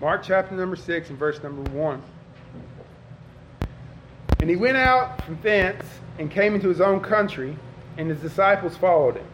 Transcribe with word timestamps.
Mark 0.00 0.22
chapter 0.24 0.54
number 0.54 0.76
6 0.76 1.10
and 1.10 1.18
verse 1.18 1.42
number 1.42 1.70
1. 1.72 2.02
And 4.40 4.48
he 4.48 4.56
went 4.56 4.78
out 4.78 5.22
from 5.24 5.38
thence 5.42 5.84
and 6.18 6.30
came 6.30 6.54
into 6.54 6.68
his 6.68 6.80
own 6.80 7.00
country, 7.00 7.56
and 7.98 8.08
his 8.08 8.20
disciples 8.20 8.76
followed 8.76 9.16
him. 9.16 9.26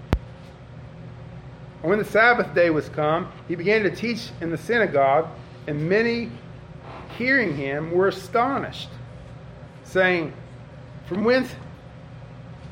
And 1.83 1.91
when 1.91 1.99
the 2.01 2.05
Sabbath 2.05 2.53
day 2.53 2.71
was 2.71 2.89
come, 2.89 3.31
he 3.47 3.55
began 3.55 3.85
to 3.85 3.95
teach 3.95 4.31
in 4.41 4.51
the 4.51 4.59
synagogue, 4.59 5.29
and 5.69 5.89
many 5.89 6.33
hearing 7.17 7.57
him 7.57 7.93
were 7.93 8.09
astonished, 8.09 8.89
saying, 9.85 10.33
From 11.07 11.23
whence 11.23 11.55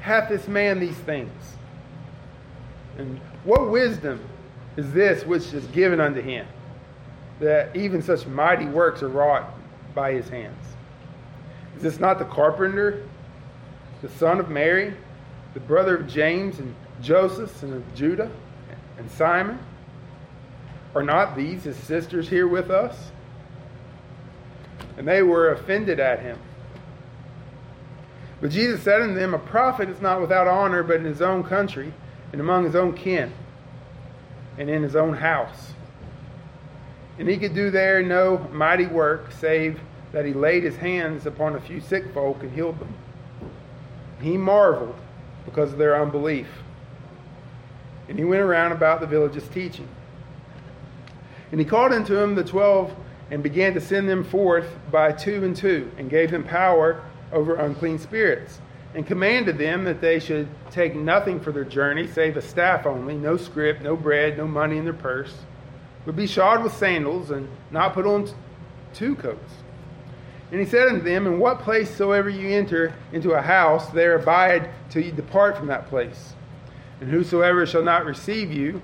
hath 0.00 0.29
this 0.29 0.48
man 0.48 0.80
these 0.80 0.96
things? 0.96 1.30
And 2.98 3.20
what 3.45 3.70
wisdom 3.70 4.20
is 4.76 4.92
this 4.92 5.24
which 5.24 5.52
is 5.52 5.64
given 5.68 6.00
unto 6.00 6.20
him, 6.20 6.46
that 7.40 7.74
even 7.74 8.02
such 8.02 8.26
mighty 8.26 8.66
works 8.66 9.02
are 9.02 9.08
wrought 9.08 9.52
by 9.94 10.12
his 10.12 10.29
hands? 10.29 10.64
Is 11.76 11.82
this 11.82 12.00
not 12.00 12.18
the 12.18 12.25
carpenter, 12.25 13.06
the 14.02 14.08
son 14.08 14.40
of 14.40 14.48
Mary, 14.48 14.94
the 15.54 15.61
brother 15.61 15.96
of 15.96 16.06
James 16.06 16.58
and 16.58 16.75
Joseph 17.02 17.62
and 17.62 17.75
of 17.75 17.94
Judah 17.94 18.30
and 18.98 19.11
Simon? 19.11 19.58
Are 20.94 21.02
not 21.02 21.36
these 21.36 21.64
his 21.64 21.76
sisters 21.76 22.28
here 22.28 22.46
with 22.46 22.70
us? 22.70 23.11
And 24.96 25.08
they 25.08 25.22
were 25.22 25.50
offended 25.50 25.98
at 25.98 26.20
him. 26.20 26.39
But 28.40 28.50
Jesus 28.50 28.82
said 28.82 29.00
unto 29.00 29.14
them, 29.14 29.34
A 29.34 29.39
prophet 29.39 29.89
is 29.89 30.00
not 30.00 30.20
without 30.20 30.46
honor 30.46 30.82
but 30.82 30.96
in 30.96 31.04
his 31.04 31.22
own 31.22 31.42
country 31.42 31.92
and 32.33 32.41
among 32.41 32.64
his 32.64 32.77
own 32.77 32.92
kin 32.92 33.33
and 34.58 34.70
in 34.70 34.83
his 34.83 34.94
own 34.94 35.14
house. 35.14 35.73
And 37.19 37.28
he 37.28 37.36
could 37.36 37.55
do 37.55 37.70
there 37.70 38.03
no 38.03 38.39
mighty 38.53 38.86
work 38.86 39.31
save 39.33 39.81
that 40.12 40.25
he 40.25 40.33
laid 40.33 40.62
his 40.64 40.77
hands 40.77 41.27
upon 41.27 41.55
a 41.55 41.61
few 41.61 41.81
sick 41.81 42.12
folk 42.12 42.43
and 42.43 42.53
healed 42.53 42.79
them. 42.79 42.95
He 44.21 44.37
marveled 44.37 44.95
because 45.45 45.73
of 45.73 45.79
their 45.79 46.01
unbelief. 46.01 46.48
And 48.09 48.19
he 48.19 48.25
went 48.25 48.43
around 48.43 48.73
about 48.73 49.01
the 49.01 49.06
villages 49.06 49.47
teaching. 49.48 49.89
And 51.51 51.61
he 51.61 51.67
called 51.67 51.93
unto 51.93 52.17
him 52.17 52.34
the 52.34 52.45
twelve 52.45 52.95
and 53.31 53.43
began 53.43 53.75
to 53.75 53.81
send 53.81 54.09
them 54.09 54.25
forth 54.25 54.67
by 54.91 55.12
two 55.12 55.45
and 55.45 55.56
two, 55.56 55.91
and 55.97 56.11
gave 56.11 56.31
them 56.31 56.45
power 56.45 57.03
over 57.33 57.56
unclean 57.56 57.99
spirits, 57.99 58.61
and 58.95 59.06
commanded 59.06 59.59
them 59.59 59.84
that 59.84 60.01
they 60.01 60.21
should 60.21 60.47
take 60.71 60.95
nothing 60.95 61.41
for 61.41 61.51
their 61.51 61.65
journey 61.65 62.06
save 62.06 62.37
a 62.37 62.43
staff 62.43 62.87
only, 62.87 63.17
no 63.17 63.37
scrip, 63.37 63.81
no 63.81 63.97
bread, 63.97 64.37
no 64.37 64.47
money 64.47 64.77
in 64.77 64.84
their 64.84 64.93
purse, 64.93 65.34
but 66.05 66.16
be 66.16 66.27
shod 66.27 66.62
with 66.62 66.74
sandals, 66.74 67.30
and 67.30 67.48
not 67.70 67.94
put 67.94 68.06
on 68.06 68.28
two 68.92 69.14
coats. 69.16 69.52
And 70.50 70.60
he 70.60 70.66
said 70.66 70.88
unto 70.88 71.02
them, 71.02 71.27
In 71.27 71.38
what 71.38 71.60
place 71.60 71.94
soever 71.94 72.28
you 72.28 72.48
enter 72.48 72.94
into 73.12 73.33
a 73.33 73.42
house, 73.42 73.88
there 73.91 74.16
abide 74.16 74.70
till 74.91 75.02
you 75.02 75.12
depart 75.12 75.56
from 75.56 75.66
that 75.69 75.88
place. 75.88 76.34
And 77.00 77.10
whosoever 77.10 77.66
shall 77.66 77.82
not 77.82 78.05
receive 78.05 78.52
you, 78.52 78.80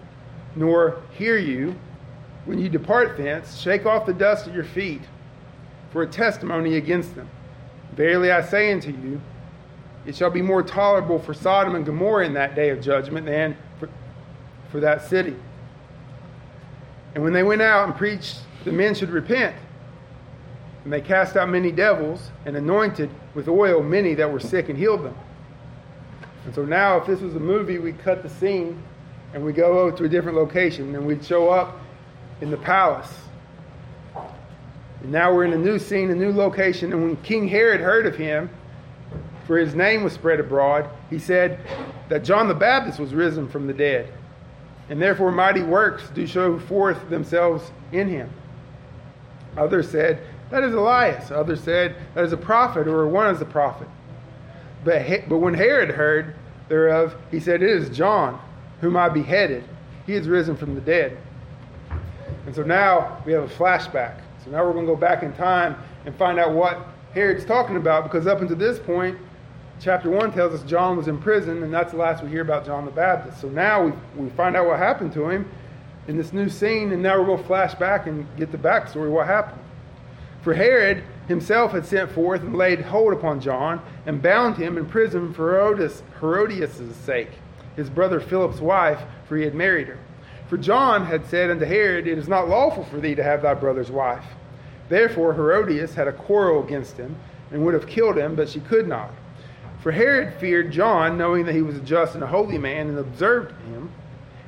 nor 0.57 1.03
hear 1.13 1.37
you, 1.39 1.77
when 2.45 2.59
you 2.59 2.69
depart 2.69 3.17
thence, 3.17 3.59
shake 3.59 3.87
off 3.87 4.07
the 4.07 4.15
dust 4.15 4.49
at 4.49 4.55
your 4.55 4.65
feet 4.65 5.03
for 5.93 6.03
a 6.03 6.07
testimony 6.07 6.77
against 6.77 7.15
them. 7.15 7.29
Verily 7.93 8.33
I 8.33 8.43
say 8.43 8.73
unto 8.73 8.91
you, 8.91 9.21
it 10.07 10.17
shall 10.17 10.31
be 10.31 10.43
more 10.43 10.63
tolerable 10.63 11.19
for 11.19 11.35
Sodom 11.35 11.75
and 11.75 11.85
Gomorrah 11.85 12.27
in 12.27 12.35
that 12.35 12.55
day 12.55 12.71
of 12.71 12.81
judgment 12.81 13.27
than 13.27 13.57
for, 13.79 13.89
for 14.71 14.81
that 14.81 15.09
city. 15.09 15.37
And 17.15 17.25
when 17.25 17.33
they 17.33 17.43
went 17.43 17.63
out 17.63 17.87
and 17.87 17.97
preached, 17.97 18.41
the 18.65 18.73
men 18.73 18.95
should 18.95 19.11
repent. 19.11 19.57
And 20.85 20.93
they 20.93 21.01
cast 21.01 21.37
out 21.37 21.49
many 21.49 21.73
devils 21.73 22.31
and 22.47 22.57
anointed 22.57 23.11
with 23.35 23.49
oil 23.49 23.83
many 23.83 24.15
that 24.15 24.31
were 24.31 24.41
sick 24.41 24.69
and 24.69 24.79
healed 24.79 25.05
them. 25.05 25.17
And 26.45 26.55
so 26.55 26.65
now, 26.65 26.97
if 26.97 27.07
this 27.07 27.21
was 27.21 27.35
a 27.35 27.41
movie, 27.41 27.79
we 27.79 27.93
cut 27.93 28.23
the 28.23 28.29
scene 28.29 28.83
and 29.35 29.45
we 29.45 29.53
go 29.53 29.79
over 29.79 29.97
to 29.99 30.05
a 30.05 30.09
different 30.09 30.39
location 30.39 30.95
and 30.95 31.07
we'd 31.07 31.25
show 31.25 31.51
up 31.51 31.79
in 32.41 32.51
the 32.51 32.57
palace. 32.57 33.13
And 35.03 35.13
now 35.13 35.35
we're 35.35 35.45
in 35.45 35.53
a 35.53 35.59
new 35.59 35.79
scene, 35.79 36.11
a 36.11 36.15
new 36.15 36.33
location. 36.33 36.93
And 36.93 37.03
when 37.03 37.17
King 37.19 37.49
Herod 37.49 37.81
heard 37.81 38.07
of 38.07 38.17
him, 38.17 38.51
for 39.47 39.59
his 39.59 39.75
name 39.75 40.05
was 40.05 40.13
spread 40.13 40.41
abroad, 40.41 40.89
he 41.11 41.19
said 41.19 41.59
that 42.09 42.25
John 42.25 42.49
the 42.49 42.55
Baptist 42.55 42.99
was 42.99 43.15
risen 43.15 43.49
from 43.49 43.67
the 43.67 43.73
dead. 43.73 44.13
And 44.91 45.01
therefore 45.01 45.31
mighty 45.31 45.63
works 45.63 46.03
do 46.15 46.27
show 46.27 46.59
forth 46.59 47.09
themselves 47.09 47.71
in 47.93 48.09
him. 48.09 48.29
Others 49.57 49.89
said, 49.89 50.21
That 50.51 50.65
is 50.65 50.75
Elias. 50.75 51.31
Others 51.31 51.63
said, 51.63 51.95
That 52.15 52.25
is 52.25 52.33
a 52.33 52.37
prophet, 52.37 52.89
or 52.89 53.07
one 53.07 53.33
is 53.35 53.41
a 53.41 53.47
prophet. 53.47 53.89
But, 54.85 55.29
but 55.29 55.39
when 55.39 55.55
Herod 55.55 55.91
heard 55.91 56.35
thereof, 56.69 57.15
he 57.31 57.39
said, 57.39 57.63
It 57.63 57.71
is 57.71 57.89
John, 57.97 58.41
whom 58.81 58.97
I 58.97 59.09
beheaded. 59.09 59.65
He 60.07 60.15
is 60.15 60.29
risen 60.29 60.57
from 60.57 60.75
the 60.75 60.81
dead. 60.81 61.17
And 62.47 62.55
so 62.55 62.63
now 62.63 63.23
we 63.25 63.33
have 63.33 63.45
a 63.45 63.55
flashback. 63.55 64.21
So 64.45 64.51
now 64.51 64.65
we're 64.65 64.73
going 64.73 64.87
to 64.87 64.93
go 64.93 64.99
back 64.99 65.23
in 65.23 65.33
time 65.35 65.77
and 66.05 66.17
find 66.17 66.39
out 66.39 66.53
what 66.53 66.87
Herod's 67.15 67.45
talking 67.45 67.77
about 67.77 68.05
because 68.05 68.27
up 68.27 68.41
until 68.41 68.57
this 68.57 68.79
point, 68.79 69.17
chapter 69.81 70.11
1 70.11 70.33
tells 70.33 70.53
us 70.53 70.63
John 70.69 70.97
was 70.97 71.09
in 71.09 71.19
prison, 71.19 71.63
and 71.63 71.73
that's 71.73 71.93
the 71.93 71.99
last 71.99 72.23
we 72.23 72.29
hear 72.29 72.43
about 72.43 72.67
John 72.67 72.85
the 72.85 72.91
Baptist. 72.91 73.41
So 73.41 73.49
now 73.49 73.85
we, 73.85 73.93
we 74.17 74.31
find 74.31 74.55
out 74.55 74.67
what 74.67 74.79
happened 74.79 75.13
to 75.15 75.29
him 75.29 75.51
in 76.07 76.17
this 76.19 76.33
new 76.33 76.51
scene, 76.51 76.93
and 76.93 77.03
now 77.03 77.19
we're 77.19 77.27
going 77.27 77.39
to 77.41 77.47
flash 77.47 77.75
back 77.75 78.07
and 78.07 78.27
get 78.37 78.53
the 78.53 78.59
backstory 78.59 79.11
what 79.11 79.27
happened. 79.27 79.61
For 80.43 80.55
Herod 80.55 81.03
himself 81.29 81.73
had 81.73 81.87
sent 81.87 82.11
forth 82.13 82.43
and 82.43 82.57
laid 82.57 82.81
hold 82.81 83.13
upon 83.13 83.41
John 83.41 83.81
and 84.07 84.23
bound 84.23 84.57
him 84.57 84.77
in 84.77 84.87
prison 84.87 85.33
for 85.33 85.53
Herodias, 85.53 86.03
Herodias' 86.21 86.97
sake, 86.97 87.31
his 87.77 87.89
brother 87.89 88.21
Philip's 88.21 88.61
wife, 88.61 89.01
for 89.27 89.37
he 89.37 89.45
had 89.45 89.55
married 89.55 89.89
her. 89.89 89.99
For 90.49 90.59
John 90.59 91.07
had 91.07 91.27
said 91.27 91.51
unto 91.51 91.65
Herod, 91.65 92.07
It 92.07 92.19
is 92.19 92.29
not 92.29 92.49
lawful 92.49 92.85
for 92.85 93.01
thee 93.01 93.15
to 93.15 93.23
have 93.23 93.43
thy 93.43 93.55
brother's 93.55 93.91
wife. 93.91 94.25
Therefore 94.89 95.35
Herodias 95.35 95.95
had 95.95 96.09
a 96.09 96.13
quarrel 96.13 96.65
against 96.65 96.97
him, 96.97 97.17
and 97.51 97.65
would 97.65 97.75
have 97.75 97.87
killed 97.87 98.17
him, 98.17 98.35
but 98.35 98.49
she 98.49 98.61
could 98.61 98.87
not. 98.87 99.11
For 99.83 99.93
Herod 99.93 100.35
feared 100.35 100.71
John, 100.71 101.17
knowing 101.17 101.47
that 101.47 101.55
he 101.55 101.63
was 101.63 101.77
a 101.77 101.81
just 101.81 102.15
and 102.15 102.23
a 102.23 102.27
holy 102.27 102.59
man, 102.59 102.89
and 102.89 102.99
observed 102.99 103.53
him. 103.63 103.91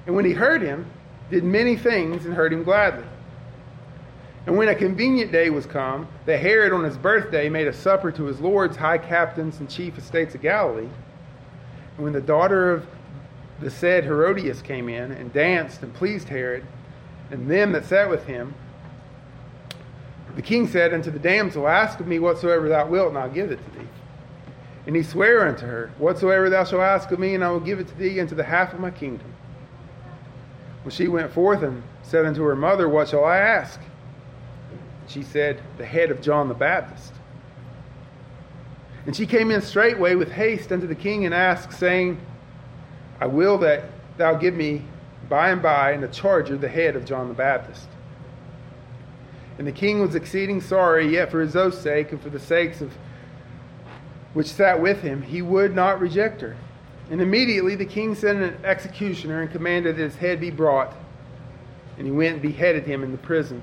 And 0.07 0.15
when 0.15 0.25
he 0.25 0.33
heard 0.33 0.63
him, 0.63 0.87
did 1.31 1.45
many 1.45 1.77
things, 1.77 2.27
and 2.27 2.35
heard 2.35 2.53
him 2.53 2.63
gladly. 2.63 3.05
And 4.47 4.59
when 4.59 4.69
a 4.69 4.75
convenient 4.75 5.33
day 5.33 5.51
was 5.51 5.67
come, 5.67 6.09
that 6.27 6.41
Herod 6.41 6.73
on 6.73 6.85
his 6.85 6.99
birthday 6.99 7.49
made 7.49 7.69
a 7.69 7.73
supper 7.73 8.11
to 8.13 8.25
his 8.25 8.41
lords, 8.41 8.77
high 8.77 8.99
captains, 8.99 9.61
and 9.61 9.71
chief 9.71 9.97
estates 9.97 10.35
of 10.35 10.43
Galilee. 10.43 10.89
And 11.97 12.05
when 12.05 12.13
the 12.13 12.21
daughter 12.21 12.73
of 12.73 12.87
the 13.61 13.71
said 13.71 14.05
Herodias 14.05 14.61
came 14.61 14.89
in 14.89 15.13
and 15.13 15.33
danced 15.33 15.83
and 15.83 15.95
pleased 15.95 16.29
Herod 16.29 16.67
and 17.31 17.49
them 17.49 17.73
that 17.73 17.87
sat 17.87 18.11
with 18.11 18.27
him. 18.27 18.55
The 20.35 20.43
king 20.43 20.67
said 20.67 20.93
unto 20.93 21.11
the 21.11 21.19
damsel, 21.19 21.69
Ask 21.69 22.01
of 22.01 22.07
me 22.07 22.19
whatsoever 22.19 22.69
thou 22.69 22.87
wilt, 22.87 23.11
and 23.11 23.19
I'll 23.19 23.31
give 23.31 23.51
it 23.51 23.61
to 23.65 23.79
thee. 23.79 23.87
And 24.87 24.97
he 24.97 25.03
sware 25.03 25.47
unto 25.47 25.67
her, 25.67 25.93
Whatsoever 25.99 26.51
thou 26.51 26.65
shalt 26.65 26.83
ask 26.83 27.11
of 27.13 27.19
me, 27.19 27.35
and 27.35 27.45
I 27.45 27.51
will 27.51 27.61
give 27.61 27.79
it 27.79 27.89
to 27.89 27.95
thee 27.95 28.21
unto 28.21 28.35
the 28.35 28.45
half 28.45 28.73
of 28.73 28.81
my 28.81 28.91
kingdom. 28.91 29.33
When 30.83 30.91
she 30.91 31.07
went 31.07 31.33
forth 31.33 31.63
and 31.63 31.83
said 32.03 32.27
unto 32.27 32.43
her 32.43 32.57
mother, 32.57 32.89
What 32.89 33.09
shall 33.09 33.25
I 33.25 33.37
ask? 33.37 33.81
She 35.07 35.23
said, 35.23 35.61
The 35.79 35.87
head 35.87 36.11
of 36.11 36.21
John 36.21 36.49
the 36.49 36.55
Baptist. 36.55 37.13
And 39.07 39.15
she 39.15 39.27
came 39.27 39.51
in 39.51 39.61
straightway 39.61 40.15
with 40.15 40.31
haste 40.33 40.73
unto 40.73 40.87
the 40.87 40.95
king 40.95 41.25
and 41.25 41.35
asked, 41.35 41.79
saying, 41.79 42.21
I 43.21 43.27
will 43.27 43.59
that 43.59 43.85
thou 44.17 44.35
give 44.35 44.55
me 44.55 44.85
by 45.29 45.51
and 45.51 45.63
by 45.63 45.93
in 45.93 46.03
a 46.03 46.09
charger 46.09 46.57
the 46.57 46.69
head 46.69 46.97
of 46.97 47.05
John 47.05 47.29
the 47.29 47.35
Baptist. 47.35 47.89
And 49.59 49.67
the 49.67 49.73
king 49.73 50.01
was 50.01 50.15
exceeding 50.15 50.61
sorry, 50.61 51.13
yet 51.13 51.31
for 51.31 51.41
his 51.41 51.55
oath's 51.55 51.79
sake 51.79 52.11
and 52.11 52.21
for 52.21 52.31
the 52.31 52.41
sakes 52.41 52.81
of 52.81 52.93
which 54.35 54.49
sat 54.49 54.81
with 54.81 55.03
him, 55.03 55.23
he 55.23 55.43
would 55.43 55.75
not 55.75 56.01
reject 56.01 56.41
her. 56.41 56.57
And 57.11 57.21
immediately 57.21 57.75
the 57.75 57.85
king 57.85 58.15
sent 58.15 58.43
an 58.43 58.57
executioner 58.65 59.43
and 59.43 59.51
commanded 59.51 59.97
that 59.97 60.03
his 60.03 60.17
head 60.17 60.41
be 60.41 60.51
brought. 60.51 60.95
And 61.99 62.07
he 62.07 62.13
went 62.13 62.35
and 62.35 62.43
beheaded 62.43 62.85
him 62.85 63.03
in 63.03 63.13
the 63.13 63.19
prison. 63.19 63.63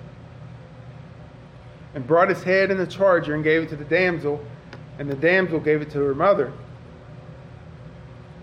And 1.95 2.05
brought 2.05 2.29
his 2.29 2.43
head 2.43 2.69
in 2.69 2.77
the 2.77 2.85
charger 2.85 3.33
and 3.33 3.43
gave 3.43 3.63
it 3.63 3.69
to 3.69 3.75
the 3.75 3.85
damsel, 3.85 4.45
and 4.99 5.09
the 5.09 5.15
damsel 5.15 5.59
gave 5.59 5.81
it 5.81 5.89
to 5.91 5.99
her 5.99 6.13
mother. 6.13 6.53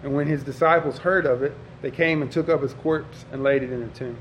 And 0.03 0.15
when 0.15 0.27
his 0.27 0.43
disciples 0.43 0.99
heard 0.99 1.27
of 1.27 1.43
it, 1.43 1.53
they 1.83 1.91
came 1.91 2.23
and 2.23 2.33
took 2.33 2.49
up 2.49 2.63
his 2.63 2.75
corpse 2.75 3.25
and 3.31 3.45
laid 3.45 3.63
it 3.63 3.71
in 3.71 3.83
a 3.83 3.89
tomb. 3.89 4.17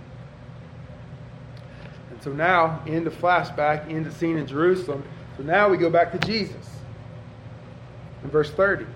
And 2.12 2.22
so 2.22 2.32
now, 2.32 2.84
into 2.86 3.10
flashback, 3.10 3.90
into 3.90 4.12
scene 4.12 4.38
in 4.38 4.46
Jerusalem. 4.46 5.04
So 5.38 5.44
now 5.44 5.70
we 5.70 5.78
go 5.78 5.90
back 5.90 6.12
to 6.12 6.20
Jesus. 6.20 6.75
In 8.26 8.32
verse 8.32 8.50
30. 8.50 8.88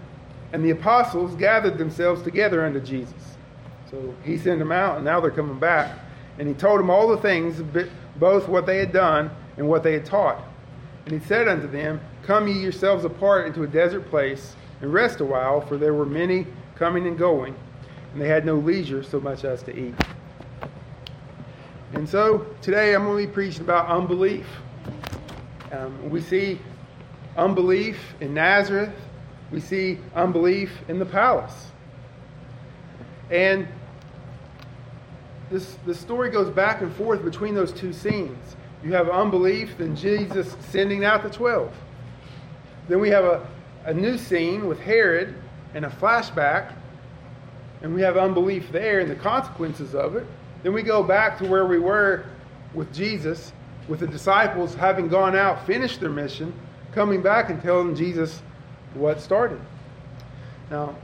And 0.54 0.66
the 0.66 0.72
apostles 0.72 1.36
gathered 1.36 1.78
themselves 1.78 2.24
together 2.24 2.66
unto 2.66 2.80
Jesus. 2.80 3.36
So 3.92 4.16
he 4.24 4.40
sent 4.40 4.58
them 4.58 4.72
out, 4.72 4.96
and 4.96 5.06
now 5.06 5.20
they're 5.20 5.30
coming 5.30 5.60
back. 5.60 6.00
And 6.40 6.48
he 6.48 6.56
told 6.56 6.80
them 6.80 6.90
all 6.90 7.08
the 7.08 7.18
things 7.18 7.62
both 8.16 8.48
what 8.48 8.66
they 8.66 8.80
had 8.80 8.92
done 8.92 9.30
and 9.58 9.70
what 9.70 9.84
they 9.84 9.94
had 9.94 10.04
taught. 10.04 10.44
And 11.06 11.14
he 11.14 11.28
said 11.28 11.48
unto 11.48 11.68
them, 11.68 12.02
Come 12.24 12.48
ye 12.48 12.56
yourselves 12.56 13.06
apart 13.06 13.46
into 13.46 13.62
a 13.62 13.68
desert 13.68 14.10
place, 14.10 14.56
and 14.82 14.92
rest 14.92 15.20
a 15.20 15.26
while, 15.26 15.62
for 15.62 15.78
there 15.78 15.94
were 15.94 16.08
many 16.08 16.48
coming 16.76 17.06
and 17.06 17.18
going, 17.18 17.56
and 18.14 18.22
they 18.22 18.28
had 18.28 18.48
no 18.48 18.56
leisure 18.56 19.04
so 19.04 19.20
much 19.20 19.44
as 19.44 19.62
to 19.64 19.78
eat. 19.78 19.94
And 21.94 22.10
so 22.10 22.48
today 22.64 22.96
I'm 22.96 23.04
going 23.04 23.22
to 23.22 23.28
be 23.28 23.32
preaching 23.32 23.62
about 23.62 23.90
unbelief. 23.90 24.48
Um, 25.72 26.10
we 26.10 26.20
see 26.20 26.60
unbelief 27.38 28.00
in 28.22 28.34
Nazareth, 28.34 28.94
we 29.52 29.60
see 29.60 29.98
unbelief 30.16 30.72
in 30.88 31.00
the 31.00 31.06
palace. 31.06 31.68
And 33.32 33.68
this, 35.50 35.76
the 35.86 35.96
story 35.96 36.30
goes 36.30 36.50
back 36.50 36.82
and 36.82 36.94
forth 36.96 37.24
between 37.24 37.56
those 37.56 37.72
two 37.72 37.94
scenes. 37.94 38.56
You 38.84 38.94
have 38.94 39.10
unbelief, 39.10 39.78
then 39.78 39.96
Jesus 39.96 40.56
sending 40.70 41.04
out 41.04 41.24
the 41.24 41.30
12. 41.30 41.74
Then 42.88 43.00
we 43.00 43.10
have 43.10 43.26
a, 43.26 43.48
a 43.86 43.94
new 43.94 44.18
scene 44.18 44.68
with 44.68 44.80
Herod 44.80 45.36
and 45.74 45.86
a 45.86 45.90
flashback, 45.90 46.74
and 47.82 47.94
we 47.94 48.02
have 48.02 48.18
unbelief 48.18 48.72
there 48.72 49.00
and 49.00 49.10
the 49.10 49.16
consequences 49.16 49.96
of 49.96 50.16
it. 50.16 50.26
Then 50.64 50.74
we 50.74 50.84
go 50.84 51.04
back 51.04 51.38
to 51.40 51.48
where 51.48 51.66
we 51.66 51.80
were 51.80 52.26
with 52.74 52.94
Jesus, 52.94 53.54
with 53.88 54.02
the 54.02 54.08
disciples 54.08 54.76
having 54.76 55.08
gone 55.08 55.36
out, 55.36 55.66
finished 55.66 56.00
their 56.00 56.10
mission, 56.10 56.54
coming 56.94 57.22
back 57.22 57.50
and 57.50 57.62
telling 57.62 57.96
Jesus 57.96 58.42
what 58.94 59.22
started. 59.22 59.60
Now, 60.70 60.96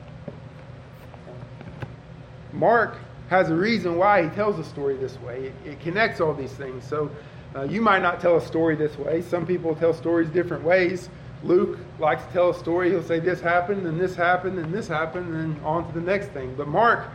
Mark 2.53 2.97
has 3.29 3.49
a 3.49 3.55
reason 3.55 3.97
why 3.97 4.23
he 4.23 4.29
tells 4.29 4.57
the 4.57 4.63
story 4.63 4.95
this 4.95 5.19
way. 5.21 5.47
It, 5.47 5.71
it 5.71 5.79
connects 5.81 6.21
all 6.21 6.33
these 6.33 6.53
things. 6.53 6.87
So 6.87 7.09
uh, 7.55 7.63
you 7.63 7.81
might 7.81 8.01
not 8.01 8.21
tell 8.21 8.37
a 8.37 8.41
story 8.41 8.75
this 8.75 8.97
way. 8.97 9.21
Some 9.21 9.45
people 9.45 9.75
tell 9.75 9.93
stories 9.93 10.29
different 10.29 10.63
ways. 10.63 11.09
Luke 11.43 11.79
likes 11.99 12.25
to 12.25 12.31
tell 12.31 12.49
a 12.49 12.53
story. 12.53 12.89
He'll 12.89 13.03
say 13.03 13.19
this 13.19 13.41
happened, 13.41 13.85
and 13.85 13.99
this 13.99 14.15
happened, 14.15 14.57
and 14.57 14.73
this 14.73 14.87
happened, 14.87 15.33
and 15.35 15.59
on 15.63 15.87
to 15.87 15.93
the 15.93 16.05
next 16.05 16.27
thing. 16.29 16.55
But 16.55 16.67
Mark 16.67 17.07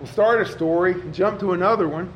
will 0.00 0.06
start 0.06 0.40
a 0.40 0.46
story, 0.46 0.94
jump 1.12 1.40
to 1.40 1.52
another 1.52 1.88
one, 1.88 2.12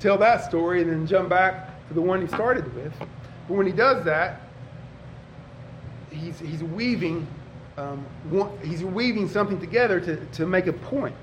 tell 0.00 0.18
that 0.18 0.44
story, 0.44 0.82
and 0.82 0.90
then 0.90 1.06
jump 1.06 1.28
back 1.28 1.88
to 1.88 1.94
the 1.94 2.00
one 2.00 2.20
he 2.20 2.26
started 2.28 2.72
with. 2.74 2.92
But 2.98 3.56
when 3.56 3.66
he 3.66 3.72
does 3.72 4.04
that, 4.04 4.40
he's, 6.16 6.38
he's 6.38 6.62
weaving 6.62 7.26
um, 7.78 8.06
he's 8.62 8.82
weaving 8.82 9.28
something 9.28 9.60
together 9.60 10.00
to, 10.00 10.16
to 10.16 10.46
make 10.46 10.66
a 10.66 10.72
point. 10.72 11.14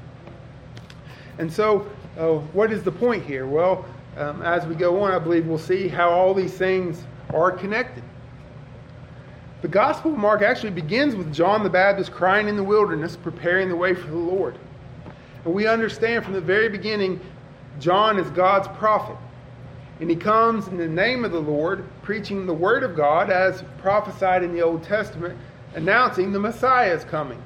And 1.40 1.51
so, 1.51 1.88
uh, 2.18 2.34
what 2.54 2.72
is 2.72 2.84
the 2.84 2.92
point 2.92 3.25
here? 3.25 3.48
Well, 3.48 3.86
um, 4.18 4.44
as 4.44 4.68
we 4.68 4.75
go 4.75 5.01
on, 5.01 5.12
I 5.12 5.18
believe 5.18 5.48
we'll 5.48 5.57
see 5.57 5.88
how 5.88 6.12
all 6.12 6.34
these 6.36 6.54
things 6.54 7.04
are 7.34 7.51
connected. 7.51 8.04
The 9.63 9.68
Gospel 9.68 10.12
of 10.12 10.18
Mark 10.19 10.44
actually 10.44 10.72
begins 10.72 11.16
with 11.16 11.34
John 11.34 11.63
the 11.63 11.69
Baptist 11.69 12.12
crying 12.12 12.48
in 12.48 12.56
the 12.56 12.63
wilderness, 12.63 13.16
preparing 13.16 13.69
the 13.69 13.75
way 13.75 13.95
for 13.95 14.07
the 14.07 14.16
Lord. 14.16 14.56
And 15.45 15.54
we 15.54 15.66
understand 15.66 16.24
from 16.24 16.34
the 16.34 16.42
very 16.42 16.69
beginning, 16.69 17.19
John 17.80 18.19
is 18.19 18.30
God's 18.31 18.68
prophet. 18.78 19.18
And 20.03 20.09
he 20.09 20.17
comes 20.17 20.67
in 20.67 20.75
the 20.75 20.85
name 20.85 21.23
of 21.23 21.31
the 21.31 21.39
Lord, 21.39 21.85
preaching 22.01 22.45
the 22.45 22.53
word 22.53 22.83
of 22.83 22.94
God 22.94 23.29
as 23.29 23.63
prophesied 23.77 24.44
in 24.44 24.51
the 24.51 24.61
Old 24.61 24.83
Testament, 24.83 25.39
announcing 25.75 26.33
the 26.33 26.41
Messiah 26.41 26.94
is 26.94 27.05
coming. 27.05 27.41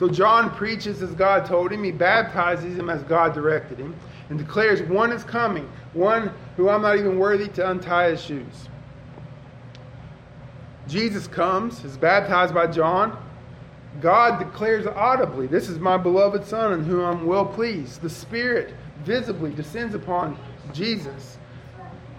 So 0.00 0.08
John 0.08 0.50
preaches 0.50 1.00
as 1.00 1.12
God 1.12 1.46
told 1.46 1.70
him, 1.70 1.84
he 1.84 1.92
baptizes 1.92 2.76
him 2.76 2.90
as 2.90 3.04
God 3.04 3.34
directed 3.34 3.78
him, 3.78 3.94
and 4.30 4.36
declares 4.36 4.82
one 4.82 5.12
is 5.12 5.22
coming, 5.22 5.70
one 5.92 6.32
who 6.56 6.68
I'm 6.68 6.82
not 6.82 6.98
even 6.98 7.20
worthy 7.20 7.46
to 7.50 7.70
untie 7.70 8.10
his 8.10 8.20
shoes. 8.20 8.68
Jesus 10.88 11.28
comes, 11.28 11.84
is 11.84 11.96
baptized 11.96 12.52
by 12.52 12.66
John. 12.66 13.16
God 14.00 14.38
declares 14.38 14.86
audibly, 14.86 15.46
This 15.46 15.68
is 15.68 15.78
my 15.78 15.96
beloved 15.96 16.44
Son 16.44 16.72
in 16.72 16.84
whom 16.84 17.00
I'm 17.00 17.26
well 17.26 17.44
pleased. 17.44 18.00
The 18.00 18.10
Spirit 18.10 18.74
visibly 19.04 19.52
descends 19.52 19.94
upon 19.94 20.38
Jesus. 20.72 21.38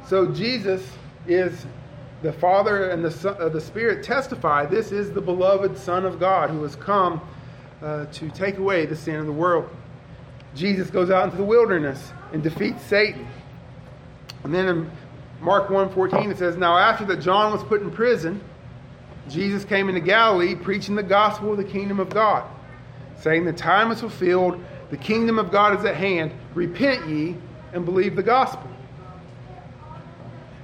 So 0.08 0.28
Jesus 0.32 0.86
is 1.28 1.66
the 2.22 2.34
Father 2.34 2.90
and 2.90 3.04
the, 3.04 3.12
Son, 3.12 3.36
uh, 3.40 3.50
the 3.50 3.62
Spirit 3.62 4.04
testify 4.04 4.66
this 4.66 4.92
is 4.92 5.12
the 5.12 5.22
beloved 5.22 5.78
Son 5.78 6.06
of 6.06 6.20
God 6.20 6.50
who 6.50 6.62
has 6.64 6.76
come 6.76 7.22
uh, 7.82 8.06
to 8.06 8.30
take 8.30 8.58
away 8.58 8.86
the 8.86 8.96
sin 8.96 9.16
of 9.16 9.26
the 9.26 9.32
world. 9.32 9.70
Jesus 10.56 10.90
goes 10.90 11.10
out 11.10 11.26
into 11.26 11.38
the 11.38 11.44
wilderness 11.44 12.14
and 12.32 12.44
defeats 12.44 12.84
Satan. 12.84 13.28
And 14.44 14.54
then 14.54 14.68
in 14.68 14.92
Mark 15.42 15.68
1:14 15.70 16.32
it 16.32 16.38
says, 16.38 16.56
Now 16.56 16.78
after 16.78 17.06
that 17.06 17.18
John 17.18 17.52
was 17.52 17.64
put 17.64 17.82
in 17.82 17.92
prison, 17.92 18.42
Jesus 19.30 19.64
came 19.64 19.90
into 19.90 20.02
Galilee 20.02 20.56
preaching 20.56 20.96
the 20.96 21.04
gospel 21.04 21.52
of 21.52 21.58
the 21.58 21.64
kingdom 21.64 22.00
of 22.00 22.10
God, 22.10 22.44
saying, 23.20 23.46
The 23.46 23.54
time 23.54 23.92
is 23.92 24.00
fulfilled, 24.00 24.64
the 24.90 24.98
kingdom 24.98 25.40
of 25.40 25.52
God 25.52 25.80
is 25.80 25.86
at 25.86 25.96
hand. 25.96 26.32
Repent 26.54 27.08
ye 27.08 27.38
and 27.72 27.86
believe 27.86 28.16
the 28.16 28.24
gospel. 28.24 28.70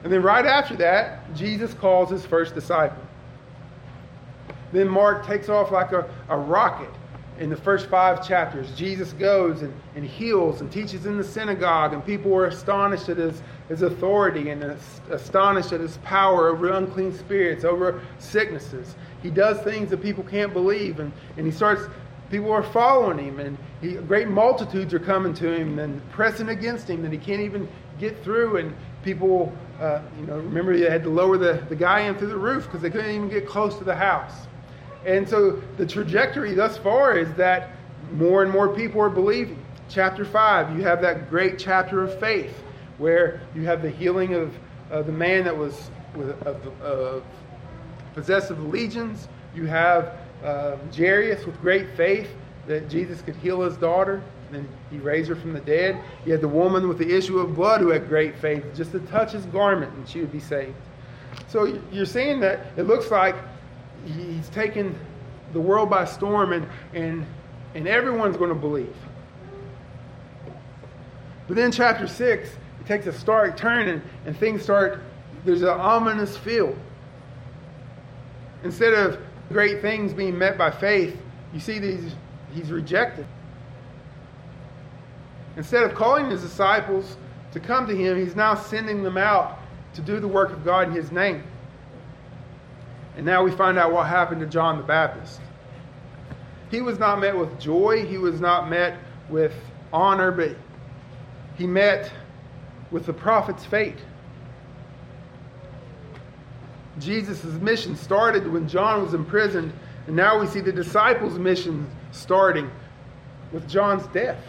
And 0.03 0.11
then 0.11 0.21
right 0.21 0.45
after 0.45 0.75
that, 0.77 1.33
Jesus 1.35 1.73
calls 1.73 2.09
his 2.09 2.25
first 2.25 2.53
disciple. 2.53 3.01
Then 4.71 4.87
Mark 4.87 5.25
takes 5.25 5.49
off 5.49 5.71
like 5.71 5.91
a, 5.91 6.09
a 6.29 6.37
rocket 6.37 6.93
in 7.39 7.49
the 7.49 7.55
first 7.55 7.87
five 7.87 8.25
chapters. 8.27 8.69
Jesus 8.75 9.13
goes 9.13 9.61
and, 9.61 9.73
and 9.95 10.05
heals 10.05 10.59
and 10.59 10.71
teaches 10.71 11.05
in 11.05 11.17
the 11.17 11.23
synagogue, 11.23 11.93
and 11.93 12.05
people 12.05 12.29
were 12.29 12.45
astonished 12.45 13.07
at 13.07 13.17
his, 13.17 13.41
his 13.69 13.81
authority 13.81 14.49
and 14.49 14.77
astonished 15.09 15.71
at 15.71 15.79
his 15.79 15.97
power 15.97 16.49
over 16.49 16.69
unclean 16.69 17.13
spirits, 17.13 17.63
over 17.63 18.01
sicknesses. 18.19 18.95
He 19.23 19.29
does 19.29 19.59
things 19.61 19.89
that 19.89 20.01
people 20.01 20.23
can't 20.23 20.51
believe, 20.51 20.99
and, 20.99 21.13
and 21.37 21.45
he 21.45 21.51
starts, 21.51 21.83
people 22.29 22.51
are 22.51 22.63
following 22.63 23.19
him, 23.19 23.39
and 23.39 23.57
he, 23.79 23.93
great 23.93 24.27
multitudes 24.27 24.93
are 24.93 24.99
coming 24.99 25.33
to 25.35 25.49
him 25.49 25.79
and 25.79 26.07
pressing 26.11 26.49
against 26.49 26.89
him 26.89 27.01
that 27.03 27.11
he 27.13 27.17
can't 27.17 27.41
even 27.41 27.69
get 27.99 28.21
through, 28.21 28.57
and 28.57 28.75
people, 29.03 29.53
uh, 29.79 30.01
you 30.19 30.25
know, 30.25 30.35
remember 30.37 30.77
they 30.77 30.89
had 30.89 31.03
to 31.03 31.09
lower 31.09 31.37
the, 31.37 31.63
the 31.69 31.75
guy 31.75 32.01
in 32.01 32.15
through 32.15 32.27
the 32.27 32.37
roof 32.37 32.65
because 32.65 32.81
they 32.81 32.89
couldn't 32.89 33.11
even 33.11 33.29
get 33.29 33.47
close 33.47 33.77
to 33.77 33.85
the 33.85 33.95
house. 33.95 34.48
And 35.05 35.27
so 35.27 35.61
the 35.77 35.85
trajectory 35.85 36.53
thus 36.53 36.77
far 36.77 37.17
is 37.17 37.31
that 37.33 37.71
more 38.13 38.43
and 38.43 38.51
more 38.51 38.69
people 38.69 39.01
are 39.01 39.09
believing. 39.09 39.63
Chapter 39.87 40.25
5, 40.25 40.77
you 40.77 40.83
have 40.83 41.01
that 41.01 41.29
great 41.29 41.57
chapter 41.57 42.03
of 42.03 42.19
faith 42.19 42.53
where 42.97 43.41
you 43.55 43.63
have 43.63 43.81
the 43.81 43.89
healing 43.89 44.33
of 44.35 44.53
the 45.05 45.11
man 45.11 45.43
that 45.45 45.55
was 45.55 45.89
with, 46.15 46.29
of, 46.45 46.81
of 46.81 47.23
possessed 48.13 48.51
of 48.51 48.63
legions. 48.65 49.27
You 49.55 49.65
have 49.65 50.15
uh, 50.43 50.77
Jairus 50.95 51.45
with 51.45 51.59
great 51.61 51.89
faith 51.95 52.29
that 52.67 52.89
Jesus 52.89 53.21
could 53.21 53.35
heal 53.37 53.61
his 53.61 53.77
daughter, 53.77 54.21
and 54.51 54.67
he 54.91 54.97
raised 54.97 55.29
her 55.29 55.35
from 55.35 55.53
the 55.53 55.59
dead. 55.59 55.99
You 56.25 56.31
had 56.31 56.41
the 56.41 56.47
woman 56.47 56.87
with 56.87 56.97
the 56.97 57.15
issue 57.15 57.39
of 57.39 57.55
blood 57.55 57.81
who 57.81 57.89
had 57.89 58.07
great 58.07 58.37
faith, 58.37 58.63
just 58.75 58.91
to 58.91 58.99
touch 58.99 59.31
his 59.31 59.45
garment, 59.47 59.93
and 59.93 60.07
she 60.07 60.19
would 60.19 60.31
be 60.31 60.39
saved. 60.39 60.75
So 61.47 61.79
you're 61.91 62.05
seeing 62.05 62.39
that 62.41 62.67
it 62.77 62.83
looks 62.83 63.11
like 63.11 63.35
he's 64.15 64.49
taken 64.49 64.97
the 65.53 65.59
world 65.59 65.89
by 65.89 66.05
storm, 66.05 66.53
and, 66.53 66.67
and, 66.93 67.25
and 67.75 67.87
everyone's 67.87 68.37
going 68.37 68.49
to 68.49 68.55
believe. 68.55 68.95
But 71.47 71.55
then, 71.55 71.71
chapter 71.71 72.07
6, 72.07 72.49
it 72.49 72.85
takes 72.85 73.07
a 73.07 73.13
stark 73.13 73.57
turn, 73.57 73.87
and, 73.87 74.01
and 74.25 74.37
things 74.37 74.61
start, 74.61 75.01
there's 75.45 75.63
an 75.63 75.69
ominous 75.69 76.37
feel. 76.37 76.75
Instead 78.63 78.93
of 78.93 79.19
great 79.49 79.81
things 79.81 80.13
being 80.13 80.37
met 80.37 80.57
by 80.57 80.69
faith, 80.69 81.19
you 81.53 81.59
see 81.59 81.79
these, 81.79 82.13
he's 82.53 82.71
rejected. 82.71 83.25
Instead 85.57 85.83
of 85.83 85.95
calling 85.95 86.29
his 86.29 86.41
disciples 86.41 87.17
to 87.51 87.59
come 87.59 87.87
to 87.87 87.95
him, 87.95 88.17
he's 88.17 88.35
now 88.35 88.53
sending 88.53 89.01
them 89.01 89.17
out 89.17 89.59
to 89.95 90.01
do 90.01 90.19
the 90.19 90.27
work 90.27 90.51
of 90.51 90.63
God 90.63 90.89
in 90.89 90.93
his 90.93 91.11
name. 91.11 91.43
And 93.19 93.25
now 93.25 93.43
we 93.43 93.51
find 93.51 93.77
out 93.77 93.91
what 93.91 94.07
happened 94.07 94.39
to 94.39 94.47
John 94.47 94.77
the 94.77 94.83
Baptist. 94.83 95.41
He 96.71 96.79
was 96.79 96.99
not 96.99 97.19
met 97.19 97.37
with 97.37 97.59
joy, 97.59 98.05
he 98.05 98.17
was 98.17 98.39
not 98.39 98.69
met 98.69 98.97
with 99.29 99.51
honor, 99.91 100.31
but 100.31 100.55
he 101.57 101.67
met 101.67 102.13
with 102.91 103.05
the 103.05 103.11
prophet's 103.11 103.65
fate. 103.65 103.97
Jesus' 106.97 107.43
mission 107.43 107.97
started 107.97 108.49
when 108.49 108.69
John 108.69 109.03
was 109.03 109.13
imprisoned, 109.13 109.73
and 110.07 110.15
now 110.15 110.39
we 110.39 110.47
see 110.47 110.61
the 110.61 110.71
disciples' 110.71 111.37
mission 111.37 111.91
starting 112.11 112.71
with 113.51 113.67
John's 113.67 114.07
death. 114.13 114.41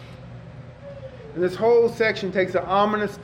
And 1.33 1.43
this 1.43 1.55
whole 1.55 1.89
section 1.89 2.31
takes 2.31 2.55
an 2.55 2.63
ominous 2.63 3.19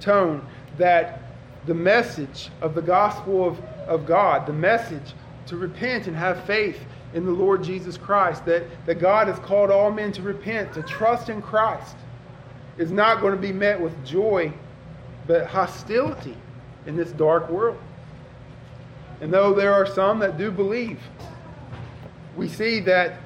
tone 0.00 0.46
that 0.78 1.20
the 1.66 1.74
message 1.74 2.48
of 2.62 2.74
the 2.74 2.80
gospel 2.80 3.46
of 3.46 3.60
of 3.86 4.06
God, 4.06 4.46
the 4.46 4.52
message 4.52 5.14
to 5.46 5.56
repent 5.56 6.06
and 6.06 6.16
have 6.16 6.44
faith 6.44 6.78
in 7.14 7.24
the 7.24 7.32
Lord 7.32 7.62
Jesus 7.62 7.96
Christ, 7.96 8.44
that, 8.46 8.64
that 8.86 8.98
God 8.98 9.28
has 9.28 9.38
called 9.38 9.70
all 9.70 9.90
men 9.90 10.12
to 10.12 10.22
repent, 10.22 10.72
to 10.74 10.82
trust 10.82 11.28
in 11.28 11.40
Christ, 11.40 11.96
is 12.78 12.90
not 12.90 13.20
going 13.20 13.34
to 13.34 13.40
be 13.40 13.52
met 13.52 13.80
with 13.80 14.04
joy 14.04 14.52
but 15.26 15.46
hostility 15.46 16.36
in 16.86 16.96
this 16.96 17.10
dark 17.12 17.48
world. 17.50 17.78
And 19.20 19.32
though 19.32 19.54
there 19.54 19.72
are 19.72 19.86
some 19.86 20.18
that 20.20 20.36
do 20.36 20.50
believe, 20.50 21.00
we 22.36 22.48
see 22.48 22.80
that 22.80 23.18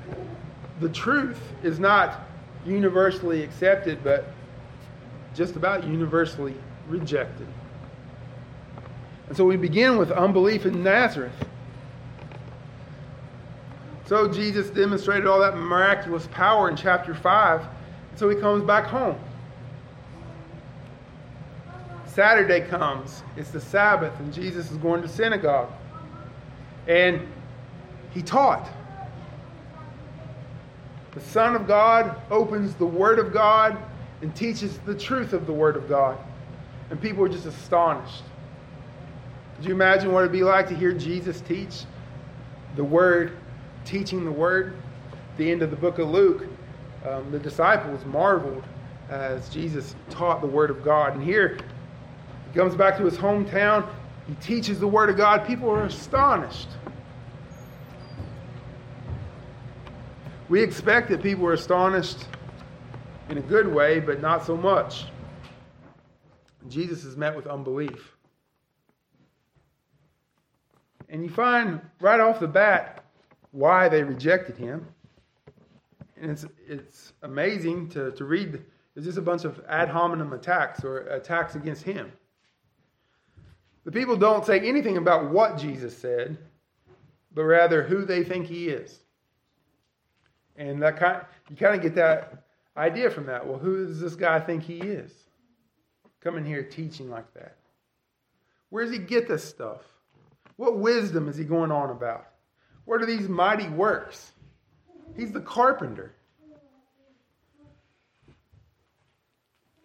the 0.81 0.89
truth 0.89 1.41
is 1.63 1.79
not 1.79 2.21
universally 2.65 3.43
accepted, 3.43 4.03
but 4.05 4.33
just 5.35 5.57
about 5.57 5.85
universally 5.85 6.55
rejected. 6.89 7.47
And 9.31 9.37
so 9.37 9.45
we 9.45 9.57
begin 9.57 9.97
with 9.97 10.11
unbelief 10.11 10.67
in 10.67 10.83
Nazareth. 10.83 11.33
So 14.07 14.27
Jesus 14.27 14.71
demonstrated 14.71 15.29
all 15.29 15.39
that 15.39 15.57
miraculous 15.57 16.27
power 16.33 16.69
in 16.69 16.75
chapter 16.75 17.15
5. 17.15 17.65
So 18.17 18.29
he 18.29 18.35
comes 18.35 18.65
back 18.65 18.87
home. 18.87 19.17
Saturday 22.07 22.63
comes. 22.63 23.23
It's 23.37 23.53
the 23.53 23.61
Sabbath, 23.61 24.19
and 24.19 24.35
Jesus 24.35 24.69
is 24.73 24.77
going 24.79 25.01
to 25.03 25.09
synagogue. 25.09 25.71
And 26.89 27.25
he 28.11 28.23
taught. 28.23 28.69
The 31.13 31.21
Son 31.21 31.55
of 31.55 31.69
God 31.69 32.21
opens 32.33 32.75
the 32.75 32.85
Word 32.85 33.21
of 33.21 33.33
God 33.33 33.79
and 34.23 34.35
teaches 34.35 34.79
the 34.79 34.95
truth 34.97 35.33
of 35.33 35.47
the 35.47 35.53
Word 35.53 35.77
of 35.77 35.89
God. 35.89 36.19
And 36.91 37.01
people 37.01 37.25
are 37.25 37.29
just 37.29 37.47
astonished. 37.47 38.25
Could 39.61 39.69
you 39.69 39.75
imagine 39.75 40.11
what 40.11 40.21
it'd 40.21 40.33
be 40.33 40.43
like 40.43 40.69
to 40.69 40.75
hear 40.75 40.95
Jesus 40.95 41.43
teach 41.43 41.85
the 42.77 42.83
Word, 42.83 43.37
teaching 43.85 44.25
the 44.25 44.33
Word? 44.33 44.73
At 45.13 45.37
the 45.37 45.51
end 45.51 45.61
of 45.61 45.69
the 45.69 45.77
book 45.77 45.99
of 45.99 46.09
Luke, 46.09 46.47
um, 47.07 47.31
the 47.31 47.39
disciples 47.39 48.03
marveled 48.07 48.65
as 49.11 49.51
Jesus 49.51 49.95
taught 50.09 50.41
the 50.41 50.47
Word 50.47 50.71
of 50.71 50.83
God. 50.83 51.15
And 51.15 51.23
here, 51.23 51.59
he 52.51 52.59
comes 52.59 52.75
back 52.75 52.97
to 52.97 53.05
his 53.05 53.19
hometown. 53.19 53.87
He 54.27 54.35
teaches 54.37 54.81
the 54.81 54.89
Word 54.89 55.11
of 55.11 55.19
God. 55.19 55.47
People 55.47 55.69
are 55.69 55.85
astonished. 55.85 56.71
We 60.49 60.63
expect 60.63 61.11
that 61.11 61.23
people 61.23 61.45
are 61.45 61.53
astonished 61.53 62.25
in 63.29 63.37
a 63.37 63.43
good 63.43 63.69
way, 63.69 64.01
but 64.01 64.23
not 64.23 64.43
so 64.43 64.57
much. 64.57 65.05
Jesus 66.71 67.05
is 67.05 67.19
met 67.19 67.37
with 67.37 67.47
unbelief. 67.47 68.10
And 71.11 71.25
you 71.25 71.29
find 71.29 71.81
right 72.01 72.21
off 72.21 72.39
the 72.41 72.47
bat 72.47 73.05
why 73.51 73.89
they 73.89 74.03
rejected 74.03 74.57
him. 74.57 74.87
And 76.21 76.31
it's, 76.31 76.47
it's 76.67 77.13
amazing 77.23 77.89
to, 77.91 78.13
to 78.13 78.25
read. 78.25 78.63
It's 78.95 79.05
just 79.05 79.19
a 79.19 79.23
bunch 79.23 79.45
of 79.45 79.61
ad 79.69 79.89
hominem 79.89 80.33
attacks 80.33 80.85
or 80.85 80.99
attacks 81.09 81.57
against 81.57 81.83
him. 81.83 82.13
The 83.85 83.91
people 83.93 84.17
don't 84.17 84.47
say 84.47 84.61
anything 84.61 84.99
about 84.99 85.31
what 85.31 85.59
Jesus 85.59 85.97
said, 85.97 86.39
but 87.35 87.45
rather 87.45 87.83
who 87.83 88.05
they 88.05 88.23
think 88.23 88.47
he 88.47 88.69
is. 88.69 89.01
And 90.57 90.81
that 90.83 90.99
kind, 90.99 91.25
you 91.49 91.57
kind 91.57 91.75
of 91.75 91.83
get 91.83 91.95
that 91.97 92.45
idea 92.77 93.11
from 93.11 93.27
that. 93.27 93.45
Well, 93.45 93.59
who 93.59 93.87
does 93.87 94.01
this 94.01 94.15
guy 94.15 94.39
think 94.39 94.63
he 94.63 94.79
is? 94.79 95.13
Coming 96.21 96.45
here 96.45 96.63
teaching 96.63 97.09
like 97.09 97.33
that. 97.35 97.57
Where 98.69 98.85
does 98.85 98.93
he 98.93 98.99
get 98.99 99.27
this 99.27 99.43
stuff? 99.43 99.83
What 100.61 100.77
wisdom 100.77 101.27
is 101.27 101.39
he 101.39 101.45
going 101.45 101.73
on 101.73 101.89
about? 101.89 102.27
What 102.85 103.01
are 103.01 103.07
these 103.07 103.31
mighty 103.31 103.67
works? 103.71 104.33
He's 105.17 105.33
the 105.33 105.41
carpenter. 105.41 106.13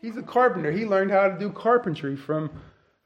He's 0.02 0.18
a 0.18 0.22
carpenter. 0.22 0.74
He 0.74 0.86
learned 0.86 1.12
how 1.12 1.30
to 1.30 1.40
do 1.40 1.50
carpentry 1.50 2.18
from, 2.18 2.52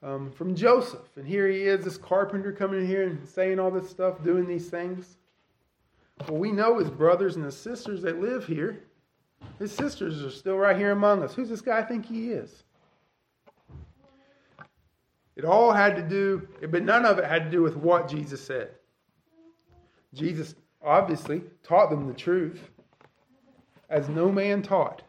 um, 0.01 0.31
from 0.31 0.55
Joseph. 0.55 1.15
And 1.15 1.27
here 1.27 1.47
he 1.47 1.61
is, 1.61 1.85
this 1.85 1.95
carpenter 1.95 2.51
coming 2.51 2.79
in 2.79 2.87
here 2.87 3.03
and 3.03 3.29
saying 3.29 3.59
all 3.59 3.69
this 3.69 3.87
stuff, 3.87 4.23
doing 4.23 4.47
these 4.47 4.67
things. 4.71 5.17
Well, 6.27 6.39
we 6.39 6.51
know 6.51 6.79
his 6.79 6.89
brothers 6.89 7.35
and 7.35 7.45
his 7.45 7.55
sisters 7.55 8.01
that 8.01 8.19
live 8.19 8.47
here. 8.47 8.81
His 9.59 9.71
sisters 9.71 10.23
are 10.23 10.31
still 10.31 10.57
right 10.57 10.75
here 10.75 10.89
among 10.89 11.21
us. 11.21 11.35
Who's 11.35 11.49
this 11.49 11.61
guy 11.61 11.77
I 11.77 11.83
think 11.83 12.07
he 12.07 12.31
is? 12.31 12.63
It 15.39 15.45
all 15.45 15.71
had 15.71 15.95
to 15.95 16.01
do, 16.01 16.45
but 16.69 16.83
none 16.83 17.05
of 17.05 17.17
it 17.17 17.23
had 17.23 17.45
to 17.45 17.49
do 17.49 17.61
with 17.61 17.77
what 17.77 18.09
Jesus 18.09 18.43
said. 18.43 18.71
Jesus 20.13 20.53
obviously 20.83 21.43
taught 21.63 21.89
them 21.89 22.07
the 22.07 22.13
truth 22.13 22.59
as 23.89 24.09
no 24.09 24.33
man 24.33 24.61
taught. 24.61 25.01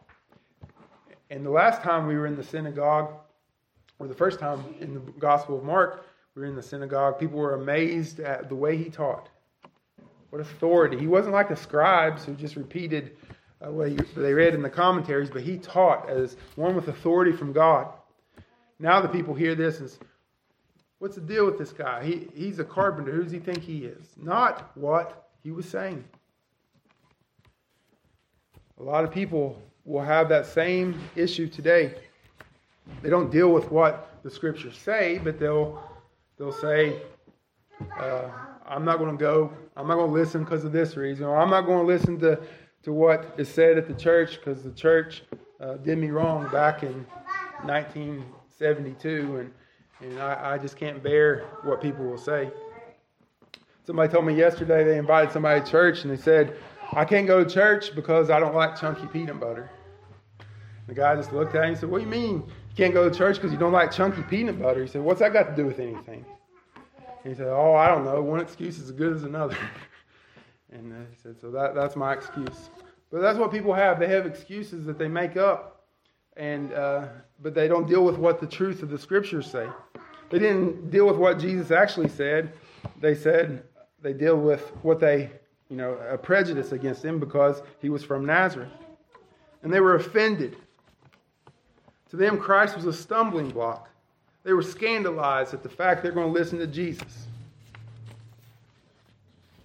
And 1.29 1.45
the 1.45 1.49
last 1.49 1.81
time 1.81 2.07
we 2.07 2.15
were 2.15 2.27
in 2.27 2.37
the 2.37 2.45
synagogue, 2.45 3.11
or 3.99 4.07
the 4.07 4.15
first 4.15 4.39
time 4.39 4.63
in 4.79 4.93
the 4.93 5.01
Gospel 5.19 5.57
of 5.57 5.65
Mark, 5.65 6.05
we 6.33 6.43
were 6.43 6.47
in 6.47 6.55
the 6.55 6.63
synagogue, 6.63 7.19
people 7.19 7.37
were 7.37 7.55
amazed 7.55 8.21
at 8.21 8.47
the 8.47 8.55
way 8.55 8.77
he 8.77 8.89
taught. 8.89 9.27
What 10.29 10.39
authority. 10.39 10.97
He 10.97 11.07
wasn't 11.07 11.33
like 11.33 11.49
the 11.49 11.57
scribes 11.57 12.23
who 12.23 12.35
just 12.35 12.55
repeated 12.55 13.17
uh, 13.61 13.69
what 13.69 13.89
he, 13.89 13.97
they 14.15 14.31
read 14.31 14.55
in 14.55 14.61
the 14.61 14.69
commentaries, 14.69 15.29
but 15.29 15.41
he 15.41 15.57
taught 15.57 16.09
as 16.09 16.37
one 16.55 16.73
with 16.73 16.87
authority 16.87 17.33
from 17.33 17.51
God. 17.51 17.89
Now 18.79 19.01
the 19.01 19.09
people 19.09 19.33
hear 19.33 19.55
this 19.55 19.81
and 19.81 19.91
what's 21.01 21.15
the 21.15 21.21
deal 21.21 21.47
with 21.47 21.57
this 21.57 21.71
guy? 21.71 22.03
He, 22.03 22.27
he's 22.35 22.59
a 22.59 22.63
carpenter. 22.63 23.11
Who 23.11 23.23
does 23.23 23.31
he 23.31 23.39
think 23.39 23.63
he 23.63 23.85
is? 23.85 24.05
Not 24.17 24.69
what 24.77 25.29
he 25.41 25.49
was 25.49 25.67
saying. 25.67 26.03
A 28.79 28.83
lot 28.83 29.03
of 29.03 29.11
people 29.11 29.59
will 29.83 30.03
have 30.03 30.29
that 30.29 30.45
same 30.45 31.01
issue 31.15 31.47
today. 31.47 31.95
They 33.01 33.09
don't 33.09 33.31
deal 33.31 33.51
with 33.51 33.71
what 33.71 34.19
the 34.21 34.29
scriptures 34.29 34.77
say, 34.77 35.19
but 35.23 35.39
they'll 35.39 35.81
they'll 36.37 36.51
say, 36.51 37.01
uh, 37.97 38.29
I'm 38.67 38.85
not 38.85 38.99
going 38.99 39.17
to 39.17 39.19
go. 39.19 39.51
I'm 39.75 39.87
not 39.87 39.95
going 39.95 40.09
to 40.09 40.13
listen 40.13 40.43
because 40.43 40.65
of 40.65 40.71
this 40.71 40.95
reason. 40.95 41.25
Or 41.25 41.35
I'm 41.35 41.49
not 41.49 41.61
going 41.61 41.79
to 41.79 41.85
listen 41.85 42.19
to, 42.19 42.39
to 42.83 42.93
what 42.93 43.33
is 43.39 43.49
said 43.49 43.79
at 43.79 43.87
the 43.87 43.95
church 43.95 44.35
because 44.35 44.61
the 44.61 44.71
church 44.71 45.23
uh, 45.59 45.77
did 45.77 45.97
me 45.97 46.11
wrong 46.11 46.47
back 46.51 46.83
in 46.83 47.07
1972. 47.63 49.37
And, 49.37 49.51
and 50.01 50.19
I, 50.19 50.53
I 50.53 50.57
just 50.57 50.77
can't 50.77 51.01
bear 51.01 51.45
what 51.63 51.81
people 51.81 52.05
will 52.05 52.17
say. 52.17 52.51
Somebody 53.85 54.11
told 54.11 54.25
me 54.25 54.35
yesterday 54.35 54.83
they 54.83 54.97
invited 54.97 55.31
somebody 55.31 55.61
to 55.61 55.69
church 55.69 56.03
and 56.03 56.11
they 56.11 56.21
said, 56.21 56.55
I 56.93 57.05
can't 57.05 57.27
go 57.27 57.43
to 57.43 57.49
church 57.49 57.95
because 57.95 58.29
I 58.29 58.39
don't 58.39 58.53
like 58.53 58.79
chunky 58.79 59.07
peanut 59.07 59.39
butter. 59.39 59.69
The 60.87 60.93
guy 60.93 61.15
just 61.15 61.31
looked 61.31 61.55
at 61.55 61.63
him 61.63 61.69
and 61.69 61.77
said, 61.77 61.89
What 61.89 61.99
do 61.99 62.03
you 62.03 62.09
mean 62.09 62.43
you 62.45 62.75
can't 62.75 62.93
go 62.93 63.09
to 63.09 63.15
church 63.15 63.35
because 63.37 63.51
you 63.51 63.57
don't 63.57 63.71
like 63.71 63.91
chunky 63.91 64.23
peanut 64.23 64.61
butter? 64.61 64.81
He 64.81 64.87
said, 64.87 65.01
What's 65.01 65.19
that 65.19 65.33
got 65.33 65.43
to 65.43 65.55
do 65.55 65.65
with 65.65 65.79
anything? 65.79 66.25
he 67.23 67.33
said, 67.33 67.47
Oh, 67.47 67.75
I 67.75 67.87
don't 67.87 68.03
know. 68.03 68.21
One 68.21 68.39
excuse 68.39 68.77
is 68.77 68.89
as 68.89 68.91
good 68.91 69.15
as 69.15 69.23
another. 69.23 69.57
and 70.71 70.91
uh, 70.91 70.95
he 71.09 71.15
said, 71.21 71.39
So 71.39 71.51
that, 71.51 71.75
that's 71.75 71.95
my 71.95 72.13
excuse. 72.13 72.69
But 73.11 73.21
that's 73.21 73.37
what 73.37 73.51
people 73.51 73.73
have. 73.73 73.99
They 73.99 74.07
have 74.07 74.25
excuses 74.25 74.85
that 74.85 74.97
they 74.97 75.07
make 75.07 75.37
up, 75.37 75.85
and 76.37 76.73
uh, 76.73 77.07
but 77.41 77.53
they 77.53 77.67
don't 77.67 77.87
deal 77.87 78.05
with 78.05 78.17
what 78.17 78.39
the 78.39 78.47
truth 78.47 78.83
of 78.83 78.89
the 78.89 78.97
scriptures 78.97 79.49
say. 79.49 79.67
They 80.31 80.39
didn't 80.39 80.89
deal 80.89 81.05
with 81.05 81.17
what 81.17 81.39
Jesus 81.39 81.71
actually 81.71 82.09
said. 82.09 82.53
They 82.99 83.15
said 83.15 83.63
they 84.01 84.13
deal 84.13 84.37
with 84.37 84.61
what 84.81 84.99
they, 84.99 85.29
you 85.69 85.75
know, 85.75 85.97
a 86.09 86.17
prejudice 86.17 86.71
against 86.71 87.03
him 87.03 87.19
because 87.19 87.61
he 87.81 87.89
was 87.89 88.03
from 88.03 88.25
Nazareth. 88.25 88.71
And 89.61 89.71
they 89.71 89.81
were 89.81 89.95
offended. 89.95 90.55
To 92.09 92.15
them, 92.15 92.39
Christ 92.39 92.75
was 92.75 92.85
a 92.85 92.93
stumbling 92.93 93.49
block. 93.49 93.89
They 94.43 94.53
were 94.53 94.63
scandalized 94.63 95.53
at 95.53 95.63
the 95.63 95.69
fact 95.69 96.01
they're 96.01 96.11
going 96.11 96.33
to 96.33 96.39
listen 96.39 96.57
to 96.59 96.67
Jesus. 96.67 97.27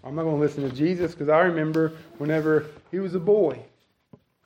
I'm 0.04 0.14
not 0.14 0.22
going 0.22 0.36
to 0.36 0.40
listen 0.40 0.68
to 0.68 0.74
Jesus 0.74 1.12
because 1.12 1.28
I 1.28 1.40
remember 1.40 1.92
whenever 2.18 2.66
he 2.90 2.98
was 2.98 3.14
a 3.14 3.20
boy. 3.20 3.58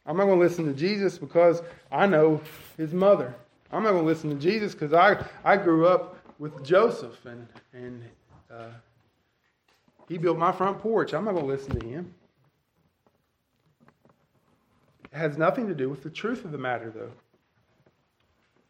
I'm 0.06 0.16
not 0.16 0.24
going 0.24 0.38
to 0.38 0.44
listen 0.46 0.66
to 0.66 0.72
Jesus 0.72 1.18
because 1.18 1.62
I 1.90 2.06
know 2.06 2.40
his 2.76 2.94
mother. 2.94 3.34
I'm 3.72 3.82
not 3.82 3.90
going 3.90 4.02
to 4.02 4.08
listen 4.08 4.30
to 4.30 4.36
Jesus 4.36 4.72
because 4.72 4.92
I, 4.92 5.24
I 5.44 5.56
grew 5.56 5.86
up 5.86 6.16
with 6.38 6.64
Joseph 6.64 7.24
and, 7.24 7.46
and 7.72 8.02
uh, 8.52 8.70
he 10.08 10.18
built 10.18 10.38
my 10.38 10.52
front 10.52 10.80
porch. 10.80 11.14
I'm 11.14 11.24
not 11.24 11.34
going 11.34 11.46
to 11.46 11.52
listen 11.52 11.78
to 11.78 11.86
him. 11.86 12.14
It 15.12 15.16
has 15.16 15.38
nothing 15.38 15.68
to 15.68 15.74
do 15.74 15.88
with 15.88 16.02
the 16.02 16.10
truth 16.10 16.44
of 16.44 16.52
the 16.52 16.58
matter, 16.58 16.90
though. 16.90 17.12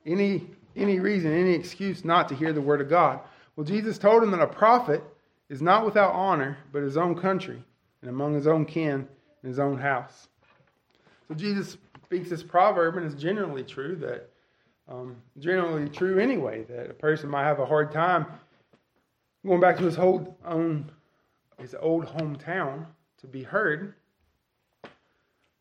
Any 0.06 0.46
any 0.76 1.00
reason, 1.00 1.32
any 1.32 1.52
excuse 1.52 2.04
not 2.04 2.28
to 2.28 2.34
hear 2.34 2.52
the 2.52 2.60
word 2.60 2.80
of 2.80 2.88
God. 2.88 3.20
Well, 3.56 3.66
Jesus 3.66 3.98
told 3.98 4.22
him 4.22 4.30
that 4.30 4.40
a 4.40 4.46
prophet 4.46 5.02
is 5.48 5.60
not 5.60 5.84
without 5.84 6.12
honor, 6.12 6.58
but 6.72 6.82
his 6.82 6.96
own 6.96 7.16
country 7.16 7.62
and 8.02 8.10
among 8.10 8.34
his 8.34 8.46
own 8.46 8.64
kin 8.64 9.06
in 9.42 9.48
his 9.48 9.58
own 9.58 9.78
house. 9.78 10.28
So 11.28 11.34
Jesus 11.34 11.76
speaks 12.04 12.30
this 12.30 12.42
proverb, 12.42 12.96
and 12.96 13.06
it's 13.06 13.20
generally 13.20 13.64
true 13.64 13.96
that, 13.96 14.30
um, 14.90 15.16
generally 15.38 15.88
true 15.88 16.18
anyway, 16.18 16.64
that 16.64 16.90
a 16.90 16.94
person 16.94 17.30
might 17.30 17.44
have 17.44 17.60
a 17.60 17.66
hard 17.66 17.92
time 17.92 18.26
going 19.46 19.60
back 19.60 19.76
to 19.78 19.84
his 19.84 19.96
whole 19.96 20.36
own, 20.44 20.90
his 21.58 21.74
old 21.80 22.06
hometown 22.06 22.84
to 23.20 23.26
be 23.26 23.42
heard 23.42 23.94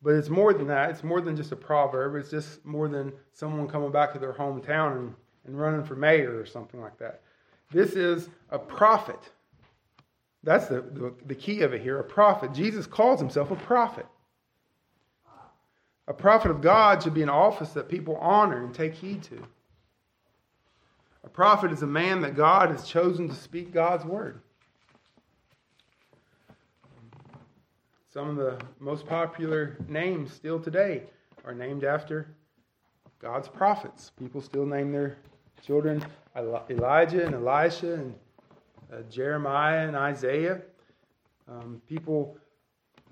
but 0.02 0.14
it's 0.14 0.30
more 0.30 0.54
than 0.54 0.66
that. 0.68 0.88
It's 0.88 1.04
more 1.04 1.20
than 1.20 1.36
just 1.36 1.52
a 1.52 1.56
proverb. 1.56 2.14
It's 2.14 2.30
just 2.30 2.64
more 2.64 2.88
than 2.88 3.12
someone 3.34 3.68
coming 3.68 3.92
back 3.92 4.14
to 4.14 4.18
their 4.18 4.32
hometown 4.32 4.96
and 4.96 5.14
and 5.46 5.58
running 5.58 5.84
for 5.84 5.96
mayor 5.96 6.38
or 6.38 6.46
something 6.46 6.80
like 6.80 6.98
that. 6.98 7.22
This 7.70 7.92
is 7.92 8.28
a 8.50 8.58
prophet. 8.58 9.18
That's 10.42 10.66
the, 10.66 10.82
the, 10.82 11.14
the 11.26 11.34
key 11.34 11.62
of 11.62 11.74
it 11.74 11.82
here 11.82 11.98
a 11.98 12.04
prophet. 12.04 12.52
Jesus 12.52 12.86
calls 12.86 13.20
himself 13.20 13.50
a 13.50 13.56
prophet. 13.56 14.06
A 16.10 16.12
prophet 16.12 16.50
of 16.50 16.60
God 16.60 17.04
should 17.04 17.14
be 17.14 17.22
an 17.22 17.28
office 17.28 17.70
that 17.70 17.88
people 17.88 18.16
honor 18.16 18.64
and 18.64 18.74
take 18.74 18.94
heed 18.94 19.22
to. 19.22 19.40
A 21.22 21.28
prophet 21.28 21.70
is 21.70 21.82
a 21.82 21.86
man 21.86 22.20
that 22.22 22.34
God 22.34 22.70
has 22.70 22.82
chosen 22.82 23.28
to 23.28 23.34
speak 23.36 23.72
God's 23.72 24.04
word. 24.04 24.40
Some 28.12 28.28
of 28.28 28.34
the 28.34 28.60
most 28.80 29.06
popular 29.06 29.76
names 29.86 30.32
still 30.32 30.58
today 30.58 31.04
are 31.44 31.54
named 31.54 31.84
after 31.84 32.26
God's 33.20 33.46
prophets. 33.46 34.10
People 34.18 34.40
still 34.40 34.66
name 34.66 34.90
their 34.90 35.16
children 35.64 36.04
Elijah 36.34 37.24
and 37.24 37.36
Elisha 37.36 37.94
and 37.94 38.14
uh, 38.92 39.02
Jeremiah 39.08 39.86
and 39.86 39.94
Isaiah. 39.94 40.60
Um, 41.48 41.80
people 41.88 42.36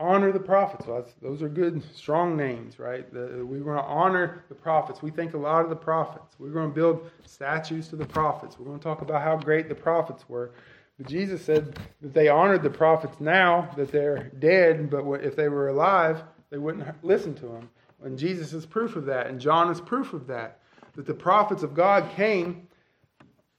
honor 0.00 0.32
the 0.32 0.40
prophets. 0.40 0.86
Well, 0.86 1.06
those 1.20 1.42
are 1.42 1.48
good, 1.48 1.82
strong 1.94 2.36
names, 2.36 2.78
right? 2.78 3.06
We're 3.12 3.60
going 3.60 3.76
to 3.76 3.82
honor 3.82 4.44
the 4.48 4.54
prophets. 4.54 5.02
We 5.02 5.10
think 5.10 5.34
a 5.34 5.38
lot 5.38 5.64
of 5.64 5.70
the 5.70 5.76
prophets. 5.76 6.36
We're 6.38 6.50
going 6.50 6.68
to 6.68 6.74
build 6.74 7.10
statues 7.24 7.88
to 7.88 7.96
the 7.96 8.06
prophets. 8.06 8.58
We're 8.58 8.66
going 8.66 8.78
to 8.78 8.84
talk 8.84 9.02
about 9.02 9.22
how 9.22 9.36
great 9.36 9.68
the 9.68 9.74
prophets 9.74 10.28
were. 10.28 10.52
But 10.98 11.08
Jesus 11.08 11.44
said 11.44 11.78
that 12.00 12.14
they 12.14 12.28
honored 12.28 12.62
the 12.62 12.70
prophets 12.70 13.20
now 13.20 13.70
that 13.76 13.92
they're 13.92 14.30
dead, 14.38 14.90
but 14.90 15.04
if 15.22 15.36
they 15.36 15.48
were 15.48 15.68
alive, 15.68 16.22
they 16.50 16.58
wouldn't 16.58 16.86
listen 17.04 17.34
to 17.36 17.46
them. 17.46 17.68
And 18.02 18.18
Jesus 18.18 18.52
is 18.52 18.66
proof 18.66 18.96
of 18.96 19.06
that, 19.06 19.26
and 19.26 19.40
John 19.40 19.70
is 19.70 19.80
proof 19.80 20.12
of 20.12 20.26
that. 20.28 20.60
That 20.96 21.06
the 21.06 21.14
prophets 21.14 21.62
of 21.62 21.74
God 21.74 22.10
came 22.16 22.68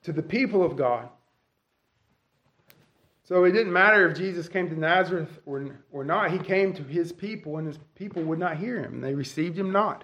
to 0.03 0.11
the 0.11 0.23
people 0.23 0.63
of 0.63 0.75
God 0.75 1.09
so 3.29 3.43
it 3.43 3.51
didn't 3.51 3.71
matter 3.71 4.09
if 4.09 4.17
Jesus 4.17 4.49
came 4.49 4.69
to 4.69 4.79
Nazareth 4.79 5.37
or, 5.45 5.77
or 5.91 6.03
not. 6.03 6.31
He 6.31 6.39
came 6.39 6.73
to 6.73 6.83
his 6.83 7.11
people, 7.11 7.57
and 7.57 7.67
his 7.67 7.77
people 7.93 8.23
would 8.23 8.39
not 8.39 8.57
hear 8.57 8.81
him. 8.81 9.01
They 9.01 9.13
received 9.13 9.55
him 9.55 9.71
not. 9.71 10.03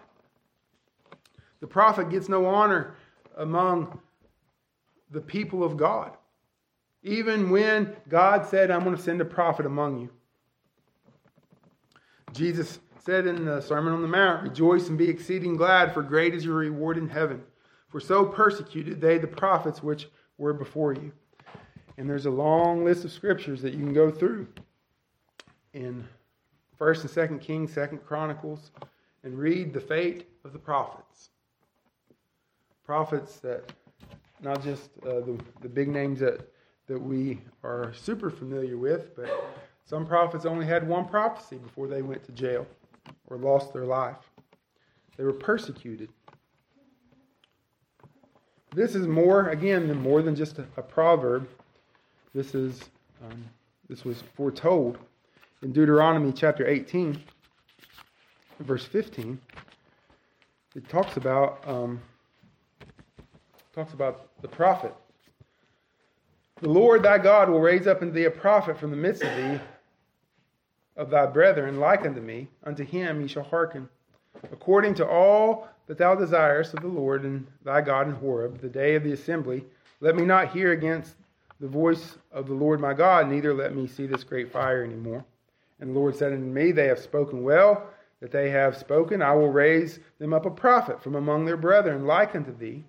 The 1.59 1.65
prophet 1.65 2.11
gets 2.11 2.29
no 2.29 2.45
honor 2.45 2.93
among 3.35 3.99
the 5.09 5.21
people 5.21 5.63
of 5.63 5.75
God. 5.75 6.11
Even 7.01 7.49
when 7.49 7.95
God 8.07 8.45
said, 8.45 8.69
I'm 8.69 8.83
going 8.83 8.95
to 8.95 9.01
send 9.01 9.19
a 9.21 9.25
prophet 9.25 9.65
among 9.65 10.01
you. 10.01 10.09
Jesus 12.31 12.77
said 13.03 13.25
in 13.25 13.45
the 13.45 13.59
Sermon 13.59 13.93
on 13.93 14.03
the 14.03 14.07
Mount, 14.07 14.43
Rejoice 14.43 14.87
and 14.87 14.99
be 14.99 15.09
exceeding 15.09 15.55
glad, 15.55 15.95
for 15.95 16.03
great 16.03 16.35
is 16.35 16.45
your 16.45 16.57
reward 16.57 16.95
in 16.95 17.09
heaven. 17.09 17.41
For 17.89 17.99
so 17.99 18.23
persecuted 18.23 19.01
they 19.01 19.17
the 19.17 19.25
prophets 19.25 19.81
which 19.81 20.09
were 20.37 20.53
before 20.53 20.93
you. 20.93 21.11
And 21.97 22.09
there's 22.09 22.25
a 22.25 22.31
long 22.31 22.83
list 22.83 23.05
of 23.05 23.11
scriptures 23.11 23.61
that 23.61 23.73
you 23.73 23.79
can 23.79 23.93
go 23.93 24.11
through 24.11 24.47
in 25.73 26.05
1st 26.79 27.01
and 27.01 27.39
2nd 27.39 27.41
Kings, 27.41 27.71
2nd 27.73 28.03
Chronicles, 28.03 28.71
and 29.23 29.37
read 29.37 29.73
the 29.73 29.79
fate 29.79 30.27
of 30.43 30.53
the 30.53 30.59
prophets. 30.59 31.29
Prophets 32.85 33.39
that, 33.39 33.71
not 34.41 34.63
just 34.63 34.89
uh, 35.05 35.21
the, 35.21 35.39
the 35.61 35.69
big 35.69 35.87
names 35.87 36.19
that, 36.19 36.51
that 36.87 37.01
we 37.01 37.39
are 37.63 37.93
super 37.93 38.29
familiar 38.29 38.77
with, 38.77 39.15
but 39.15 39.29
some 39.85 40.05
prophets 40.05 40.45
only 40.45 40.65
had 40.65 40.87
one 40.87 41.05
prophecy 41.05 41.57
before 41.57 41.87
they 41.87 42.01
went 42.01 42.23
to 42.25 42.31
jail 42.31 42.67
or 43.27 43.37
lost 43.37 43.73
their 43.73 43.85
life. 43.85 44.29
They 45.17 45.23
were 45.23 45.33
persecuted. 45.33 46.09
This 48.75 48.93
is 48.93 49.07
more, 49.07 49.49
again, 49.49 49.95
more 50.01 50.21
than 50.21 50.35
just 50.35 50.59
a, 50.59 50.65
a 50.75 50.81
proverb. 50.81 51.47
This 52.35 52.53
is 52.53 52.81
um, 53.23 53.45
this 53.87 54.03
was 54.03 54.21
foretold 54.35 54.97
in 55.61 55.71
Deuteronomy 55.71 56.33
chapter 56.33 56.67
18, 56.67 57.17
verse 58.59 58.83
15. 58.83 59.39
It 60.75 60.89
talks 60.89 61.15
about 61.15 61.65
um, 61.65 62.01
talks 63.73 63.93
about 63.93 64.27
the 64.41 64.49
prophet. 64.49 64.93
The 66.59 66.67
Lord 66.67 67.03
thy 67.03 67.19
God 67.19 67.49
will 67.49 67.61
raise 67.61 67.87
up 67.87 68.01
unto 68.01 68.13
thee 68.13 68.25
a 68.25 68.31
prophet 68.31 68.77
from 68.77 68.91
the 68.91 68.97
midst 68.97 69.23
of 69.23 69.33
thee, 69.37 69.61
of 70.97 71.09
thy 71.09 71.27
brethren, 71.27 71.79
like 71.79 72.05
unto 72.05 72.19
me. 72.19 72.49
Unto 72.65 72.83
him 72.83 73.21
ye 73.21 73.29
shall 73.29 73.43
hearken, 73.43 73.87
according 74.51 74.95
to 74.95 75.07
all 75.07 75.69
that 75.87 75.97
thou 75.97 76.15
desirest 76.15 76.73
of 76.73 76.81
the 76.81 76.89
Lord 76.89 77.23
and 77.23 77.47
thy 77.63 77.79
God 77.79 78.09
in 78.09 78.15
Horeb, 78.15 78.59
the 78.59 78.67
day 78.67 78.95
of 78.95 79.05
the 79.05 79.13
assembly. 79.13 79.63
Let 80.01 80.17
me 80.17 80.25
not 80.25 80.51
hear 80.51 80.73
against 80.73 81.15
the 81.59 81.67
voice 81.67 82.17
of 82.31 82.47
the 82.47 82.53
Lord 82.53 82.79
my 82.79 82.93
God, 82.93 83.29
neither 83.29 83.53
let 83.53 83.75
me 83.75 83.87
see 83.87 84.07
this 84.07 84.23
great 84.23 84.51
fire 84.51 84.83
anymore. 84.83 85.25
And 85.79 85.89
the 85.89 85.99
Lord 85.99 86.15
said 86.15 86.33
unto 86.33 86.45
me, 86.45 86.71
They 86.71 86.87
have 86.87 86.99
spoken 86.99 87.43
well, 87.43 87.89
that 88.21 88.31
they 88.31 88.49
have 88.49 88.77
spoken. 88.77 89.21
I 89.21 89.33
will 89.33 89.51
raise 89.51 89.99
them 90.19 90.33
up 90.33 90.45
a 90.45 90.51
prophet 90.51 91.01
from 91.01 91.15
among 91.15 91.45
their 91.45 91.57
brethren, 91.57 92.05
like 92.05 92.35
unto 92.35 92.55
thee, 92.55 92.83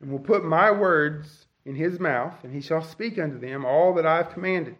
and 0.00 0.10
will 0.10 0.18
put 0.18 0.44
my 0.44 0.70
words 0.70 1.46
in 1.64 1.74
his 1.74 2.00
mouth, 2.00 2.34
and 2.42 2.52
he 2.52 2.60
shall 2.60 2.82
speak 2.82 3.18
unto 3.18 3.38
them 3.38 3.64
all 3.64 3.94
that 3.94 4.06
I 4.06 4.16
have 4.16 4.30
commanded. 4.30 4.76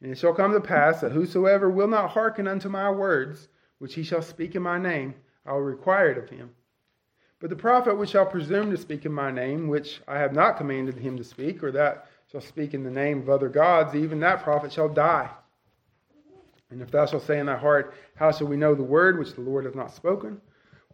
And 0.00 0.10
it 0.10 0.18
shall 0.18 0.34
come 0.34 0.52
to 0.52 0.60
pass 0.60 1.00
that 1.00 1.12
whosoever 1.12 1.70
will 1.70 1.88
not 1.88 2.10
hearken 2.10 2.48
unto 2.48 2.68
my 2.68 2.90
words, 2.90 3.48
which 3.78 3.94
he 3.94 4.02
shall 4.02 4.22
speak 4.22 4.54
in 4.54 4.62
my 4.62 4.78
name, 4.78 5.14
I 5.46 5.52
will 5.52 5.60
require 5.60 6.10
it 6.10 6.18
of 6.18 6.30
him. 6.30 6.50
But 7.40 7.50
the 7.50 7.56
prophet 7.56 7.98
which 7.98 8.10
shall 8.10 8.26
presume 8.26 8.70
to 8.70 8.76
speak 8.76 9.04
in 9.04 9.12
my 9.12 9.30
name, 9.30 9.68
which 9.68 10.00
I 10.08 10.18
have 10.18 10.32
not 10.32 10.56
commanded 10.56 10.96
him 10.96 11.16
to 11.18 11.24
speak, 11.24 11.62
or 11.62 11.70
that 11.72 12.06
shall 12.34 12.40
speak 12.40 12.74
in 12.74 12.82
the 12.82 12.90
name 12.90 13.20
of 13.20 13.30
other 13.30 13.48
gods, 13.48 13.94
even 13.94 14.18
that 14.18 14.42
prophet 14.42 14.72
shall 14.72 14.88
die. 14.88 15.30
And 16.68 16.82
if 16.82 16.90
thou 16.90 17.06
shalt 17.06 17.22
say 17.22 17.38
in 17.38 17.46
thy 17.46 17.56
heart, 17.56 17.94
How 18.16 18.32
shall 18.32 18.48
we 18.48 18.56
know 18.56 18.74
the 18.74 18.82
word 18.82 19.20
which 19.20 19.34
the 19.34 19.40
Lord 19.40 19.66
hath 19.66 19.76
not 19.76 19.94
spoken? 19.94 20.40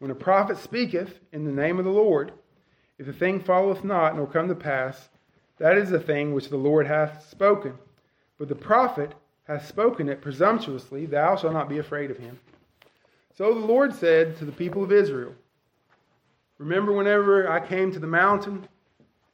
When 0.01 0.11
a 0.11 0.15
prophet 0.15 0.59
speaketh 0.59 1.19
in 1.33 1.47
the 1.47 1.51
name 1.51 1.79
of 1.79 1.87
the 1.87 1.91
Lord, 1.91 2.33
if 2.99 3.07
the 3.07 3.15
thing 3.15 3.41
followeth 3.41 3.83
not, 3.85 4.17
nor 4.17 4.27
come 4.27 4.49
to 4.49 4.55
pass, 4.55 5.09
that 5.57 5.79
is 5.79 5.89
the 5.89 5.99
thing 5.99 6.35
which 6.35 6.51
the 6.51 6.59
Lord 6.59 6.87
hath 6.87 7.27
spoken. 7.31 7.73
But 8.37 8.49
the 8.49 8.55
prophet 8.55 9.15
hath 9.45 9.67
spoken 9.67 10.11
it 10.11 10.21
presumptuously, 10.21 11.07
thou 11.07 11.37
shalt 11.37 11.55
not 11.55 11.71
be 11.71 11.79
afraid 11.79 12.11
of 12.11 12.19
him. 12.19 12.39
So 13.35 13.55
the 13.55 13.67
Lord 13.67 13.95
said 13.95 14.37
to 14.37 14.45
the 14.45 14.53
people 14.53 14.85
of 14.85 14.93
Israel, 14.93 15.35
Remember 16.59 16.93
whenever 16.93 17.51
I 17.51 17.67
came 17.67 17.93
to 17.93 17.99
the 17.99 18.07
mountain, 18.07 18.69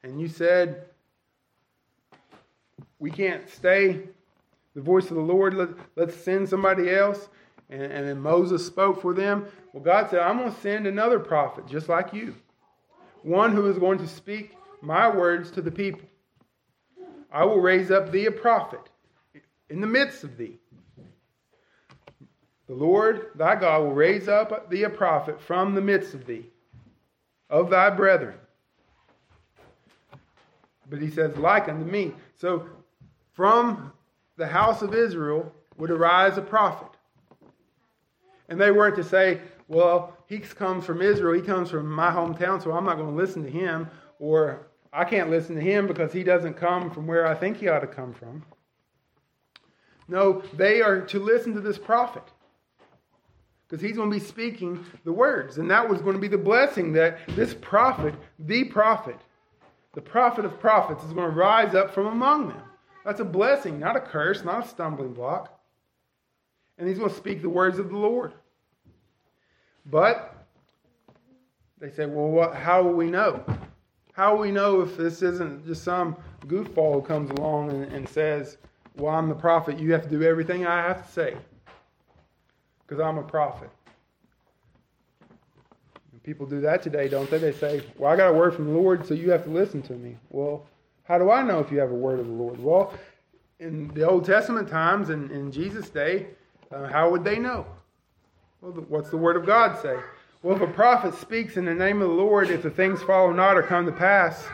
and 0.04 0.20
you 0.20 0.28
said, 0.28 0.84
we 2.98 3.10
can't 3.10 3.48
stay. 3.48 4.00
The 4.74 4.82
voice 4.82 5.10
of 5.10 5.16
the 5.16 5.22
Lord, 5.22 5.54
let, 5.54 5.70
let's 5.96 6.16
send 6.16 6.48
somebody 6.48 6.90
else. 6.90 7.28
And, 7.70 7.82
and 7.82 8.06
then 8.06 8.20
Moses 8.20 8.66
spoke 8.66 9.00
for 9.00 9.14
them. 9.14 9.46
Well, 9.72 9.82
God 9.82 10.10
said, 10.10 10.20
I'm 10.20 10.38
going 10.38 10.52
to 10.52 10.60
send 10.60 10.86
another 10.86 11.18
prophet 11.18 11.66
just 11.66 11.88
like 11.88 12.12
you, 12.12 12.34
one 13.22 13.52
who 13.52 13.68
is 13.68 13.78
going 13.78 13.98
to 13.98 14.08
speak 14.08 14.56
my 14.80 15.08
words 15.14 15.50
to 15.52 15.62
the 15.62 15.70
people. 15.70 16.08
I 17.32 17.44
will 17.44 17.60
raise 17.60 17.90
up 17.90 18.12
thee 18.12 18.26
a 18.26 18.30
prophet 18.30 18.80
in 19.68 19.80
the 19.80 19.86
midst 19.86 20.24
of 20.24 20.36
thee. 20.36 20.58
The 22.68 22.74
Lord 22.74 23.30
thy 23.34 23.56
God 23.56 23.82
will 23.82 23.92
raise 23.92 24.28
up 24.28 24.70
thee 24.70 24.84
a 24.84 24.90
prophet 24.90 25.40
from 25.40 25.74
the 25.74 25.80
midst 25.80 26.14
of 26.14 26.26
thee, 26.26 26.46
of 27.48 27.70
thy 27.70 27.90
brethren. 27.90 28.36
But 30.88 31.00
he 31.00 31.10
says, 31.10 31.36
like 31.36 31.68
unto 31.68 31.84
me. 31.84 32.12
So 32.36 32.66
from 33.36 33.92
the 34.38 34.46
house 34.46 34.80
of 34.80 34.94
Israel 34.94 35.52
would 35.76 35.90
arise 35.90 36.38
a 36.38 36.42
prophet. 36.42 36.88
And 38.48 38.58
they 38.58 38.70
weren't 38.70 38.96
to 38.96 39.04
say, 39.04 39.42
well, 39.68 40.16
he 40.26 40.38
comes 40.38 40.86
from 40.86 41.02
Israel, 41.02 41.34
he 41.34 41.42
comes 41.42 41.70
from 41.70 41.90
my 41.90 42.10
hometown, 42.10 42.62
so 42.62 42.72
I'm 42.72 42.84
not 42.84 42.96
going 42.96 43.10
to 43.10 43.14
listen 43.14 43.42
to 43.42 43.50
him, 43.50 43.88
or 44.18 44.68
I 44.92 45.04
can't 45.04 45.28
listen 45.28 45.54
to 45.56 45.60
him 45.60 45.86
because 45.86 46.12
he 46.12 46.22
doesn't 46.22 46.54
come 46.54 46.90
from 46.90 47.06
where 47.06 47.26
I 47.26 47.34
think 47.34 47.58
he 47.58 47.68
ought 47.68 47.80
to 47.80 47.86
come 47.86 48.14
from. 48.14 48.42
No, 50.08 50.42
they 50.54 50.80
are 50.80 51.02
to 51.02 51.18
listen 51.18 51.52
to 51.54 51.60
this 51.60 51.78
prophet 51.78 52.22
because 53.68 53.82
he's 53.82 53.96
going 53.96 54.10
to 54.10 54.16
be 54.16 54.24
speaking 54.24 54.84
the 55.04 55.12
words. 55.12 55.58
And 55.58 55.70
that 55.70 55.86
was 55.86 56.00
going 56.00 56.14
to 56.14 56.20
be 56.20 56.28
the 56.28 56.38
blessing 56.38 56.92
that 56.94 57.18
this 57.30 57.52
prophet, 57.52 58.14
the 58.38 58.64
prophet, 58.64 59.16
the 59.94 60.00
prophet 60.00 60.44
of 60.44 60.58
prophets, 60.60 61.02
is 61.04 61.12
going 61.12 61.28
to 61.28 61.36
rise 61.36 61.74
up 61.74 61.92
from 61.92 62.06
among 62.06 62.48
them. 62.48 62.62
That's 63.06 63.20
a 63.20 63.24
blessing, 63.24 63.78
not 63.78 63.94
a 63.94 64.00
curse, 64.00 64.42
not 64.42 64.64
a 64.64 64.68
stumbling 64.68 65.12
block. 65.12 65.60
And 66.76 66.88
he's 66.88 66.98
going 66.98 67.08
to 67.08 67.16
speak 67.16 67.40
the 67.40 67.48
words 67.48 67.78
of 67.78 67.88
the 67.88 67.96
Lord. 67.96 68.32
But 69.88 70.34
they 71.78 71.88
say, 71.88 72.06
well, 72.06 72.26
what, 72.26 72.56
how 72.56 72.82
will 72.82 72.94
we 72.94 73.08
know? 73.08 73.44
How 74.12 74.34
will 74.34 74.40
we 74.40 74.50
know 74.50 74.80
if 74.80 74.96
this 74.96 75.22
isn't 75.22 75.64
just 75.64 75.84
some 75.84 76.16
goofball 76.46 76.94
who 76.94 77.02
comes 77.02 77.30
along 77.38 77.70
and, 77.70 77.84
and 77.92 78.08
says, 78.08 78.58
well, 78.96 79.14
I'm 79.14 79.28
the 79.28 79.36
prophet. 79.36 79.78
You 79.78 79.92
have 79.92 80.02
to 80.02 80.08
do 80.08 80.24
everything 80.24 80.66
I 80.66 80.82
have 80.82 81.06
to 81.06 81.12
say 81.12 81.36
because 82.84 83.00
I'm 83.00 83.18
a 83.18 83.22
prophet. 83.22 83.70
People 86.24 86.44
do 86.44 86.60
that 86.62 86.82
today, 86.82 87.06
don't 87.06 87.30
they? 87.30 87.38
They 87.38 87.52
say, 87.52 87.84
Well, 87.96 88.10
I 88.10 88.16
got 88.16 88.30
a 88.30 88.32
word 88.32 88.52
from 88.52 88.64
the 88.64 88.72
Lord, 88.72 89.06
so 89.06 89.14
you 89.14 89.30
have 89.30 89.44
to 89.44 89.50
listen 89.50 89.80
to 89.82 89.92
me. 89.92 90.16
Well, 90.28 90.66
how 91.06 91.18
do 91.18 91.30
I 91.30 91.42
know 91.42 91.60
if 91.60 91.70
you 91.70 91.78
have 91.78 91.90
a 91.90 91.94
word 91.94 92.18
of 92.18 92.26
the 92.26 92.32
Lord? 92.32 92.62
Well, 92.62 92.92
in 93.60 93.88
the 93.88 94.08
Old 94.08 94.24
Testament 94.24 94.68
times 94.68 95.10
and 95.10 95.30
in 95.30 95.50
Jesus' 95.52 95.88
day, 95.88 96.26
uh, 96.72 96.88
how 96.88 97.10
would 97.10 97.24
they 97.24 97.38
know? 97.38 97.66
Well, 98.60 98.72
what's 98.88 99.10
the 99.10 99.16
word 99.16 99.36
of 99.36 99.46
God 99.46 99.80
say? 99.80 99.96
Well, 100.42 100.56
if 100.56 100.62
a 100.62 100.72
prophet 100.72 101.14
speaks 101.14 101.56
in 101.56 101.64
the 101.64 101.74
name 101.74 102.02
of 102.02 102.08
the 102.08 102.14
Lord, 102.14 102.50
if 102.50 102.62
the 102.62 102.70
things 102.70 103.02
follow 103.02 103.32
not 103.32 103.56
or 103.56 103.62
come 103.62 103.86
to 103.86 103.92
pass, 103.92 104.46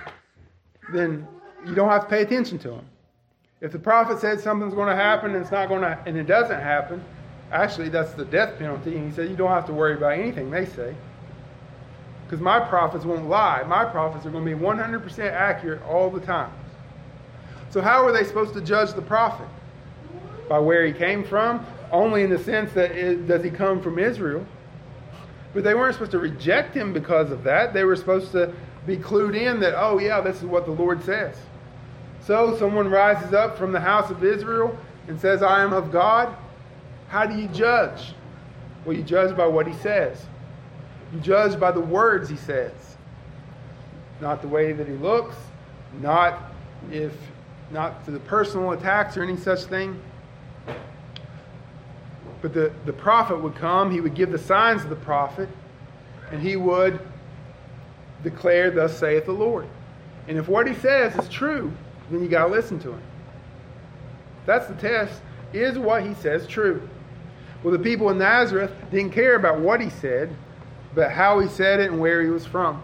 then 0.92 1.26
you 1.66 1.74
don't 1.74 1.88
have 1.88 2.02
to 2.02 2.08
pay 2.08 2.22
attention 2.22 2.58
to 2.60 2.68
them. 2.68 2.86
If 3.60 3.72
the 3.72 3.78
prophet 3.78 4.18
said 4.18 4.40
something's 4.40 4.74
going 4.74 4.88
to 4.88 5.00
happen 5.00 5.32
and 5.34 5.42
it's 5.42 5.52
not 5.52 5.68
going 5.68 5.82
to, 5.82 5.98
and 6.06 6.16
it 6.16 6.26
doesn't 6.26 6.60
happen, 6.60 7.02
actually 7.50 7.88
that's 7.88 8.12
the 8.12 8.24
death 8.24 8.58
penalty. 8.58 8.96
And 8.96 9.08
he 9.08 9.14
said 9.14 9.30
you 9.30 9.36
don't 9.36 9.50
have 9.50 9.66
to 9.66 9.72
worry 9.72 9.94
about 9.94 10.18
anything 10.18 10.50
they 10.50 10.66
say, 10.66 10.94
because 12.32 12.42
my 12.42 12.58
prophets 12.58 13.04
won't 13.04 13.28
lie. 13.28 13.62
My 13.64 13.84
prophets 13.84 14.24
are 14.24 14.30
going 14.30 14.46
to 14.46 14.56
be 14.56 14.58
100% 14.58 15.18
accurate 15.32 15.82
all 15.82 16.08
the 16.08 16.20
time. 16.20 16.50
So 17.68 17.82
how 17.82 18.06
are 18.06 18.10
they 18.10 18.24
supposed 18.24 18.54
to 18.54 18.62
judge 18.62 18.94
the 18.94 19.02
prophet? 19.02 19.46
By 20.48 20.58
where 20.58 20.86
he 20.86 20.94
came 20.94 21.24
from, 21.24 21.66
only 21.90 22.22
in 22.22 22.30
the 22.30 22.38
sense 22.38 22.72
that 22.72 22.92
it, 22.92 23.28
does 23.28 23.44
he 23.44 23.50
come 23.50 23.82
from 23.82 23.98
Israel? 23.98 24.46
But 25.52 25.62
they 25.62 25.74
weren't 25.74 25.92
supposed 25.92 26.12
to 26.12 26.20
reject 26.20 26.74
him 26.74 26.94
because 26.94 27.30
of 27.30 27.44
that. 27.44 27.74
They 27.74 27.84
were 27.84 27.96
supposed 27.96 28.32
to 28.32 28.54
be 28.86 28.96
clued 28.96 29.38
in 29.38 29.60
that, 29.60 29.74
oh, 29.76 29.98
yeah, 29.98 30.22
this 30.22 30.38
is 30.38 30.44
what 30.44 30.64
the 30.64 30.72
Lord 30.72 31.04
says. 31.04 31.36
So 32.24 32.56
someone 32.56 32.88
rises 32.88 33.34
up 33.34 33.58
from 33.58 33.72
the 33.72 33.80
house 33.80 34.10
of 34.10 34.24
Israel 34.24 34.74
and 35.06 35.20
says, 35.20 35.42
I 35.42 35.62
am 35.62 35.74
of 35.74 35.92
God. 35.92 36.34
How 37.08 37.26
do 37.26 37.38
you 37.38 37.48
judge? 37.48 38.14
Well, 38.86 38.96
you 38.96 39.02
judge 39.02 39.36
by 39.36 39.46
what 39.46 39.66
he 39.66 39.74
says. 39.74 40.24
You 41.12 41.20
judge 41.20 41.58
by 41.58 41.70
the 41.72 41.80
words 41.80 42.28
he 42.28 42.36
says. 42.36 42.72
Not 44.20 44.40
the 44.40 44.48
way 44.48 44.72
that 44.72 44.86
he 44.86 44.94
looks, 44.94 45.36
not 46.00 46.52
if 46.90 47.12
not 47.70 48.04
to 48.04 48.10
the 48.10 48.20
personal 48.20 48.72
attacks 48.72 49.16
or 49.16 49.22
any 49.22 49.36
such 49.36 49.64
thing. 49.64 50.00
But 52.40 52.52
the, 52.52 52.72
the 52.86 52.92
prophet 52.92 53.40
would 53.40 53.54
come, 53.54 53.90
he 53.90 54.00
would 54.00 54.14
give 54.14 54.30
the 54.30 54.38
signs 54.38 54.82
of 54.82 54.90
the 54.90 54.96
prophet, 54.96 55.48
and 56.30 56.42
he 56.42 56.56
would 56.56 57.00
declare, 58.22 58.70
Thus 58.70 58.98
saith 58.98 59.26
the 59.26 59.32
Lord. 59.32 59.66
And 60.28 60.38
if 60.38 60.48
what 60.48 60.66
he 60.66 60.74
says 60.74 61.16
is 61.16 61.28
true, 61.28 61.72
then 62.10 62.22
you 62.22 62.28
got 62.28 62.46
to 62.46 62.52
listen 62.52 62.78
to 62.80 62.92
him. 62.92 63.02
That's 64.46 64.66
the 64.66 64.74
test. 64.74 65.20
Is 65.52 65.78
what 65.78 66.04
he 66.04 66.14
says 66.14 66.46
true? 66.46 66.88
Well, 67.62 67.72
the 67.72 67.78
people 67.78 68.10
in 68.10 68.18
Nazareth 68.18 68.72
didn't 68.90 69.12
care 69.12 69.36
about 69.36 69.60
what 69.60 69.80
he 69.80 69.90
said, 69.90 70.34
but 70.94 71.10
how 71.10 71.38
he 71.40 71.48
said 71.48 71.80
it 71.80 71.90
and 71.90 72.00
where 72.00 72.22
he 72.22 72.28
was 72.28 72.46
from. 72.46 72.82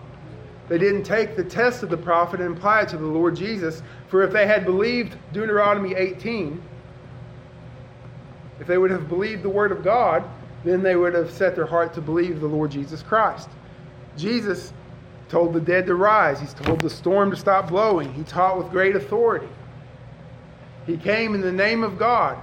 They 0.68 0.78
didn't 0.78 1.04
take 1.04 1.36
the 1.36 1.44
test 1.44 1.82
of 1.82 1.90
the 1.90 1.96
prophet 1.96 2.40
and 2.40 2.56
apply 2.56 2.82
it 2.82 2.88
to 2.90 2.98
the 2.98 3.06
Lord 3.06 3.36
Jesus, 3.36 3.82
for 4.08 4.22
if 4.22 4.32
they 4.32 4.46
had 4.46 4.64
believed 4.64 5.16
Deuteronomy 5.32 5.94
18, 5.94 6.62
if 8.60 8.66
they 8.66 8.76
would 8.76 8.90
have 8.90 9.08
believed 9.08 9.42
the 9.42 9.48
word 9.48 9.72
of 9.72 9.82
God, 9.82 10.24
then 10.64 10.82
they 10.82 10.96
would 10.96 11.14
have 11.14 11.30
set 11.30 11.54
their 11.54 11.66
heart 11.66 11.94
to 11.94 12.00
believe 12.00 12.40
the 12.40 12.46
Lord 12.46 12.70
Jesus 12.70 13.02
Christ. 13.02 13.48
Jesus 14.16 14.72
told 15.28 15.52
the 15.52 15.60
dead 15.60 15.86
to 15.86 15.94
rise. 15.94 16.40
He's 16.40 16.54
told 16.54 16.80
the 16.80 16.90
storm 16.90 17.30
to 17.30 17.36
stop 17.36 17.68
blowing. 17.68 18.12
He 18.12 18.24
taught 18.24 18.58
with 18.58 18.70
great 18.70 18.96
authority. 18.96 19.48
He 20.86 20.96
came 20.96 21.34
in 21.34 21.40
the 21.40 21.52
name 21.52 21.84
of 21.84 21.98
God. 21.98 22.38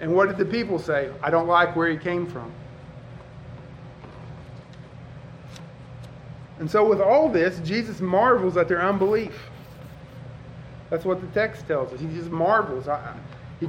And 0.00 0.14
what 0.14 0.28
did 0.28 0.36
the 0.36 0.44
people 0.44 0.78
say? 0.78 1.10
I 1.22 1.30
don't 1.30 1.48
like 1.48 1.74
where 1.74 1.88
he 1.88 1.96
came 1.96 2.26
from. 2.26 2.52
And 6.58 6.70
so, 6.70 6.88
with 6.88 7.00
all 7.00 7.28
this, 7.28 7.60
Jesus 7.60 8.00
marvels 8.00 8.56
at 8.56 8.68
their 8.68 8.82
unbelief. 8.82 9.38
That's 10.90 11.04
what 11.04 11.20
the 11.20 11.26
text 11.28 11.66
tells 11.66 11.92
us. 11.92 12.00
He 12.00 12.06
just 12.08 12.30
marvels. 12.30 12.88
I, 12.88 13.14
he, 13.60 13.68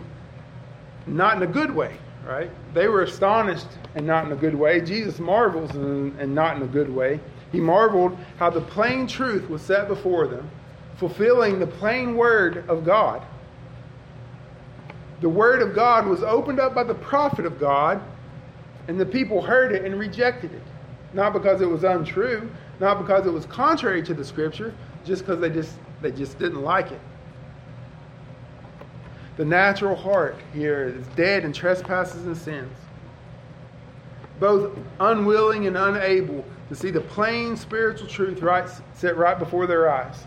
not 1.05 1.37
in 1.37 1.43
a 1.43 1.51
good 1.51 1.73
way, 1.75 1.97
right? 2.25 2.49
They 2.73 2.87
were 2.87 3.03
astonished 3.03 3.67
and 3.95 4.07
not 4.07 4.25
in 4.25 4.31
a 4.31 4.35
good 4.35 4.55
way. 4.55 4.81
Jesus 4.81 5.19
marvels 5.19 5.71
and, 5.71 6.17
and 6.19 6.33
not 6.33 6.57
in 6.57 6.63
a 6.63 6.67
good 6.67 6.89
way. 6.89 7.19
He 7.51 7.59
marveled 7.59 8.17
how 8.37 8.49
the 8.49 8.61
plain 8.61 9.07
truth 9.07 9.49
was 9.49 9.61
set 9.61 9.87
before 9.87 10.27
them, 10.27 10.49
fulfilling 10.97 11.59
the 11.59 11.67
plain 11.67 12.15
word 12.15 12.69
of 12.69 12.85
God. 12.85 13.23
The 15.21 15.29
word 15.29 15.61
of 15.61 15.75
God 15.75 16.07
was 16.07 16.23
opened 16.23 16.59
up 16.59 16.73
by 16.73 16.83
the 16.83 16.93
prophet 16.93 17.45
of 17.45 17.59
God, 17.59 18.01
and 18.87 18.99
the 18.99 19.05
people 19.05 19.41
heard 19.41 19.73
it 19.73 19.83
and 19.83 19.99
rejected 19.99 20.53
it. 20.53 20.63
Not 21.13 21.33
because 21.33 21.61
it 21.61 21.69
was 21.69 21.83
untrue, 21.83 22.49
not 22.79 22.99
because 22.99 23.25
it 23.25 23.31
was 23.31 23.45
contrary 23.45 24.01
to 24.03 24.13
the 24.13 24.23
scripture, 24.23 24.73
just 25.05 25.25
because 25.25 25.39
they 25.39 25.49
just 25.49 25.75
they 26.01 26.11
just 26.11 26.39
didn't 26.39 26.61
like 26.61 26.91
it. 26.91 27.01
The 29.37 29.45
natural 29.45 29.95
heart 29.95 30.37
here 30.53 30.95
is 30.97 31.07
dead 31.15 31.45
in 31.45 31.53
trespasses 31.53 32.25
and 32.25 32.35
sins, 32.35 32.75
both 34.39 34.77
unwilling 34.99 35.67
and 35.67 35.77
unable 35.77 36.43
to 36.69 36.75
see 36.75 36.91
the 36.91 37.01
plain 37.01 37.55
spiritual 37.55 38.07
truth 38.07 38.41
right, 38.41 38.69
set 38.93 39.17
right 39.17 39.37
before 39.37 39.65
their 39.65 39.89
eyes. 39.89 40.25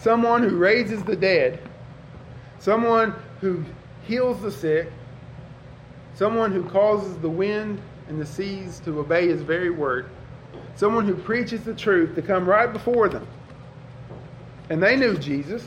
Someone 0.00 0.42
who 0.42 0.56
raises 0.56 1.02
the 1.04 1.16
dead, 1.16 1.60
someone 2.58 3.14
who 3.40 3.64
heals 4.06 4.40
the 4.40 4.50
sick, 4.50 4.90
someone 6.14 6.52
who 6.52 6.64
causes 6.64 7.16
the 7.18 7.28
wind 7.28 7.80
and 8.08 8.20
the 8.20 8.26
seas 8.26 8.80
to 8.80 8.98
obey 8.98 9.28
his 9.28 9.42
very 9.42 9.70
word, 9.70 10.08
someone 10.76 11.06
who 11.06 11.14
preaches 11.14 11.64
the 11.64 11.74
truth 11.74 12.14
to 12.14 12.22
come 12.22 12.48
right 12.48 12.72
before 12.72 13.08
them. 13.08 13.26
And 14.70 14.82
they 14.82 14.96
knew 14.96 15.16
Jesus. 15.16 15.64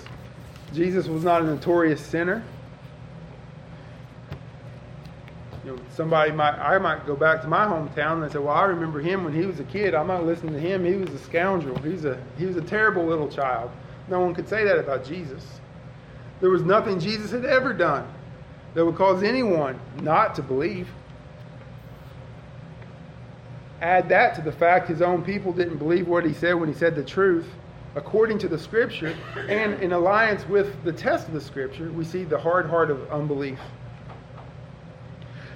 Jesus 0.74 1.08
was 1.08 1.24
not 1.24 1.42
a 1.42 1.46
notorious 1.46 2.00
sinner. 2.00 2.44
You 5.66 5.76
know, 5.76 5.82
somebody 5.96 6.32
might, 6.32 6.54
I 6.54 6.78
might 6.78 7.06
go 7.06 7.16
back 7.16 7.42
to 7.42 7.48
my 7.48 7.66
hometown 7.66 8.24
and 8.24 8.32
say, 8.32 8.40
"Well, 8.40 8.56
I 8.56 8.64
remember 8.64 9.00
him 9.00 9.24
when 9.24 9.34
he 9.34 9.46
was 9.46 9.60
a 9.60 9.64
kid. 9.64 9.94
I 9.94 10.04
might 10.04 10.24
listen 10.24 10.52
to 10.54 10.60
him. 10.60 10.86
He 10.86 10.94
was 10.94 11.10
a 11.10 11.20
scoundrel. 11.20 11.78
He's 11.80 12.06
a 12.06 12.22
he 12.38 12.46
was 12.46 12.56
a 12.56 12.62
terrible 12.62 13.06
little 13.06 13.28
child." 13.28 13.72
No 14.08 14.20
one 14.20 14.34
could 14.34 14.48
say 14.48 14.64
that 14.64 14.80
about 14.80 15.04
Jesus. 15.06 15.60
There 16.40 16.50
was 16.50 16.64
nothing 16.64 17.00
Jesus 17.00 17.32
had 17.32 17.46
ever 17.46 17.74
done 17.74 18.08
that 18.74 18.86
would 18.86 18.96
cause 18.96 19.24
anyone 19.24 19.80
not 20.02 20.36
to 20.36 20.42
believe. 20.42 20.88
Add 23.82 24.10
that 24.10 24.36
to 24.36 24.42
the 24.42 24.52
fact 24.52 24.88
his 24.88 25.02
own 25.02 25.24
people 25.24 25.54
didn't 25.54 25.78
believe 25.78 26.08
what 26.08 26.26
he 26.26 26.34
said 26.34 26.54
when 26.54 26.68
he 26.68 26.76
said 26.76 26.96
the 26.96 27.04
truth 27.04 27.48
according 27.96 28.38
to 28.40 28.48
the 28.48 28.58
scripture 28.58 29.18
and 29.50 29.82
in 29.82 29.94
alliance 29.94 30.48
with 30.48 30.84
the 30.84 30.94
test 30.94 31.28
of 31.28 31.34
the 31.34 31.42
scripture, 31.42 31.92
we 31.92 32.04
see 32.04 32.24
the 32.24 32.38
hard 32.38 32.70
heart 32.70 32.92
of 32.92 33.10
unbelief. 33.12 33.60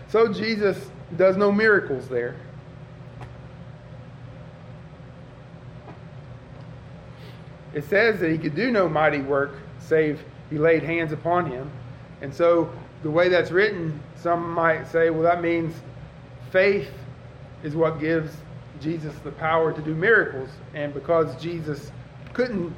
So 0.08 0.32
Jesus 0.32 0.90
does 1.16 1.38
no 1.38 1.52
miracles 1.52 2.08
there. 2.08 2.36
It 7.74 7.84
says 7.86 8.20
that 8.20 8.32
he 8.32 8.38
could 8.38 8.56
do 8.56 8.72
no 8.72 8.88
mighty 8.88 9.22
work 9.22 9.54
save 9.80 10.24
he 10.50 10.58
laid 10.58 10.84
hands 10.84 11.12
upon 11.12 11.50
him. 11.50 11.72
And 12.22 12.34
so 12.34 12.72
the 13.02 13.10
way 13.10 13.30
that's 13.30 13.50
written, 13.50 14.00
some 14.16 14.54
might 14.54 14.88
say, 14.88 15.10
well, 15.10 15.24
that 15.24 15.42
means 15.42 15.74
faith 16.52 16.92
is 17.64 17.76
what 17.76 18.00
gives 18.00 18.36
Jesus 18.82 19.16
the 19.24 19.32
power 19.32 19.74
to 19.74 19.82
do 19.82 19.96
miracles. 19.96 20.50
And 20.74 20.94
because 20.94 21.42
Jesus 21.42 21.92
couldn't, 22.34 22.74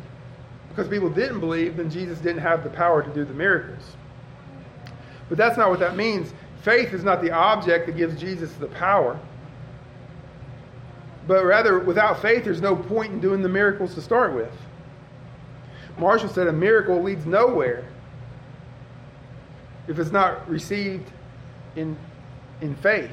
because 0.70 0.88
people 0.88 1.10
didn't 1.10 1.40
believe, 1.40 1.78
then 1.78 1.90
Jesus 1.90 2.20
didn't 2.20 2.42
have 2.42 2.64
the 2.64 2.70
power 2.70 3.02
to 3.02 3.14
do 3.14 3.26
the 3.26 3.34
miracles. 3.34 3.96
But 5.28 5.38
that's 5.38 5.58
not 5.58 5.70
what 5.70 5.80
that 5.80 5.96
means. 5.96 6.34
Faith 6.62 6.94
is 6.94 7.04
not 7.04 7.22
the 7.22 7.32
object 7.32 7.88
that 7.88 7.98
gives 7.98 8.20
Jesus 8.20 8.52
the 8.54 8.68
power. 8.68 9.20
But 11.28 11.44
rather, 11.46 11.80
without 11.80 12.22
faith, 12.22 12.44
there's 12.44 12.62
no 12.62 12.76
point 12.76 13.14
in 13.14 13.20
doing 13.20 13.42
the 13.42 13.50
miracles 13.50 13.96
to 13.96 14.02
start 14.02 14.34
with. 14.34 14.52
Marshall 15.98 16.30
said 16.30 16.48
a 16.48 16.54
miracle 16.54 17.02
leads 17.02 17.26
nowhere 17.26 17.88
if 19.88 19.98
it's 19.98 20.12
not 20.12 20.48
received 20.50 21.10
in, 21.76 21.98
in 22.62 22.76
faith. 22.76 23.12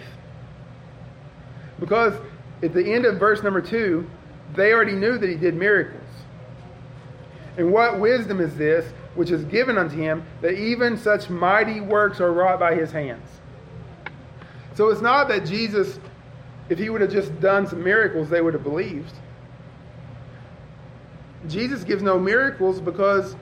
Because 1.83 2.15
at 2.63 2.73
the 2.73 2.93
end 2.95 3.07
of 3.07 3.19
verse 3.19 3.43
number 3.43 3.61
two, 3.61 4.09
they 4.55 4.73
already 4.73 4.93
knew 4.93 5.19
that 5.19 5.29
he 5.29 5.35
did 5.35 5.57
miracles. 5.57 5.99
And 7.57 7.73
what 7.73 7.99
wisdom 7.99 8.41
is 8.41 8.55
this 8.57 8.91
which 9.17 9.33
is 9.33 9.45
given 9.47 9.77
unto 9.77 9.97
him 9.97 10.23
that 10.43 10.53
even 10.53 10.97
such 10.97 11.29
mighty 11.29 11.81
works 11.81 12.21
are 12.21 12.33
wrought 12.33 12.61
by 12.61 12.77
his 12.77 12.93
hands? 12.93 13.27
So 14.77 14.91
it's 14.91 15.01
not 15.01 15.27
that 15.27 15.45
Jesus, 15.45 15.99
if 16.69 16.79
he 16.79 16.89
would 16.89 17.01
have 17.01 17.11
just 17.11 17.41
done 17.41 17.67
some 17.67 17.83
miracles, 17.83 18.31
they 18.31 18.41
would 18.41 18.55
have 18.55 18.63
believed. 18.63 19.13
Jesus 21.49 21.83
gives 21.83 22.01
no 22.01 22.17
miracles 22.17 22.81
because 22.81 23.35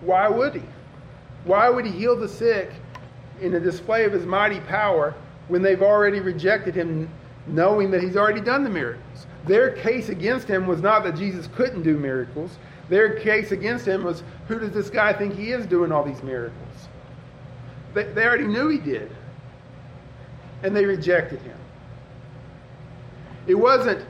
why 0.00 0.28
would 0.28 0.56
he? 0.56 0.62
Why 1.44 1.70
would 1.70 1.86
he 1.86 1.92
heal 1.92 2.18
the 2.18 2.28
sick 2.28 2.72
in 3.40 3.54
a 3.54 3.60
display 3.60 4.04
of 4.04 4.12
his 4.12 4.26
mighty 4.26 4.58
power 4.58 5.14
when 5.46 5.62
they've 5.62 5.82
already 5.82 6.18
rejected 6.18 6.74
him 6.74 7.08
knowing 7.46 7.90
that 7.90 8.02
he's 8.02 8.16
already 8.16 8.40
done 8.40 8.64
the 8.64 8.70
miracles. 8.70 9.26
Their 9.46 9.70
case 9.70 10.08
against 10.08 10.48
him 10.48 10.66
was 10.66 10.80
not 10.80 11.04
that 11.04 11.16
Jesus 11.16 11.48
couldn't 11.54 11.82
do 11.82 11.96
miracles. 11.96 12.58
Their 12.88 13.20
case 13.20 13.52
against 13.52 13.86
him 13.86 14.04
was 14.04 14.22
who 14.48 14.58
does 14.58 14.72
this 14.72 14.90
guy 14.90 15.12
think 15.12 15.34
he 15.34 15.50
is 15.52 15.66
doing 15.66 15.92
all 15.92 16.04
these 16.04 16.22
miracles? 16.22 16.88
They, 17.94 18.04
they 18.04 18.24
already 18.24 18.46
knew 18.46 18.68
he 18.68 18.78
did. 18.78 19.10
And 20.62 20.74
they 20.74 20.84
rejected 20.84 21.40
him. 21.42 21.56
It 23.46 23.54
wasn't, 23.54 24.04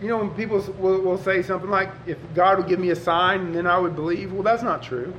you 0.00 0.08
know, 0.08 0.18
when 0.18 0.30
people 0.30 0.60
will, 0.78 1.00
will 1.00 1.18
say 1.18 1.42
something 1.42 1.70
like, 1.70 1.90
if 2.06 2.18
God 2.34 2.58
would 2.58 2.68
give 2.68 2.78
me 2.78 2.90
a 2.90 2.96
sign 2.96 3.40
and 3.40 3.54
then 3.54 3.66
I 3.66 3.78
would 3.78 3.96
believe, 3.96 4.32
well, 4.32 4.42
that's 4.42 4.62
not 4.62 4.82
true. 4.82 5.12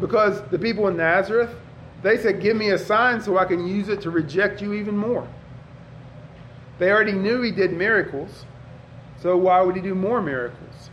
Because 0.00 0.42
the 0.50 0.58
people 0.58 0.88
in 0.88 0.96
Nazareth, 0.96 1.54
they 2.02 2.18
said, 2.18 2.42
Give 2.42 2.56
me 2.56 2.70
a 2.70 2.78
sign 2.78 3.20
so 3.20 3.38
I 3.38 3.44
can 3.44 3.66
use 3.66 3.88
it 3.88 4.00
to 4.02 4.10
reject 4.10 4.60
you 4.60 4.74
even 4.74 4.96
more. 4.96 5.26
They 6.78 6.90
already 6.90 7.12
knew 7.12 7.42
he 7.42 7.50
did 7.50 7.72
miracles, 7.72 8.44
so 9.20 9.36
why 9.36 9.60
would 9.60 9.76
he 9.76 9.82
do 9.82 9.94
more 9.94 10.20
miracles? 10.20 10.90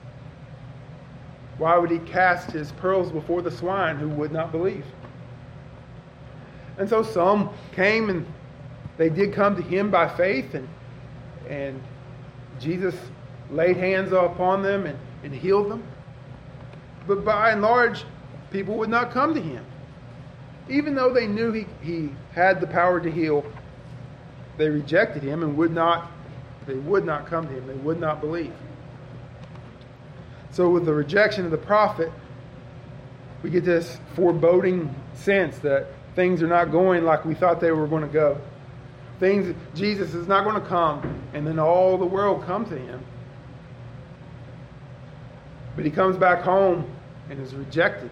Why 1.58 1.78
would 1.78 1.92
he 1.92 2.00
cast 2.00 2.52
his 2.52 2.72
pearls 2.74 3.12
before 3.12 3.42
the 3.42 3.52
swine 3.52 3.98
who 3.98 4.10
would 4.10 4.32
not 4.32 4.52
believe? 4.52 4.86
And 6.78 6.90
so 6.90 7.04
some 7.04 7.50
came 7.74 8.10
and 8.10 8.26
they 8.98 9.10
did 9.10 9.34
come 9.34 9.56
to 9.56 9.62
him 9.62 9.90
by 9.90 10.08
faith, 10.08 10.54
and, 10.54 10.68
and 11.50 11.82
Jesus 12.60 12.96
laid 13.50 13.78
hands 13.78 14.12
upon 14.12 14.62
them 14.62 14.86
and, 14.86 14.98
and 15.24 15.34
healed 15.34 15.70
them. 15.70 15.84
But 17.08 17.26
by 17.26 17.52
and 17.52 17.62
large, 17.62 18.06
people 18.52 18.78
would 18.78 18.90
not 18.90 19.12
come 19.12 19.34
to 19.34 19.42
him. 19.42 19.66
Even 20.70 20.94
though 20.96 21.14
they 21.14 21.28
knew 21.28 21.52
he, 21.52 21.66
he 21.82 22.12
had 22.34 22.62
the 22.62 22.68
power 22.68 23.00
to 23.00 23.10
heal, 23.12 23.44
they 24.62 24.70
rejected 24.70 25.24
him 25.24 25.42
and 25.42 25.58
would 25.58 25.74
not 25.74 26.12
they 26.68 26.76
would 26.76 27.04
not 27.04 27.26
come 27.26 27.48
to 27.48 27.54
him. 27.54 27.66
They 27.66 27.74
would 27.74 28.00
not 28.00 28.22
believe. 28.22 28.54
So 30.52 30.70
with 30.70 30.86
the 30.86 30.94
rejection 30.94 31.44
of 31.46 31.50
the 31.50 31.58
prophet, 31.58 32.12
we 33.42 33.50
get 33.50 33.66
this 33.66 33.98
foreboding 34.16 34.94
sense 35.16 35.58
that 35.60 35.88
things 36.16 36.44
are 36.44 36.48
not 36.48 36.72
going 36.72 37.04
like 37.04 37.26
we 37.26 37.34
thought 37.34 37.60
they 37.60 37.72
were 37.72 37.88
going 37.88 38.04
to 38.04 38.14
go. 38.14 38.40
Things 39.20 39.56
Jesus 39.74 40.14
is 40.14 40.28
not 40.28 40.44
going 40.44 40.62
to 40.62 40.68
come 40.68 41.24
and 41.34 41.48
then 41.48 41.58
all 41.58 41.98
the 41.98 42.06
world 42.06 42.44
come 42.46 42.64
to 42.66 42.78
him. 42.78 43.04
But 45.76 45.86
he 45.86 45.90
comes 45.90 46.18
back 46.18 46.44
home 46.44 46.86
and 47.32 47.42
is 47.42 47.56
rejected. 47.56 48.12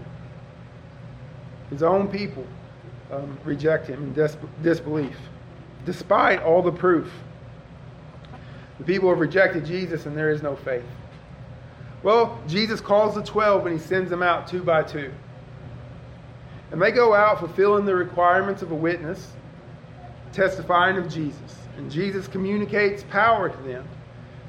His 1.70 1.84
own 1.84 2.08
people 2.08 2.48
um, 3.12 3.38
reject 3.46 3.86
him 3.86 4.02
in 4.02 4.14
dis- 4.14 4.38
disbelief 4.64 5.16
despite 5.90 6.40
all 6.44 6.62
the 6.62 6.72
proof. 6.72 7.12
The 8.78 8.84
people 8.84 9.10
have 9.10 9.18
rejected 9.18 9.66
Jesus 9.66 10.06
and 10.06 10.16
there 10.16 10.30
is 10.30 10.44
no 10.44 10.56
faith. 10.56 10.86
Well, 12.04 12.40
Jesus 12.48 12.80
calls 12.80 13.16
the 13.16 13.24
12 13.24 13.66
and 13.66 13.80
he 13.80 13.84
sends 13.84 14.08
them 14.12 14.22
out 14.22 14.46
two 14.46 14.62
by 14.62 14.84
two. 14.84 15.12
And 16.72 16.80
they 16.80 16.92
go 16.92 17.16
out 17.16 17.40
fulfilling 17.40 17.86
the 17.86 17.96
requirements 17.96 18.62
of 18.62 18.72
a 18.72 18.76
witness, 18.76 19.32
testifying 20.32 20.96
of 20.98 21.12
Jesus. 21.12 21.56
And 21.76 21.90
Jesus 21.90 22.28
communicates 22.28 23.04
power 23.10 23.50
to 23.50 23.64
them. 23.64 23.84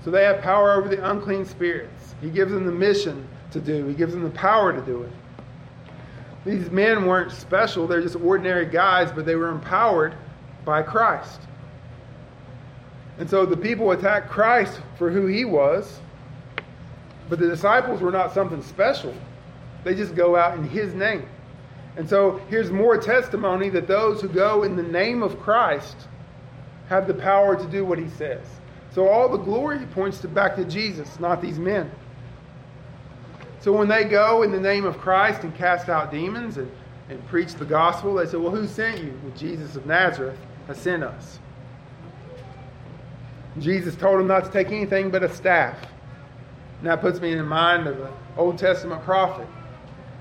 So 0.05 0.11
they 0.11 0.25
have 0.25 0.43
power 0.43 0.73
over 0.73 0.95
the 0.95 1.11
unclean 1.11 1.47
spirits. 1.47 2.15
He 2.21 2.29
gives 2.29 2.53
them 2.53 2.67
the 2.67 2.73
mission 2.73 3.27
to 3.53 3.61
do, 3.61 3.87
He 3.87 3.95
gives 3.95 4.13
them 4.13 4.25
the 4.25 4.31
power 4.31 4.75
to 4.75 4.81
do 4.83 5.05
it. 5.05 5.13
These 6.45 6.71
men 6.71 7.07
weren't 7.07 7.33
special, 7.33 7.87
they're 7.87 8.03
just 8.03 8.17
ordinary 8.17 8.67
guys, 8.67 9.11
but 9.11 9.25
they 9.25 9.37
were 9.37 9.49
empowered 9.49 10.15
by 10.65 10.83
Christ. 10.83 11.41
And 13.19 13.29
so 13.29 13.45
the 13.45 13.57
people 13.57 13.91
attacked 13.91 14.31
Christ 14.31 14.81
for 14.97 15.11
who 15.11 15.27
he 15.27 15.45
was, 15.45 16.01
but 17.29 17.39
the 17.39 17.49
disciples 17.49 18.01
were 18.01 18.11
not 18.11 18.33
something 18.33 18.63
special. 18.63 19.15
They 19.85 19.95
just 19.95 20.15
go 20.15 20.37
out 20.37 20.57
in 20.57 20.65
his 20.65 20.95
name. 20.95 21.29
And 21.97 22.09
so 22.09 22.41
here's 22.49 22.71
more 22.71 22.97
testimony 22.97 23.69
that 23.71 23.87
those 23.87 24.21
who 24.21 24.29
go 24.29 24.63
in 24.63 24.77
the 24.77 24.83
name 24.83 25.23
of 25.23 25.39
Christ 25.41 25.97
have 26.89 27.07
the 27.07 27.15
power 27.15 27.57
to 27.57 27.67
do 27.67 27.85
what 27.85 27.99
he 27.99 28.09
says. 28.09 28.47
So 28.93 29.07
all 29.07 29.29
the 29.29 29.39
glory 29.39 29.79
points 29.87 30.19
to 30.21 30.29
back 30.29 30.57
to 30.57 30.65
Jesus, 30.65 31.21
not 31.21 31.41
these 31.41 31.59
men. 31.59 31.91
So 33.61 33.73
when 33.73 33.89
they 33.89 34.05
go 34.05 34.43
in 34.43 34.51
the 34.51 34.61
name 34.61 34.85
of 34.85 34.99
Christ 34.99 35.45
and 35.45 35.55
cast 35.55 35.89
out 35.89 36.11
demons 36.11 36.57
and, 36.57 36.71
and 37.11 37.27
preach 37.27 37.55
the 37.55 37.65
gospel, 37.65 38.15
they 38.15 38.27
said, 38.27 38.41
Well, 38.41 38.53
who 38.53 38.67
sent 38.67 39.03
you? 39.03 39.13
Well, 39.23 39.37
Jesus 39.37 39.77
of 39.77 39.85
Nazareth 39.85 40.39
has 40.69 40.79
sent 40.79 41.03
us. 41.03 41.39
Jesus 43.59 43.97
told 43.97 44.21
them 44.21 44.29
not 44.29 44.45
to 44.45 44.51
take 44.51 44.69
anything 44.69 45.11
but 45.11 45.23
a 45.23 45.35
staff. 45.35 45.77
And 46.79 46.89
that 46.89 47.01
puts 47.01 47.21
me 47.21 47.33
in 47.33 47.45
mind 47.47 47.89
of 47.89 48.01
an 48.01 48.13
Old 48.37 48.57
Testament 48.57 49.03
prophet. 49.03 49.47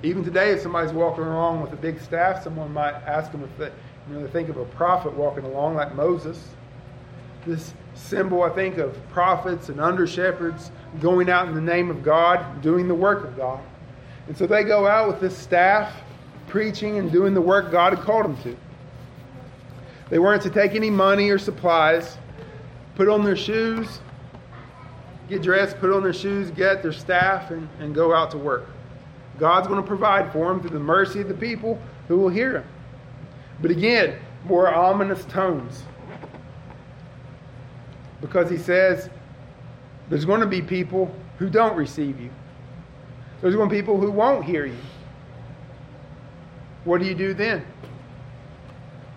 Even 0.02 0.24
today, 0.24 0.52
if 0.52 0.62
somebody's 0.62 0.92
walking 0.92 1.26
along 1.26 1.62
with 1.62 1.72
a 1.74 1.76
big 1.76 2.02
staff, 2.02 2.44
someone 2.44 2.74
might 2.74 2.94
ask 2.94 3.32
them 3.32 3.44
if 3.44 3.58
they, 3.58 3.72
you 4.10 4.16
know, 4.16 4.26
they 4.26 4.32
think 4.32 4.50
of 4.50 4.58
a 4.58 4.66
prophet 4.66 5.14
walking 5.14 5.46
along 5.46 5.76
like 5.76 5.94
Moses. 5.94 6.50
This 7.46 7.74
symbol, 7.94 8.44
I 8.44 8.50
think, 8.50 8.78
of 8.78 8.98
prophets 9.12 9.70
and 9.70 9.80
under 9.80 10.08
shepherds 10.08 10.72
going 11.02 11.30
out 11.30 11.48
in 11.48 11.54
the 11.54 11.62
name 11.62 11.92
of 11.92 12.04
God, 12.04 12.62
doing 12.62 12.88
the 12.88 12.96
work 12.96 13.26
of 13.26 13.38
God. 13.38 13.62
And 14.28 14.38
so 14.38 14.48
they 14.48 14.64
go 14.64 14.88
out 14.88 15.08
with 15.08 15.20
this 15.20 15.38
staff, 15.38 15.94
preaching 16.50 16.98
and 16.98 17.12
doing 17.12 17.34
the 17.34 17.42
work 17.42 17.72
God 17.72 17.96
had 17.96 18.04
called 18.04 18.26
them 18.26 18.38
to. 18.44 18.58
They 20.10 20.20
weren't 20.20 20.42
to 20.44 20.50
take 20.50 20.74
any 20.74 20.90
money 20.90 21.30
or 21.30 21.38
supplies, 21.38 22.18
put 22.96 23.08
on 23.08 23.24
their 23.24 23.36
shoes, 23.36 24.00
get 25.30 25.42
dressed, 25.42 25.80
put 25.80 25.92
on 25.94 26.04
their 26.04 26.14
shoes, 26.14 26.50
get 26.52 26.82
their 26.82 26.92
staff, 26.92 27.52
and, 27.52 27.70
and 27.80 27.94
go 27.94 28.14
out 28.14 28.32
to 28.32 28.38
work. 28.38 28.68
God's 29.38 29.68
going 29.68 29.82
to 29.82 29.88
provide 29.88 30.34
for 30.34 30.48
them 30.48 30.60
through 30.60 30.72
the 30.72 30.80
mercy 30.80 31.22
of 31.22 31.28
the 31.28 31.34
people 31.34 31.80
who 32.08 32.18
will 32.18 32.30
hear 32.30 32.58
him. 32.58 32.68
But 33.62 33.72
again, 33.72 34.20
more 34.46 34.74
ominous 34.74 35.24
tones. 35.26 35.84
Because 38.22 38.50
he 38.50 38.58
says 38.58 39.10
there's 40.10 40.26
going 40.26 40.42
to 40.42 40.48
be 40.48 40.62
people 40.62 41.14
who 41.38 41.50
don't 41.50 41.76
receive 41.76 42.20
you. 42.20 42.32
There's 43.42 43.56
going 43.56 43.70
to 43.70 43.74
be 43.74 43.80
people 43.80 44.00
who 44.00 44.12
won't 44.12 44.44
hear 44.44 44.66
you. 44.66 44.76
What 46.84 47.02
do 47.02 47.08
you 47.08 47.16
do 47.16 47.34
then? 47.34 47.66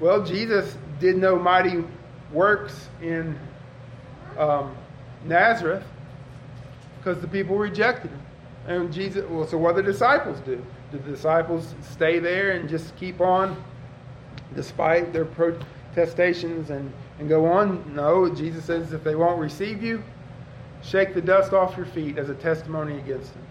Well, 0.01 0.25
Jesus 0.25 0.77
did 0.99 1.17
no 1.17 1.39
mighty 1.39 1.85
works 2.33 2.89
in 3.01 3.39
um, 4.39 4.75
Nazareth 5.25 5.85
because 6.99 7.21
the 7.21 7.29
people 7.29 7.57
rejected 7.57 8.11
him. 8.11 8.23
And 8.67 8.93
Jesus, 8.93 9.29
well, 9.29 9.47
so 9.47 9.59
what 9.59 9.77
the 9.77 9.83
disciples 9.83 10.39
do? 10.41 10.65
Do 10.91 10.99
the 10.99 11.11
disciples 11.11 11.75
stay 11.83 12.19
there 12.19 12.53
and 12.53 12.69
just 12.69 12.95
keep 12.97 13.21
on 13.21 13.63
despite 14.55 15.13
their 15.13 15.25
protestations 15.25 16.71
and, 16.71 16.93
and 17.19 17.29
go 17.29 17.47
on? 17.47 17.95
No, 17.95 18.33
Jesus 18.33 18.65
says 18.65 18.93
if 18.93 19.03
they 19.03 19.15
won't 19.15 19.41
receive 19.41 19.83
you, 19.83 20.03
shake 20.83 21.15
the 21.15 21.21
dust 21.23 21.53
off 21.53 21.77
your 21.77 21.87
feet 21.87 22.19
as 22.19 22.29
a 22.29 22.35
testimony 22.35 22.99
against 22.99 23.33
them. 23.35 23.47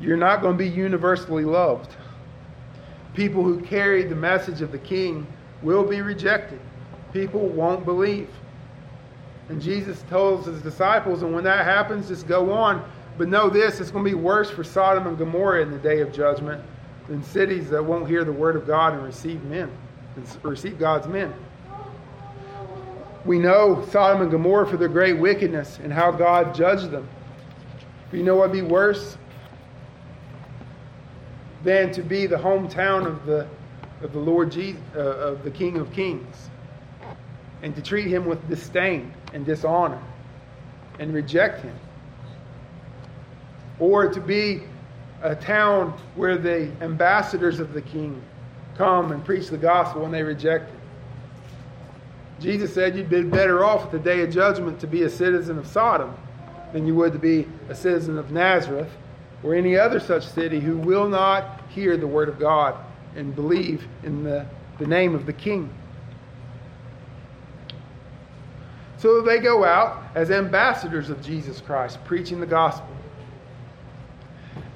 You're 0.00 0.16
not 0.16 0.42
going 0.42 0.56
to 0.56 0.58
be 0.58 0.68
universally 0.68 1.44
loved. 1.44 1.96
People 3.14 3.42
who 3.42 3.60
carry 3.60 4.04
the 4.04 4.14
message 4.14 4.62
of 4.62 4.70
the 4.70 4.78
king 4.78 5.26
will 5.62 5.82
be 5.82 6.02
rejected. 6.02 6.60
People 7.12 7.48
won't 7.48 7.84
believe. 7.84 8.28
And 9.48 9.60
Jesus 9.60 10.04
tells 10.08 10.46
his 10.46 10.62
disciples, 10.62 11.22
and 11.22 11.34
when 11.34 11.44
that 11.44 11.64
happens, 11.64 12.08
just 12.08 12.28
go 12.28 12.52
on. 12.52 12.88
But 13.16 13.28
know 13.28 13.48
this 13.50 13.80
it's 13.80 13.90
going 13.90 14.04
to 14.04 14.10
be 14.10 14.14
worse 14.14 14.50
for 14.50 14.62
Sodom 14.62 15.06
and 15.06 15.18
Gomorrah 15.18 15.62
in 15.62 15.70
the 15.70 15.78
day 15.78 16.00
of 16.00 16.12
judgment 16.12 16.62
than 17.08 17.22
cities 17.24 17.70
that 17.70 17.82
won't 17.82 18.06
hear 18.06 18.24
the 18.24 18.32
word 18.32 18.54
of 18.54 18.66
God 18.66 18.92
and 18.92 19.02
receive 19.02 19.42
men, 19.44 19.70
and 20.14 20.44
receive 20.44 20.78
God's 20.78 21.08
men. 21.08 21.34
We 23.24 23.38
know 23.38 23.84
Sodom 23.90 24.22
and 24.22 24.30
Gomorrah 24.30 24.66
for 24.66 24.76
their 24.76 24.88
great 24.88 25.18
wickedness 25.18 25.80
and 25.82 25.92
how 25.92 26.12
God 26.12 26.54
judged 26.54 26.90
them. 26.90 27.08
But 28.10 28.18
you 28.18 28.22
know 28.22 28.36
what 28.36 28.50
would 28.50 28.56
be 28.56 28.62
worse? 28.62 29.16
Than 31.64 31.92
to 31.92 32.02
be 32.02 32.26
the 32.26 32.36
hometown 32.36 33.06
of 33.06 33.26
the, 33.26 33.46
of 34.02 34.12
the 34.12 34.18
Lord 34.18 34.52
Jesus, 34.52 34.80
uh, 34.94 35.00
of 35.00 35.42
the 35.42 35.50
King 35.50 35.78
of 35.78 35.92
Kings, 35.92 36.50
and 37.62 37.74
to 37.74 37.82
treat 37.82 38.06
him 38.06 38.26
with 38.26 38.46
disdain 38.48 39.12
and 39.32 39.44
dishonor 39.44 40.00
and 40.98 41.12
reject 41.12 41.62
him. 41.62 41.74
Or 43.78 44.08
to 44.12 44.20
be 44.20 44.62
a 45.22 45.34
town 45.34 45.98
where 46.14 46.36
the 46.36 46.70
ambassadors 46.80 47.60
of 47.60 47.72
the 47.72 47.82
King 47.82 48.20
come 48.76 49.10
and 49.12 49.24
preach 49.24 49.48
the 49.48 49.58
gospel 49.58 50.04
and 50.04 50.14
they 50.14 50.22
reject 50.22 50.72
it. 50.72 50.78
Jesus 52.40 52.72
said 52.72 52.96
you'd 52.96 53.10
be 53.10 53.22
better 53.22 53.64
off 53.64 53.86
at 53.86 53.92
the 53.92 53.98
day 53.98 54.20
of 54.20 54.30
judgment 54.30 54.78
to 54.80 54.86
be 54.86 55.02
a 55.02 55.10
citizen 55.10 55.58
of 55.58 55.66
Sodom 55.66 56.14
than 56.72 56.86
you 56.86 56.94
would 56.94 57.12
to 57.12 57.18
be 57.18 57.48
a 57.68 57.74
citizen 57.74 58.16
of 58.16 58.30
Nazareth 58.30 58.90
or 59.42 59.54
any 59.54 59.76
other 59.76 60.00
such 60.00 60.26
city 60.26 60.60
who 60.60 60.76
will 60.76 61.08
not 61.08 61.60
hear 61.68 61.96
the 61.96 62.06
word 62.06 62.28
of 62.28 62.38
God 62.38 62.76
and 63.16 63.34
believe 63.34 63.86
in 64.02 64.24
the, 64.24 64.46
the 64.78 64.86
name 64.86 65.14
of 65.14 65.26
the 65.26 65.32
king. 65.32 65.72
So 68.96 69.22
they 69.22 69.38
go 69.38 69.64
out 69.64 70.02
as 70.16 70.30
ambassadors 70.30 71.08
of 71.08 71.22
Jesus 71.22 71.60
Christ, 71.60 72.04
preaching 72.04 72.40
the 72.40 72.46
gospel. 72.46 72.88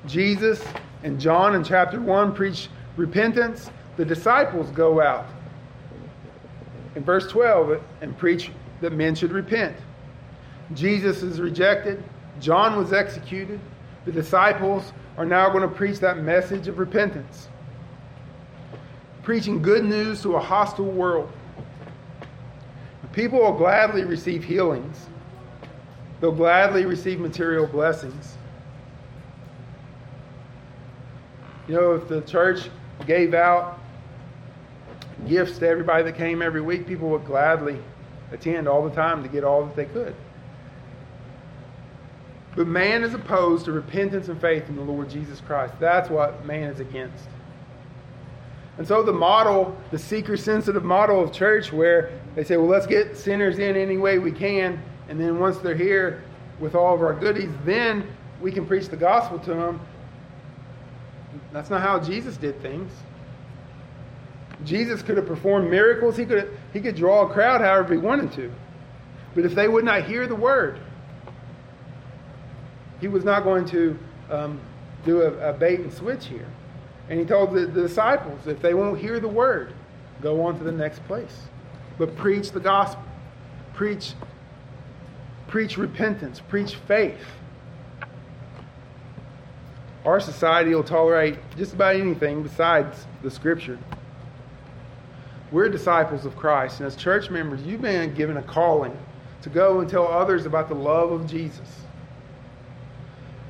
Jesus 0.07 0.63
and 1.03 1.21
John 1.21 1.57
in 1.57 1.65
chapter 1.65 2.01
1 2.01 2.35
preach 2.35 2.69
repentance. 2.97 3.71
The 3.97 4.05
disciples 4.05 4.71
go 4.71 5.01
out 5.01 5.27
in 6.95 7.05
verse 7.05 7.27
12 7.27 7.83
and 8.01 8.17
preach 8.17 8.51
that 8.81 8.93
men 8.93 9.15
should 9.15 9.33
repent. 9.33 9.77
Jesus 10.75 11.23
is 11.23 11.41
rejected. 11.41 12.03
John 12.41 12.77
was 12.77 12.93
executed. 12.93 13.61
The 14.05 14.13
disciples 14.13 14.93
are 15.17 15.25
now 15.25 15.49
going 15.51 15.63
to 15.63 15.75
preach 15.75 16.01
that 16.01 16.19
message 16.19 16.69
of 16.69 16.79
repentance, 16.79 17.49
preaching 19.23 19.63
good 19.63 19.85
news 19.85 20.23
to 20.23 20.35
a 20.37 20.41
hostile 20.41 20.91
world. 20.91 21.31
People 23.13 23.41
will 23.41 23.53
gladly 23.53 24.05
receive 24.05 24.43
healings, 24.43 25.07
they'll 26.21 26.33
gladly 26.33 26.87
receive 26.87 27.21
material 27.21 27.67
blessings. 27.67 28.37
You 31.69 31.75
know, 31.75 31.93
if 31.93 32.09
the 32.09 32.23
church 32.23 32.71
gave 33.07 33.35
out 33.35 33.79
gifts 35.29 35.59
to 35.59 35.69
everybody 35.69 36.03
that 36.05 36.17
came 36.17 36.43
every 36.43 36.61
week, 36.61 36.87
people 36.87 37.09
would 37.11 37.25
gladly 37.25 37.79
attend 38.33 38.67
all 38.67 38.83
the 38.83 38.95
time 38.95 39.23
to 39.23 39.29
get 39.29 39.45
all 39.45 39.65
that 39.65 39.77
they 39.77 39.85
could. 39.85 40.15
But 42.55 42.67
man 42.67 43.03
is 43.03 43.15
opposed 43.15 43.65
to 43.65 43.73
repentance 43.73 44.29
and 44.29 44.41
faith 44.41 44.69
in 44.69 44.77
the 44.77 44.83
Lord 44.83 45.09
Jesus 45.09 45.41
Christ. 45.41 45.75
That's 45.81 46.11
what 46.11 46.45
man 46.45 46.69
is 46.69 46.81
against. 46.81 47.29
And 48.79 48.87
so 48.87 49.03
the 49.03 49.13
model, 49.13 49.77
the 49.91 49.99
seeker 49.99 50.37
sensitive 50.37 50.85
model 50.85 51.23
of 51.23 51.33
church, 51.33 51.73
where 51.73 52.19
they 52.35 52.45
say, 52.45 52.57
well, 52.57 52.69
let's 52.69 52.87
get 52.87 53.17
sinners 53.17 53.59
in 53.59 53.77
any 53.77 53.99
way 53.99 54.19
we 54.19 54.33
can, 54.33 54.83
and 55.09 55.21
then 55.21 55.39
once 55.39 55.59
they're 55.59 55.75
here 55.75 56.25
with 56.59 56.75
all 56.75 56.95
of 56.95 57.03
our 57.03 57.15
goodies, 57.15 57.51
then 57.65 58.07
we 58.41 58.51
can 58.51 58.67
preach 58.67 58.89
the 58.89 58.97
gospel 58.97 59.39
to 59.41 59.55
them. 59.55 59.81
That's 61.53 61.71
not 61.71 61.83
how 61.83 61.99
Jesus 61.99 62.37
did 62.37 62.61
things. 62.63 62.91
Jesus 64.65 65.03
could 65.03 65.17
have 65.17 65.27
performed 65.27 65.71
miracles. 65.71 66.17
He 66.17 66.25
could, 66.25 66.39
have, 66.39 66.49
he 66.73 66.81
could 66.81 66.95
draw 66.95 67.29
a 67.29 67.33
crowd 67.33 67.61
however 67.61 67.95
he 67.95 67.99
wanted 67.99 68.33
to. 68.33 68.53
But 69.35 69.45
if 69.45 69.55
they 69.55 69.69
would 69.69 69.85
not 69.85 70.05
hear 70.05 70.27
the 70.27 70.35
word, 70.35 70.79
he 73.03 73.09
was 73.09 73.25
not 73.25 73.43
going 73.43 73.67
to 73.67 73.99
um, 74.31 74.61
do 75.05 75.23
a, 75.23 75.51
a, 75.51 75.53
bait 75.53 75.81
and 75.81 75.93
switch 75.93 76.27
here. 76.27 76.47
And 77.11 77.19
he 77.19 77.27
told 77.27 77.53
the, 77.53 77.67
the 77.67 77.83
disciples, 77.83 78.47
if 78.47 78.63
they 78.63 78.75
won't 78.75 79.01
hear 79.01 79.19
the 79.19 79.29
word, 79.29 79.75
go 80.23 80.47
on 80.47 80.57
to 80.57 80.65
the 80.65 80.71
next 80.71 81.05
place. 81.07 81.37
But 81.99 82.17
preach 82.17 82.53
the 82.53 82.61
gospel. 82.61 83.03
Preach, 83.75 84.13
preach 85.49 85.77
repentance. 85.77 86.41
Preach 86.49 86.77
faith. 86.77 87.19
Our 90.05 90.21
society 90.21 90.73
will 90.73 90.85
tolerate 90.85 91.39
just 91.57 91.73
about 91.73 91.97
anything 91.97 92.45
besides 92.45 93.07
the 93.25 93.33
scripture. 93.33 93.81
We're 95.51 95.69
disciples 95.69 96.25
of 96.25 96.37
Christ, 96.37 96.79
and 96.79 96.87
as 96.87 96.95
church 96.95 97.31
members, 97.31 97.63
you've 97.63 97.83
been 97.83 98.15
given 98.15 98.37
a 98.37 98.43
calling 98.43 98.97
to 99.43 99.51
go 99.51 99.81
and 99.81 99.91
tell 99.91 100.07
others 100.07 100.47
about 100.47 100.69
the 100.69 100.75
love 100.77 101.11
of 101.11 101.27
Jesus. 101.27 101.82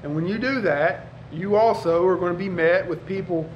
And 0.03 0.15
when 0.15 0.27
you 0.27 0.39
do 0.39 0.61
that, 0.63 1.07
you 1.33 1.57
also 1.57 2.07
are 2.07 2.17
going 2.17 2.33
to 2.33 2.39
be 2.39 2.49
met 2.49 2.87
with 2.89 3.05
people 3.07 3.49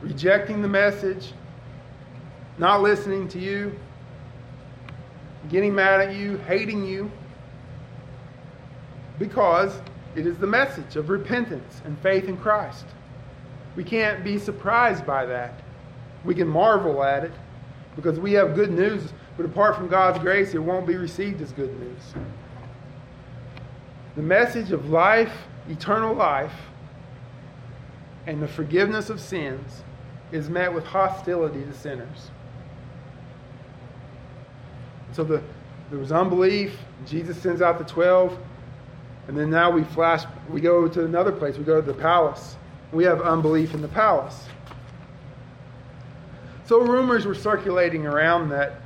rejecting 0.00 0.62
the 0.62 0.68
message, 0.68 1.32
not 2.58 2.82
listening 2.82 3.28
to 3.28 3.38
you, 3.38 3.78
getting 5.48 5.74
mad 5.74 6.00
at 6.00 6.14
you, 6.14 6.36
hating 6.38 6.84
you, 6.84 7.10
because 9.18 9.80
it 10.14 10.26
is 10.26 10.38
the 10.38 10.46
message 10.46 10.96
of 10.96 11.10
repentance 11.10 11.82
and 11.84 11.98
faith 11.98 12.28
in 12.28 12.36
Christ. 12.36 12.84
We 13.76 13.84
can't 13.84 14.22
be 14.22 14.38
surprised 14.38 15.04
by 15.04 15.26
that. 15.26 15.60
We 16.24 16.34
can 16.34 16.48
marvel 16.48 17.02
at 17.02 17.24
it 17.24 17.32
because 17.96 18.18
we 18.18 18.32
have 18.34 18.54
good 18.54 18.70
news, 18.70 19.12
but 19.36 19.46
apart 19.46 19.76
from 19.76 19.88
God's 19.88 20.18
grace, 20.18 20.54
it 20.54 20.58
won't 20.58 20.86
be 20.86 20.96
received 20.96 21.40
as 21.42 21.52
good 21.52 21.78
news. 21.80 22.14
The 24.16 24.22
message 24.22 24.70
of 24.70 24.90
life, 24.90 25.32
eternal 25.68 26.14
life, 26.14 26.52
and 28.26 28.42
the 28.42 28.48
forgiveness 28.48 29.10
of 29.10 29.20
sins 29.20 29.82
is 30.32 30.48
met 30.48 30.72
with 30.72 30.84
hostility 30.84 31.62
to 31.64 31.72
sinners. 31.74 32.30
So 35.12 35.24
the, 35.24 35.42
there 35.90 35.98
was 35.98 36.12
unbelief. 36.12 36.76
Jesus 37.06 37.36
sends 37.36 37.62
out 37.62 37.78
the 37.78 37.84
12. 37.84 38.36
And 39.28 39.36
then 39.36 39.50
now 39.50 39.70
we 39.70 39.84
flash, 39.84 40.24
we 40.50 40.60
go 40.60 40.88
to 40.88 41.04
another 41.04 41.32
place. 41.32 41.56
We 41.56 41.64
go 41.64 41.80
to 41.80 41.86
the 41.86 41.94
palace. 41.94 42.56
We 42.92 43.04
have 43.04 43.20
unbelief 43.20 43.74
in 43.74 43.82
the 43.82 43.88
palace. 43.88 44.44
So 46.66 46.80
rumors 46.80 47.26
were 47.26 47.34
circulating 47.34 48.06
around 48.06 48.48
that 48.50 48.80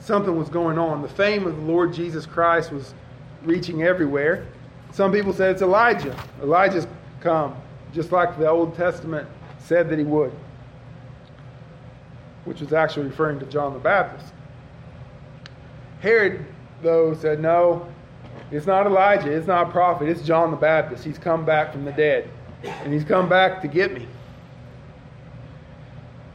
something 0.00 0.36
was 0.36 0.48
going 0.48 0.78
on. 0.78 1.02
The 1.02 1.08
fame 1.08 1.46
of 1.46 1.56
the 1.56 1.62
Lord 1.62 1.92
Jesus 1.92 2.26
Christ 2.26 2.72
was 2.72 2.94
reaching 3.44 3.82
everywhere. 3.82 4.46
Some 4.92 5.10
people 5.10 5.32
said 5.32 5.52
it's 5.52 5.62
Elijah. 5.62 6.16
Elijah's 6.42 6.86
come, 7.20 7.56
just 7.94 8.12
like 8.12 8.38
the 8.38 8.48
Old 8.48 8.74
Testament 8.76 9.26
said 9.58 9.88
that 9.88 9.98
he 9.98 10.04
would, 10.04 10.32
which 12.44 12.60
was 12.60 12.72
actually 12.72 13.06
referring 13.06 13.38
to 13.40 13.46
John 13.46 13.72
the 13.72 13.78
Baptist. 13.78 14.32
Herod, 16.00 16.44
though, 16.82 17.14
said, 17.14 17.40
No, 17.40 17.88
it's 18.50 18.66
not 18.66 18.86
Elijah, 18.86 19.32
it's 19.32 19.46
not 19.46 19.68
a 19.68 19.70
prophet, 19.70 20.08
it's 20.08 20.22
John 20.22 20.50
the 20.50 20.56
Baptist. 20.56 21.04
He's 21.04 21.18
come 21.18 21.44
back 21.44 21.72
from 21.72 21.86
the 21.86 21.92
dead, 21.92 22.28
and 22.62 22.92
he's 22.92 23.04
come 23.04 23.28
back 23.28 23.62
to 23.62 23.68
get 23.68 23.94
me. 23.94 24.06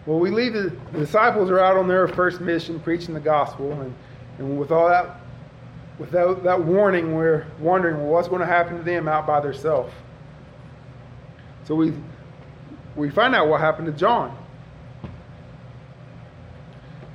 Well, 0.08 0.20
we 0.20 0.32
leave 0.32 0.54
the, 0.54 0.76
the 0.94 1.00
disciples 1.00 1.52
are 1.52 1.60
out 1.60 1.78
on 1.78 1.88
their 1.88 2.08
first 2.08 2.42
mission 2.42 2.80
preaching 2.80 3.14
the 3.14 3.20
gospel, 3.20 3.74
and, 3.74 3.94
and 4.40 4.58
with 4.58 4.72
all 4.72 4.88
that, 4.88 5.18
without 6.00 6.44
that 6.44 6.64
warning, 6.64 7.16
we're 7.16 7.48
wondering 7.60 7.98
well, 7.98 8.08
what's 8.08 8.28
going 8.28 8.42
to 8.42 8.48
happen 8.48 8.78
to 8.78 8.84
them 8.84 9.08
out 9.08 9.26
by 9.26 9.40
themselves. 9.40 9.94
So 11.66 11.76
we 11.76 11.94
we 12.96 13.10
find 13.10 13.36
out 13.36 13.48
what 13.48 13.62
happened 13.62 13.88
to 13.88 13.94
John. 13.94 14.36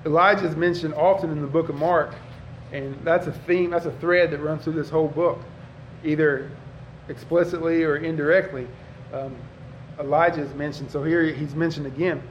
Elijah 0.04 0.46
is 0.46 0.56
mentioned 0.56 0.94
often 0.94 1.30
in 1.30 1.40
the 1.40 1.46
book 1.46 1.68
of 1.68 1.74
Mark, 1.74 2.14
and 2.72 2.98
that's 3.04 3.26
a 3.26 3.32
theme, 3.32 3.70
that's 3.70 3.86
a 3.86 3.92
thread 3.92 4.30
that 4.30 4.38
runs 4.38 4.64
through 4.64 4.72
this 4.74 4.88
whole 4.88 5.08
book, 5.08 5.40
either 6.04 6.50
explicitly 7.08 7.84
or 7.84 7.96
indirectly. 7.96 8.66
Um, 9.12 9.36
Elijah 9.98 10.40
is 10.40 10.54
mentioned, 10.54 10.90
so 10.90 11.04
here 11.04 11.22
he's 11.24 11.54
mentioned 11.54 11.86
again. 11.86 12.22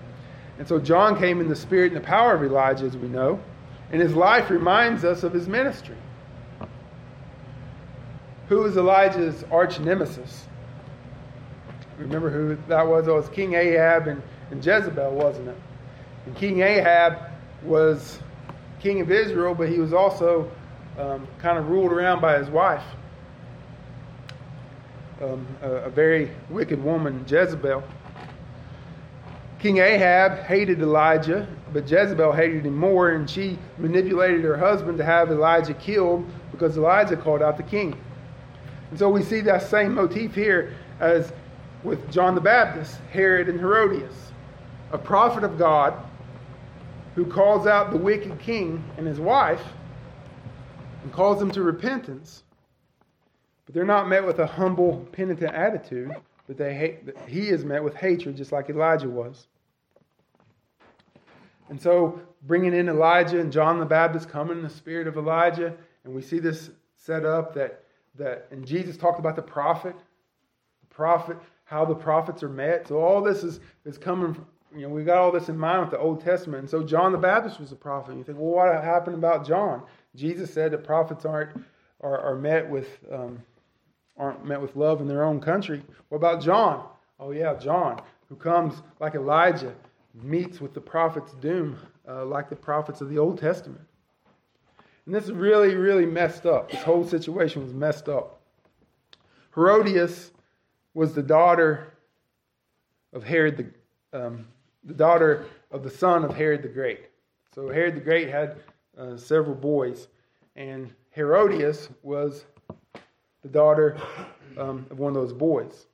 And 0.59 0.67
so 0.67 0.79
John 0.79 1.17
came 1.17 1.39
in 1.39 1.47
the 1.47 1.55
spirit 1.55 1.93
and 1.93 2.01
the 2.01 2.05
power 2.05 2.35
of 2.35 2.43
Elijah, 2.43 2.85
as 2.85 2.97
we 2.97 3.07
know, 3.07 3.39
and 3.91 4.01
his 4.01 4.13
life 4.13 4.49
reminds 4.49 5.03
us 5.03 5.23
of 5.23 5.33
his 5.33 5.47
ministry. 5.47 5.97
Who 8.51 8.63
was 8.63 8.75
Elijah's 8.75 9.45
arch 9.49 9.79
nemesis? 9.79 10.45
Remember 11.97 12.29
who 12.29 12.57
that 12.67 12.85
was? 12.85 13.07
It 13.07 13.11
was 13.11 13.29
King 13.29 13.53
Ahab 13.53 14.07
and, 14.07 14.21
and 14.49 14.59
Jezebel, 14.65 15.09
wasn't 15.13 15.47
it? 15.47 15.55
And 16.25 16.35
King 16.35 16.59
Ahab 16.59 17.17
was 17.63 18.19
king 18.81 18.99
of 18.99 19.09
Israel, 19.09 19.55
but 19.55 19.69
he 19.69 19.79
was 19.79 19.93
also 19.93 20.51
um, 20.99 21.25
kind 21.39 21.57
of 21.57 21.69
ruled 21.69 21.93
around 21.93 22.19
by 22.19 22.39
his 22.39 22.49
wife, 22.49 22.83
um, 25.21 25.47
a, 25.61 25.71
a 25.71 25.89
very 25.89 26.29
wicked 26.49 26.83
woman, 26.83 27.23
Jezebel. 27.25 27.81
King 29.59 29.77
Ahab 29.77 30.39
hated 30.39 30.81
Elijah, 30.81 31.47
but 31.71 31.89
Jezebel 31.89 32.33
hated 32.33 32.65
him 32.65 32.75
more, 32.75 33.11
and 33.11 33.29
she 33.29 33.57
manipulated 33.77 34.43
her 34.43 34.57
husband 34.57 34.97
to 34.97 35.05
have 35.05 35.31
Elijah 35.31 35.73
killed 35.73 36.29
because 36.51 36.75
Elijah 36.75 37.15
called 37.15 37.41
out 37.41 37.55
the 37.55 37.63
king. 37.63 37.95
And 38.91 38.99
so 38.99 39.09
we 39.09 39.23
see 39.23 39.41
that 39.41 39.63
same 39.63 39.95
motif 39.95 40.35
here 40.35 40.75
as 40.99 41.33
with 41.83 42.11
John 42.11 42.35
the 42.35 42.41
Baptist, 42.41 42.97
Herod, 43.11 43.49
and 43.49 43.59
Herodias. 43.59 44.31
A 44.91 44.97
prophet 44.97 45.43
of 45.43 45.57
God 45.57 45.95
who 47.15 47.25
calls 47.25 47.65
out 47.65 47.91
the 47.91 47.97
wicked 47.97 48.39
king 48.39 48.83
and 48.97 49.07
his 49.07 49.19
wife 49.19 49.63
and 51.03 51.11
calls 51.11 51.39
them 51.39 51.51
to 51.51 51.63
repentance. 51.63 52.43
But 53.65 53.75
they're 53.75 53.85
not 53.85 54.07
met 54.07 54.25
with 54.25 54.39
a 54.39 54.45
humble, 54.45 55.07
penitent 55.11 55.53
attitude, 55.53 56.15
but 56.47 56.57
they 56.57 56.73
hate, 56.73 56.99
he 57.27 57.49
is 57.49 57.63
met 57.63 57.83
with 57.83 57.95
hatred, 57.95 58.35
just 58.35 58.51
like 58.51 58.69
Elijah 58.69 59.09
was. 59.09 59.47
And 61.69 61.81
so, 61.81 62.19
bringing 62.43 62.73
in 62.73 62.89
Elijah 62.89 63.39
and 63.39 63.51
John 63.51 63.79
the 63.79 63.85
Baptist 63.85 64.27
coming 64.27 64.57
in 64.57 64.63
the 64.63 64.69
spirit 64.69 65.07
of 65.07 65.15
Elijah, 65.15 65.73
and 66.03 66.13
we 66.13 66.21
see 66.21 66.39
this 66.39 66.69
set 66.97 67.23
up 67.23 67.53
that, 67.55 67.85
that 68.15 68.47
and 68.51 68.65
Jesus 68.65 68.97
talked 68.97 69.19
about 69.19 69.35
the 69.35 69.41
prophet 69.41 69.95
the 70.81 70.95
prophet, 70.95 71.37
how 71.65 71.85
the 71.85 71.95
prophets 71.95 72.43
are 72.43 72.49
met. 72.49 72.87
So 72.87 72.99
all 72.99 73.21
this 73.21 73.43
is, 73.43 73.59
is 73.85 73.97
coming 73.97 74.33
from, 74.33 74.45
you 74.75 74.81
know, 74.81 74.89
we 74.89 75.03
got 75.03 75.17
all 75.17 75.31
this 75.31 75.49
in 75.49 75.57
mind 75.57 75.81
with 75.81 75.91
the 75.91 75.99
Old 75.99 76.21
Testament. 76.21 76.61
And 76.61 76.69
so 76.69 76.83
John 76.83 77.11
the 77.11 77.17
Baptist 77.17 77.59
was 77.59 77.71
a 77.71 77.75
prophet. 77.75 78.11
And 78.11 78.19
you 78.19 78.23
think, 78.23 78.37
well, 78.37 78.51
what 78.51 78.83
happened 78.83 79.15
about 79.15 79.45
John? 79.45 79.83
Jesus 80.15 80.53
said 80.53 80.71
that 80.71 80.83
prophets 80.83 81.25
aren't 81.25 81.51
are, 82.01 82.19
are 82.19 82.35
met 82.35 82.69
with 82.69 82.87
um, 83.11 83.41
aren't 84.17 84.45
met 84.45 84.61
with 84.61 84.75
love 84.75 85.01
in 85.01 85.07
their 85.07 85.23
own 85.23 85.39
country. 85.39 85.81
What 86.09 86.17
about 86.17 86.41
John? 86.41 86.85
Oh 87.19 87.31
yeah, 87.31 87.55
John, 87.55 88.01
who 88.27 88.35
comes 88.35 88.81
like 88.99 89.15
Elijah, 89.15 89.73
meets 90.13 90.59
with 90.59 90.73
the 90.73 90.81
prophet's 90.81 91.33
doom, 91.35 91.77
uh, 92.07 92.25
like 92.25 92.49
the 92.49 92.55
prophets 92.55 93.01
of 93.01 93.09
the 93.09 93.17
Old 93.17 93.39
Testament. 93.39 93.81
And 95.05 95.15
this 95.15 95.29
really, 95.29 95.75
really 95.75 96.05
messed 96.05 96.45
up. 96.45 96.71
This 96.71 96.83
whole 96.83 97.05
situation 97.07 97.63
was 97.63 97.73
messed 97.73 98.07
up. 98.07 98.41
Herodias 99.55 100.31
was 100.93 101.13
the 101.13 101.23
daughter 101.23 101.93
of 103.13 103.23
Herod 103.23 103.57
the, 104.11 104.17
um, 104.17 104.47
the 104.83 104.93
daughter 104.93 105.45
of 105.71 105.83
the 105.83 105.89
son 105.89 106.23
of 106.23 106.35
Herod 106.35 106.61
the 106.61 106.69
Great. 106.69 107.05
So 107.53 107.69
Herod 107.69 107.95
the 107.95 108.01
Great 108.01 108.29
had 108.29 108.57
uh, 108.97 109.17
several 109.17 109.55
boys, 109.55 110.07
and 110.55 110.93
Herodias 111.15 111.89
was 112.03 112.45
the 113.41 113.49
daughter 113.49 113.97
um, 114.57 114.85
of 114.89 114.99
one 114.99 115.09
of 115.09 115.15
those 115.15 115.33
boys. 115.33 115.87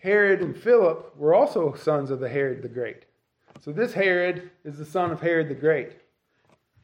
Herod 0.00 0.40
and 0.40 0.56
Philip 0.56 1.16
were 1.16 1.34
also 1.34 1.74
sons 1.74 2.10
of 2.10 2.18
the 2.18 2.28
Herod 2.28 2.62
the 2.62 2.68
Great. 2.68 3.04
So 3.60 3.70
this 3.70 3.92
Herod 3.92 4.50
is 4.64 4.78
the 4.78 4.84
son 4.84 5.12
of 5.12 5.20
Herod 5.20 5.48
the 5.48 5.54
Great. 5.54 5.92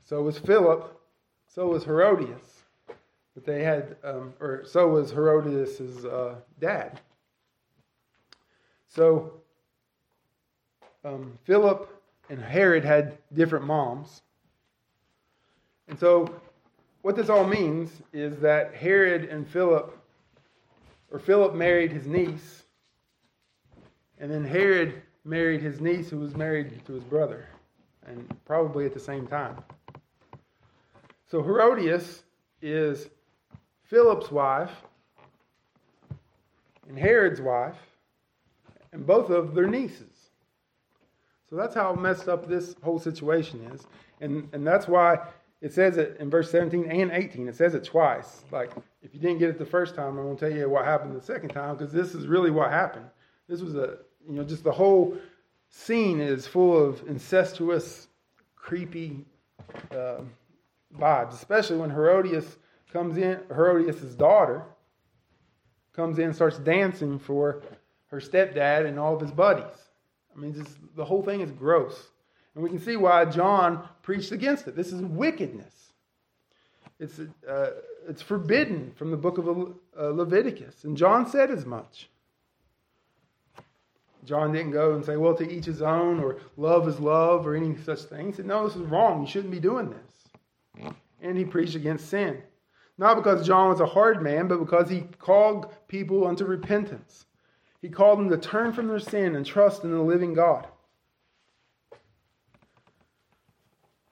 So 0.05 0.22
was 0.22 0.38
Philip. 0.38 0.97
So 1.59 1.66
was 1.66 1.82
Herodias. 1.82 2.62
But 3.34 3.44
they 3.44 3.64
had, 3.64 3.96
um, 4.04 4.32
or 4.38 4.62
so 4.64 4.86
was 4.86 5.11
Herodias' 5.11 6.04
uh, 6.04 6.36
dad. 6.61 7.00
So 8.86 9.32
um, 11.04 11.36
Philip 11.42 12.00
and 12.30 12.40
Herod 12.40 12.84
had 12.84 13.18
different 13.34 13.64
moms. 13.64 14.22
And 15.88 15.98
so 15.98 16.32
what 17.02 17.16
this 17.16 17.28
all 17.28 17.44
means 17.44 17.90
is 18.12 18.38
that 18.38 18.72
Herod 18.72 19.24
and 19.24 19.44
Philip, 19.44 19.98
or 21.11 21.18
Philip 21.18 21.56
married 21.56 21.90
his 21.90 22.06
niece, 22.06 22.62
and 24.20 24.30
then 24.30 24.44
Herod 24.44 25.02
married 25.24 25.61
his 25.61 25.80
niece 25.80 26.09
who 26.09 26.20
was 26.20 26.36
married 26.36 26.86
to 26.86 26.92
his 26.92 27.02
brother, 27.02 27.48
and 28.06 28.32
probably 28.44 28.86
at 28.86 28.94
the 28.94 29.00
same 29.00 29.26
time. 29.26 29.56
So 31.31 31.43
Herodias 31.43 32.22
is 32.62 33.09
Philip's 33.85 34.31
wife 34.31 34.72
and 36.89 36.99
Herod's 36.99 37.41
wife, 37.41 37.76
and 38.93 39.07
both 39.07 39.29
of 39.29 39.55
their 39.55 39.66
nieces. 39.66 40.31
So 41.51 41.57
that's 41.57 41.74
how 41.74 41.95
messed 41.95 42.29
up 42.29 42.49
this 42.49 42.74
whole 42.83 42.99
situation 42.99 43.61
is. 43.72 43.87
And, 44.22 44.49
and 44.53 44.66
that's 44.66 44.89
why 44.89 45.18
it 45.61 45.72
says 45.72 45.99
it 45.99 46.16
in 46.18 46.31
verse 46.31 46.51
17 46.51 46.91
and 46.91 47.11
18. 47.11 47.49
It 47.49 47.57
says 47.57 47.74
it 47.74 47.85
twice. 47.85 48.45
Like, 48.51 48.72
if 49.03 49.12
you 49.14 49.20
didn't 49.20 49.39
get 49.39 49.51
it 49.51 49.59
the 49.59 49.66
first 49.66 49.95
time, 49.95 50.18
I'm 50.18 50.24
going 50.24 50.37
to 50.37 50.49
tell 50.49 50.59
you 50.59 50.68
what 50.68 50.85
happened 50.85 51.14
the 51.14 51.24
second 51.24 51.51
time 51.51 51.76
because 51.76 51.93
this 51.93 52.14
is 52.14 52.26
really 52.26 52.51
what 52.51 52.70
happened. 52.70 53.07
This 53.49 53.61
was 53.61 53.74
a, 53.74 53.99
you 54.26 54.35
know, 54.35 54.45
just 54.45 54.64
the 54.64 54.72
whole 54.72 55.16
scene 55.68 56.20
is 56.20 56.47
full 56.47 56.83
of 56.83 57.07
incestuous, 57.07 58.09
creepy 58.57 59.24
uh, 59.91 60.20
vibes, 60.97 61.34
especially 61.34 61.76
when 61.76 61.91
Herodias 61.91 62.57
comes 62.93 63.16
in, 63.16 63.41
Herodias' 63.49 64.14
daughter 64.14 64.64
comes 65.93 66.18
in 66.18 66.32
starts 66.32 66.59
dancing 66.59 67.18
for 67.18 67.62
her 68.07 68.20
stepdad 68.20 68.86
and 68.86 68.99
all 68.99 69.14
of 69.14 69.20
his 69.20 69.32
buddies. 69.32 69.76
I 70.34 70.39
mean, 70.39 70.55
just, 70.55 70.78
the 70.95 71.05
whole 71.05 71.22
thing 71.22 71.41
is 71.41 71.51
gross. 71.51 72.11
And 72.55 72.62
we 72.62 72.70
can 72.70 72.78
see 72.78 72.97
why 72.97 73.24
John 73.24 73.86
preached 74.03 74.32
against 74.32 74.68
it. 74.68 74.76
This 74.76 74.93
is 74.93 75.03
wickedness. 75.03 75.74
It's, 77.01 77.20
uh, 77.49 77.70
it's 78.09 78.22
forbidden 78.22 78.93
from 78.97 79.11
the 79.11 79.16
book 79.16 79.39
of 79.39 79.49
uh, 79.49 80.09
Leviticus. 80.11 80.84
And 80.84 80.97
John 80.97 81.28
said 81.28 81.51
as 81.51 81.66
much. 81.66 82.09
John 84.24 84.53
didn't 84.53 84.72
go 84.72 84.95
and 84.95 85.05
say, 85.05 85.16
well, 85.16 85.34
to 85.34 85.49
each 85.49 85.64
his 85.64 85.82
own, 85.82 86.20
or 86.20 86.39
love 86.57 86.86
is 86.86 87.01
love, 87.01 87.47
or 87.47 87.55
any 87.55 87.76
such 87.76 88.03
thing. 88.03 88.26
He 88.26 88.32
said, 88.32 88.47
no, 88.47 88.66
this 88.66 88.76
is 88.76 88.82
wrong. 88.82 89.20
You 89.20 89.26
shouldn't 89.26 89.53
be 89.53 89.61
doing 89.61 89.91
this. 89.91 90.18
And 91.20 91.37
he 91.37 91.45
preached 91.45 91.74
against 91.74 92.09
sin. 92.09 92.43
Not 92.97 93.16
because 93.16 93.47
John 93.47 93.70
was 93.70 93.81
a 93.81 93.87
hard 93.87 94.22
man, 94.22 94.49
but 94.49 94.59
because 94.59 94.91
he 94.91 95.03
called 95.18 95.72
people 95.87 96.26
unto 96.26 96.45
repentance. 96.45 97.26
He 97.81 97.89
called 97.89 98.18
them 98.18 98.31
to 98.31 98.37
turn 98.37 98.72
from 98.72 98.89
their 98.89 98.99
sin 98.99 99.37
and 99.37 99.47
trust 99.47 99.85
in 99.85 99.93
the 99.93 100.03
living 100.03 100.35
God. 100.35 100.66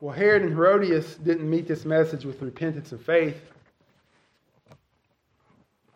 Well, 0.01 0.15
Herod 0.15 0.43
and 0.43 0.53
Herodias 0.53 1.17
didn't 1.17 1.49
meet 1.49 1.67
this 1.67 1.85
message 1.85 2.25
with 2.25 2.43
repentance 2.43 2.93
and 2.93 3.01
faith. 3.01 3.41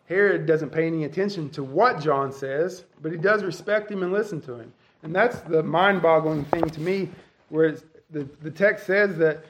Herod 0.09 0.45
doesn't 0.45 0.71
pay 0.71 0.87
any 0.87 1.05
attention 1.05 1.49
to 1.51 1.63
what 1.63 2.01
John 2.01 2.33
says, 2.33 2.83
but 3.01 3.13
he 3.13 3.17
does 3.17 3.43
respect 3.43 3.89
him 3.89 4.03
and 4.03 4.11
listen 4.11 4.41
to 4.41 4.55
him. 4.55 4.73
And 5.03 5.15
that's 5.15 5.39
the 5.41 5.63
mind 5.63 6.01
boggling 6.01 6.43
thing 6.45 6.69
to 6.69 6.81
me, 6.81 7.09
where 7.47 7.77
the, 8.09 8.27
the 8.41 8.51
text 8.51 8.85
says 8.85 9.17
that 9.19 9.45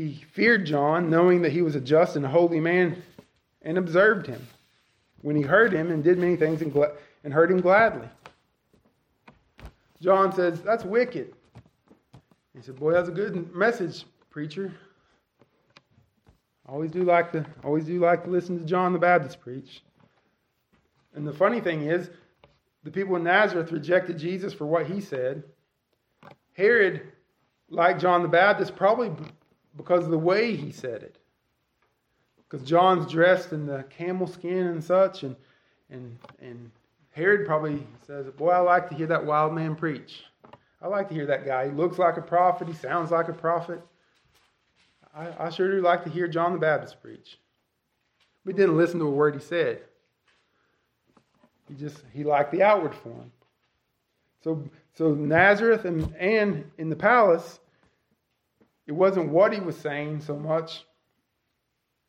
he 0.00 0.14
feared 0.32 0.64
John, 0.64 1.10
knowing 1.10 1.42
that 1.42 1.52
he 1.52 1.62
was 1.62 1.74
a 1.74 1.80
just 1.80 2.16
and 2.16 2.24
holy 2.24 2.60
man, 2.60 3.02
and 3.62 3.76
observed 3.76 4.26
him 4.26 4.46
when 5.20 5.36
he 5.36 5.42
heard 5.42 5.72
him 5.72 5.90
and 5.90 6.02
did 6.02 6.18
many 6.18 6.36
things 6.36 6.62
and, 6.62 6.72
gla- 6.72 6.92
and 7.22 7.32
heard 7.32 7.50
him 7.50 7.60
gladly. 7.60 8.08
John 10.00 10.32
says, 10.32 10.62
That's 10.62 10.84
wicked. 10.84 11.34
He 12.54 12.62
said, 12.62 12.76
Boy, 12.76 12.92
that's 12.92 13.10
a 13.10 13.12
good 13.12 13.54
message, 13.54 14.04
preacher. 14.30 14.72
Always 16.66 16.90
do 16.90 17.02
like 17.02 17.32
to 17.32 17.44
always 17.62 17.84
do 17.84 17.98
like 17.98 18.24
to 18.24 18.30
listen 18.30 18.58
to 18.58 18.64
John 18.64 18.92
the 18.92 18.98
Baptist 18.98 19.40
preach. 19.40 19.82
And 21.14 21.26
the 21.26 21.32
funny 21.32 21.60
thing 21.60 21.82
is, 21.82 22.08
the 22.84 22.90
people 22.90 23.16
in 23.16 23.24
Nazareth 23.24 23.72
rejected 23.72 24.16
Jesus 24.16 24.54
for 24.54 24.64
what 24.64 24.86
he 24.86 25.00
said. 25.00 25.42
Herod, 26.54 27.02
like 27.68 27.98
John 27.98 28.22
the 28.22 28.28
Baptist, 28.28 28.76
probably 28.76 29.10
because 29.80 30.04
of 30.04 30.10
the 30.10 30.18
way 30.18 30.54
he 30.54 30.70
said 30.70 31.02
it. 31.02 31.16
Because 32.36 32.66
John's 32.66 33.10
dressed 33.10 33.52
in 33.52 33.64
the 33.64 33.84
camel 33.84 34.26
skin 34.26 34.66
and 34.66 34.84
such, 34.84 35.22
and 35.22 35.36
and 35.88 36.18
and 36.40 36.70
Herod 37.12 37.46
probably 37.46 37.86
says, 38.06 38.26
Boy, 38.36 38.50
I 38.50 38.58
like 38.58 38.88
to 38.90 38.94
hear 38.94 39.06
that 39.06 39.24
wild 39.24 39.54
man 39.54 39.74
preach. 39.74 40.24
I 40.82 40.88
like 40.88 41.08
to 41.08 41.14
hear 41.14 41.26
that 41.26 41.46
guy. 41.46 41.66
He 41.66 41.72
looks 41.72 41.98
like 41.98 42.18
a 42.18 42.22
prophet, 42.22 42.68
he 42.68 42.74
sounds 42.74 43.10
like 43.10 43.28
a 43.28 43.32
prophet. 43.32 43.80
I, 45.14 45.46
I 45.46 45.50
sure 45.50 45.70
do 45.70 45.80
like 45.80 46.04
to 46.04 46.10
hear 46.10 46.28
John 46.28 46.52
the 46.52 46.58
Baptist 46.58 47.00
preach. 47.00 47.38
We 48.44 48.52
didn't 48.52 48.76
listen 48.76 49.00
to 49.00 49.06
a 49.06 49.10
word 49.10 49.34
he 49.34 49.40
said. 49.40 49.80
He 51.68 51.74
just 51.74 52.02
he 52.12 52.22
liked 52.22 52.52
the 52.52 52.62
outward 52.62 52.94
form. 52.94 53.32
So 54.44 54.62
so 54.94 55.14
Nazareth 55.14 55.86
and, 55.86 56.14
and 56.16 56.70
in 56.76 56.90
the 56.90 56.96
palace, 56.96 57.60
it 58.90 58.96
wasn't 58.96 59.28
what 59.28 59.52
he 59.52 59.60
was 59.60 59.76
saying 59.76 60.20
so 60.20 60.36
much 60.36 60.84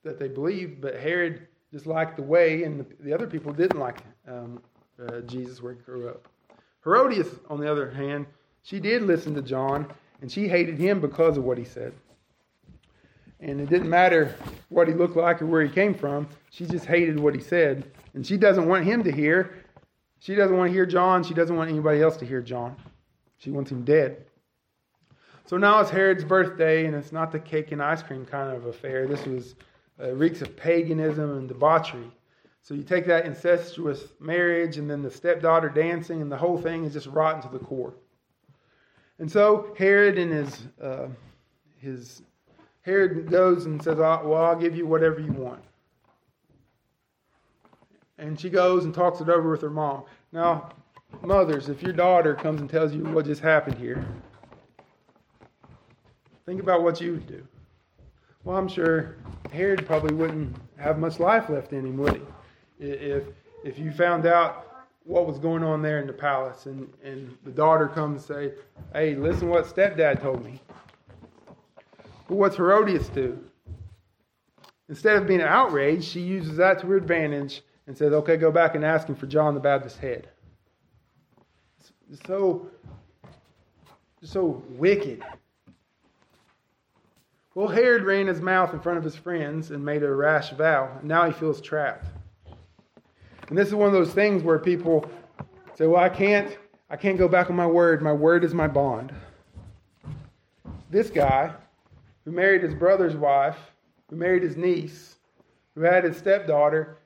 that 0.03 0.17
they 0.17 0.27
believed, 0.27 0.81
but 0.81 0.95
Herod 0.95 1.47
just 1.71 1.85
liked 1.85 2.15
the 2.17 2.23
way, 2.23 2.63
and 2.63 2.79
the, 2.79 2.85
the 3.01 3.13
other 3.13 3.27
people 3.27 3.53
didn't 3.53 3.79
like 3.79 3.99
um, 4.27 4.59
uh, 4.99 5.19
Jesus 5.21 5.61
where 5.61 5.73
he 5.73 5.79
grew 5.81 6.09
up. 6.09 6.27
Herodias, 6.83 7.27
on 7.51 7.59
the 7.59 7.71
other 7.71 7.91
hand, 7.91 8.25
she 8.63 8.79
did 8.79 9.03
listen 9.03 9.35
to 9.35 9.43
John, 9.43 9.93
and 10.21 10.31
she 10.31 10.47
hated 10.47 10.79
him 10.79 10.99
because 10.99 11.37
of 11.37 11.43
what 11.43 11.59
he 11.59 11.65
said. 11.65 11.93
And 13.41 13.61
it 13.61 13.69
didn't 13.69 13.89
matter 13.89 14.35
what 14.69 14.87
he 14.87 14.95
looked 14.95 15.15
like 15.15 15.39
or 15.39 15.45
where 15.45 15.61
he 15.61 15.69
came 15.69 15.93
from. 15.93 16.27
She 16.49 16.65
just 16.65 16.87
hated 16.87 17.19
what 17.19 17.35
he 17.35 17.41
said. 17.41 17.91
And 18.15 18.25
she 18.25 18.37
doesn't 18.37 18.67
want 18.67 18.85
him 18.85 19.03
to 19.03 19.11
hear. 19.11 19.53
She 20.17 20.33
doesn't 20.33 20.57
want 20.57 20.69
to 20.69 20.73
hear 20.73 20.87
John. 20.87 21.23
She 21.23 21.35
doesn't 21.35 21.55
want 21.55 21.69
anybody 21.69 22.01
else 22.01 22.17
to 22.17 22.25
hear 22.25 22.41
John. 22.41 22.75
She 23.37 23.51
wants 23.51 23.71
him 23.71 23.83
dead. 23.83 24.25
So 25.45 25.57
now 25.57 25.81
it's 25.81 25.89
Herod's 25.89 26.23
birthday, 26.23 26.85
and 26.85 26.95
it's 26.95 27.11
not 27.11 27.31
the 27.31 27.39
cake 27.39 27.71
and 27.71 27.81
ice 27.81 28.01
cream 28.01 28.25
kind 28.25 28.55
of 28.55 28.65
affair. 28.65 29.07
This 29.07 29.25
was 29.25 29.55
uh, 30.01 30.13
reeks 30.13 30.41
of 30.41 30.55
paganism 30.55 31.37
and 31.37 31.47
debauchery. 31.47 32.11
So 32.61 32.73
you 32.73 32.83
take 32.83 33.05
that 33.07 33.25
incestuous 33.25 34.13
marriage 34.19 34.77
and 34.77 34.89
then 34.89 35.01
the 35.01 35.09
stepdaughter 35.09 35.69
dancing, 35.69 36.21
and 36.21 36.31
the 36.31 36.37
whole 36.37 36.57
thing 36.57 36.85
is 36.85 36.93
just 36.93 37.07
rotten 37.07 37.41
to 37.41 37.49
the 37.49 37.63
core. 37.63 37.93
And 39.19 39.31
so 39.31 39.73
Herod 39.77 40.17
and 40.17 40.31
his 40.31 40.67
uh, 40.81 41.07
his 41.77 42.21
Herod 42.81 43.29
goes 43.29 43.65
and 43.65 43.81
says, 43.83 43.97
"Well, 43.97 44.35
I'll 44.35 44.55
give 44.55 44.75
you 44.75 44.85
whatever 44.85 45.19
you 45.19 45.31
want." 45.31 45.63
And 48.17 48.39
she 48.39 48.49
goes 48.49 48.85
and 48.85 48.93
talks 48.93 49.19
it 49.21 49.29
over 49.29 49.49
with 49.49 49.61
her 49.61 49.69
mom. 49.69 50.03
Now, 50.31 50.69
mothers, 51.23 51.69
if 51.69 51.81
your 51.81 51.93
daughter 51.93 52.35
comes 52.35 52.61
and 52.61 52.69
tells 52.69 52.93
you 52.93 53.03
what 53.03 53.25
just 53.25 53.41
happened 53.41 53.77
here, 53.77 54.05
think 56.51 56.61
about 56.61 56.83
what 56.83 56.99
you 56.99 57.13
would 57.13 57.27
do. 57.27 57.47
Well, 58.43 58.57
I'm 58.57 58.67
sure 58.67 59.15
Herod 59.53 59.85
probably 59.85 60.13
wouldn't 60.13 60.53
have 60.77 60.99
much 60.99 61.17
life 61.17 61.47
left 61.49 61.71
in 61.71 61.85
him, 61.85 61.95
would 61.95 62.15
he? 62.15 62.85
If 62.85 63.23
if 63.63 63.79
you 63.79 63.89
found 63.93 64.25
out 64.25 64.67
what 65.05 65.25
was 65.25 65.39
going 65.39 65.63
on 65.63 65.81
there 65.81 66.01
in 66.01 66.07
the 66.07 66.13
palace. 66.13 66.65
And, 66.65 66.91
and 67.05 67.37
the 67.45 67.51
daughter 67.51 67.87
comes 67.87 68.29
and 68.29 68.37
say, 68.37 68.53
Hey, 68.91 69.15
listen 69.15 69.47
what 69.47 69.63
stepdad 69.63 70.21
told 70.21 70.43
me. 70.43 70.59
But 72.27 72.35
what's 72.35 72.57
Herodias 72.57 73.07
do? 73.07 73.39
Instead 74.89 75.15
of 75.15 75.27
being 75.27 75.41
outraged, 75.41 76.03
she 76.03 76.19
uses 76.19 76.57
that 76.57 76.79
to 76.79 76.87
her 76.87 76.97
advantage 76.97 77.61
and 77.87 77.97
says, 77.97 78.11
Okay, 78.11 78.35
go 78.35 78.51
back 78.51 78.75
and 78.75 78.83
ask 78.83 79.07
him 79.07 79.15
for 79.15 79.25
John 79.25 79.53
the 79.53 79.61
Baptist's 79.61 79.99
head. 79.99 80.27
It's 82.11 82.27
so, 82.27 82.67
so 84.21 84.61
wicked. 84.71 85.23
Well, 87.53 87.67
Herod 87.67 88.03
ran 88.03 88.27
his 88.27 88.39
mouth 88.39 88.73
in 88.73 88.79
front 88.79 88.97
of 88.97 89.03
his 89.03 89.15
friends 89.15 89.71
and 89.71 89.83
made 89.83 90.03
a 90.03 90.13
rash 90.13 90.51
vow, 90.51 90.97
and 90.99 91.07
now 91.07 91.25
he 91.25 91.33
feels 91.33 91.59
trapped. 91.59 92.05
And 93.49 93.57
this 93.57 93.67
is 93.67 93.75
one 93.75 93.87
of 93.87 93.93
those 93.93 94.13
things 94.13 94.41
where 94.41 94.57
people 94.57 95.05
say, 95.75 95.85
"Well, 95.85 96.01
I 96.01 96.07
can't, 96.07 96.57
I 96.89 96.95
can't 96.95 97.17
go 97.17 97.27
back 97.27 97.49
on 97.49 97.57
my 97.57 97.67
word. 97.67 98.01
My 98.01 98.13
word 98.13 98.45
is 98.45 98.53
my 98.53 98.67
bond." 98.67 99.13
This 100.89 101.09
guy, 101.09 101.53
who 102.23 102.31
married 102.31 102.63
his 102.63 102.73
brother's 102.73 103.17
wife, 103.17 103.57
who 104.09 104.15
married 104.15 104.43
his 104.43 104.55
niece, 104.55 105.17
who 105.75 105.81
had 105.81 106.05
his 106.05 106.15
stepdaughter 106.15 106.97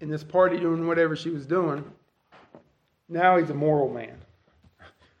in 0.00 0.10
this 0.10 0.24
party 0.24 0.58
doing 0.58 0.86
whatever 0.86 1.16
she 1.16 1.30
was 1.30 1.46
doing, 1.46 1.90
now 3.08 3.38
he's 3.38 3.50
a 3.50 3.54
moral 3.54 3.88
man. 3.88 4.18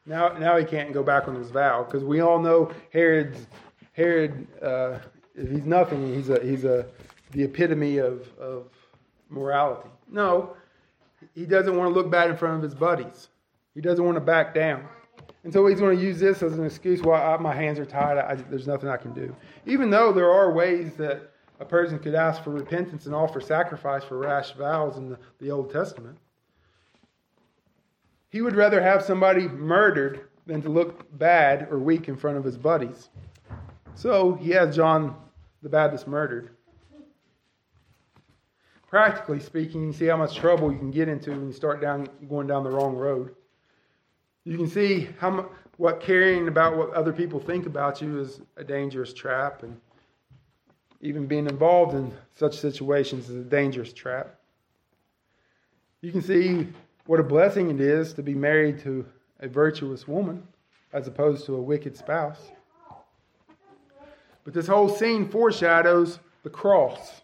Now, 0.04 0.36
now 0.36 0.56
he 0.56 0.64
can't 0.64 0.92
go 0.92 1.02
back 1.02 1.28
on 1.28 1.34
his 1.34 1.50
vow 1.50 1.84
because 1.84 2.04
we 2.04 2.20
all 2.20 2.38
know 2.40 2.72
Herod's 2.92 3.46
Herod. 3.92 4.46
Uh, 4.60 4.98
he's 5.36 5.64
nothing. 5.64 6.14
He's 6.14 6.28
a 6.28 6.40
he's 6.42 6.64
a 6.64 6.86
the 7.30 7.44
epitome 7.44 7.98
of 7.98 8.26
of 8.38 8.66
morality. 9.28 9.88
No, 10.08 10.56
he 11.34 11.46
doesn't 11.46 11.76
want 11.76 11.92
to 11.92 11.94
look 11.94 12.10
bad 12.10 12.30
in 12.30 12.36
front 12.36 12.56
of 12.56 12.62
his 12.62 12.74
buddies. 12.74 13.28
He 13.74 13.80
doesn't 13.80 14.04
want 14.04 14.16
to 14.16 14.20
back 14.20 14.54
down. 14.54 14.88
And 15.44 15.52
so 15.52 15.66
he's 15.66 15.80
going 15.80 15.96
to 15.96 16.02
use 16.02 16.20
this 16.20 16.42
as 16.42 16.58
an 16.58 16.64
excuse 16.64 17.02
why 17.02 17.36
my 17.40 17.54
hands 17.54 17.78
are 17.78 17.84
tied. 17.84 18.18
I, 18.18 18.34
there's 18.34 18.66
nothing 18.66 18.88
I 18.88 18.96
can 18.96 19.12
do. 19.12 19.34
Even 19.66 19.90
though 19.90 20.12
there 20.12 20.30
are 20.30 20.52
ways 20.52 20.94
that 20.94 21.32
a 21.58 21.64
person 21.64 21.98
could 21.98 22.14
ask 22.14 22.44
for 22.44 22.50
repentance 22.50 23.06
and 23.06 23.14
offer 23.14 23.40
sacrifice 23.40 24.04
for 24.04 24.18
rash 24.18 24.52
vows 24.52 24.96
in 24.96 25.10
the, 25.10 25.18
the 25.40 25.50
Old 25.50 25.72
Testament. 25.72 26.16
He 28.32 28.40
would 28.40 28.56
rather 28.56 28.80
have 28.80 29.02
somebody 29.02 29.46
murdered 29.46 30.22
than 30.46 30.62
to 30.62 30.70
look 30.70 31.06
bad 31.18 31.68
or 31.70 31.78
weak 31.78 32.08
in 32.08 32.16
front 32.16 32.38
of 32.38 32.44
his 32.44 32.56
buddies. 32.56 33.10
So 33.94 34.32
he 34.32 34.52
has 34.52 34.74
John 34.74 35.14
the 35.62 35.68
Baptist 35.68 36.08
murdered. 36.08 36.48
Practically 38.88 39.38
speaking, 39.38 39.84
you 39.84 39.92
see 39.92 40.06
how 40.06 40.16
much 40.16 40.34
trouble 40.34 40.72
you 40.72 40.78
can 40.78 40.90
get 40.90 41.08
into 41.08 41.30
when 41.30 41.46
you 41.46 41.52
start 41.52 41.82
down 41.82 42.08
going 42.26 42.46
down 42.46 42.64
the 42.64 42.70
wrong 42.70 42.96
road. 42.96 43.34
You 44.44 44.56
can 44.56 44.66
see 44.66 45.10
how 45.18 45.50
what 45.76 46.00
caring 46.00 46.48
about 46.48 46.78
what 46.78 46.90
other 46.94 47.12
people 47.12 47.38
think 47.38 47.66
about 47.66 48.00
you 48.00 48.18
is 48.18 48.40
a 48.56 48.64
dangerous 48.64 49.12
trap, 49.12 49.62
and 49.62 49.78
even 51.02 51.26
being 51.26 51.46
involved 51.46 51.94
in 51.94 52.12
such 52.34 52.58
situations 52.58 53.28
is 53.28 53.36
a 53.36 53.48
dangerous 53.48 53.92
trap. 53.92 54.38
You 56.00 56.12
can 56.12 56.22
see 56.22 56.68
what 57.12 57.20
a 57.20 57.22
blessing 57.22 57.68
it 57.68 57.78
is 57.78 58.14
to 58.14 58.22
be 58.22 58.32
married 58.32 58.78
to 58.78 59.04
a 59.40 59.46
virtuous 59.46 60.08
woman 60.08 60.42
as 60.94 61.06
opposed 61.06 61.44
to 61.44 61.54
a 61.56 61.60
wicked 61.60 61.94
spouse. 61.94 62.40
But 64.44 64.54
this 64.54 64.66
whole 64.66 64.88
scene 64.88 65.28
foreshadows 65.28 66.20
the 66.42 66.48
cross. 66.48 67.20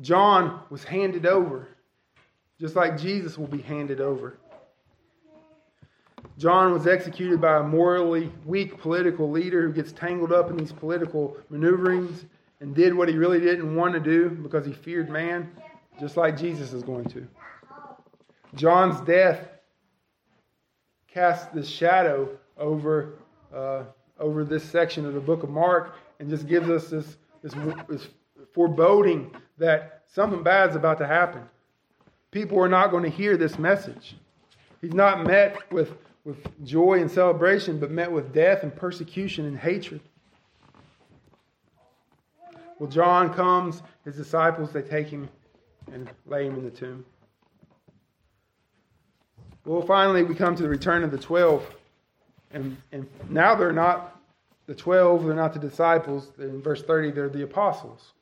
John 0.00 0.62
was 0.70 0.84
handed 0.84 1.26
over, 1.26 1.68
just 2.58 2.74
like 2.74 2.96
Jesus 2.96 3.36
will 3.36 3.46
be 3.46 3.60
handed 3.60 4.00
over. 4.00 4.38
John 6.38 6.72
was 6.72 6.86
executed 6.86 7.42
by 7.42 7.58
a 7.58 7.62
morally 7.62 8.32
weak 8.46 8.78
political 8.78 9.30
leader 9.30 9.60
who 9.66 9.72
gets 9.74 9.92
tangled 9.92 10.32
up 10.32 10.48
in 10.48 10.56
these 10.56 10.72
political 10.72 11.36
maneuverings 11.50 12.24
and 12.60 12.74
did 12.74 12.94
what 12.94 13.10
he 13.10 13.16
really 13.16 13.38
didn't 13.38 13.76
want 13.76 13.92
to 13.92 14.00
do 14.00 14.30
because 14.30 14.64
he 14.64 14.72
feared 14.72 15.10
man, 15.10 15.52
just 16.00 16.16
like 16.16 16.38
Jesus 16.38 16.72
is 16.72 16.82
going 16.82 17.04
to. 17.10 17.28
John's 18.58 19.00
death 19.02 19.48
casts 21.06 21.46
this 21.54 21.68
shadow 21.68 22.28
over, 22.58 23.14
uh, 23.54 23.84
over 24.18 24.44
this 24.44 24.64
section 24.64 25.06
of 25.06 25.14
the 25.14 25.20
book 25.20 25.44
of 25.44 25.48
Mark 25.48 25.94
and 26.18 26.28
just 26.28 26.48
gives 26.48 26.68
us 26.68 26.88
this, 26.88 27.16
this, 27.42 27.54
this 27.88 28.08
foreboding 28.52 29.30
that 29.58 30.02
something 30.08 30.42
bad 30.42 30.70
is 30.70 30.76
about 30.76 30.98
to 30.98 31.06
happen. 31.06 31.42
People 32.32 32.58
are 32.58 32.68
not 32.68 32.90
going 32.90 33.04
to 33.04 33.08
hear 33.08 33.36
this 33.36 33.58
message. 33.58 34.16
He's 34.80 34.92
not 34.92 35.24
met 35.24 35.70
with, 35.72 35.92
with 36.24 36.38
joy 36.64 37.00
and 37.00 37.10
celebration, 37.10 37.78
but 37.78 37.92
met 37.92 38.10
with 38.10 38.34
death 38.34 38.64
and 38.64 38.74
persecution 38.74 39.46
and 39.46 39.56
hatred. 39.56 40.00
Well, 42.80 42.90
John 42.90 43.32
comes, 43.32 43.82
his 44.04 44.16
disciples, 44.16 44.72
they 44.72 44.82
take 44.82 45.06
him 45.06 45.28
and 45.92 46.10
lay 46.26 46.46
him 46.46 46.56
in 46.56 46.64
the 46.64 46.70
tomb. 46.70 47.04
Well, 49.68 49.82
finally, 49.82 50.22
we 50.22 50.34
come 50.34 50.56
to 50.56 50.62
the 50.62 50.68
return 50.68 51.04
of 51.04 51.10
the 51.10 51.18
12. 51.18 51.62
And, 52.52 52.78
and 52.90 53.06
now 53.28 53.54
they're 53.54 53.70
not 53.70 54.18
the 54.64 54.74
12, 54.74 55.26
they're 55.26 55.34
not 55.34 55.52
the 55.52 55.58
disciples. 55.58 56.32
In 56.38 56.62
verse 56.62 56.82
30, 56.82 57.10
they're 57.10 57.28
the 57.28 57.42
apostles. 57.42 58.12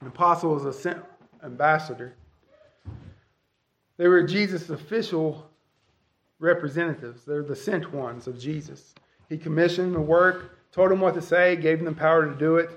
An 0.00 0.08
apostle 0.08 0.56
is 0.56 0.64
a 0.64 0.72
sent 0.72 0.98
ambassador. 1.44 2.14
They 3.96 4.08
were 4.08 4.24
Jesus' 4.24 4.70
official 4.70 5.48
representatives. 6.40 7.22
They're 7.22 7.44
the 7.44 7.54
sent 7.54 7.92
ones 7.92 8.26
of 8.26 8.36
Jesus. 8.36 8.92
He 9.28 9.38
commissioned 9.38 9.94
the 9.94 10.00
work, 10.00 10.58
told 10.72 10.90
them 10.90 11.00
what 11.00 11.14
to 11.14 11.22
say, 11.22 11.54
gave 11.54 11.78
them 11.78 11.86
the 11.86 12.00
power 12.00 12.26
to 12.28 12.34
do 12.34 12.56
it, 12.56 12.70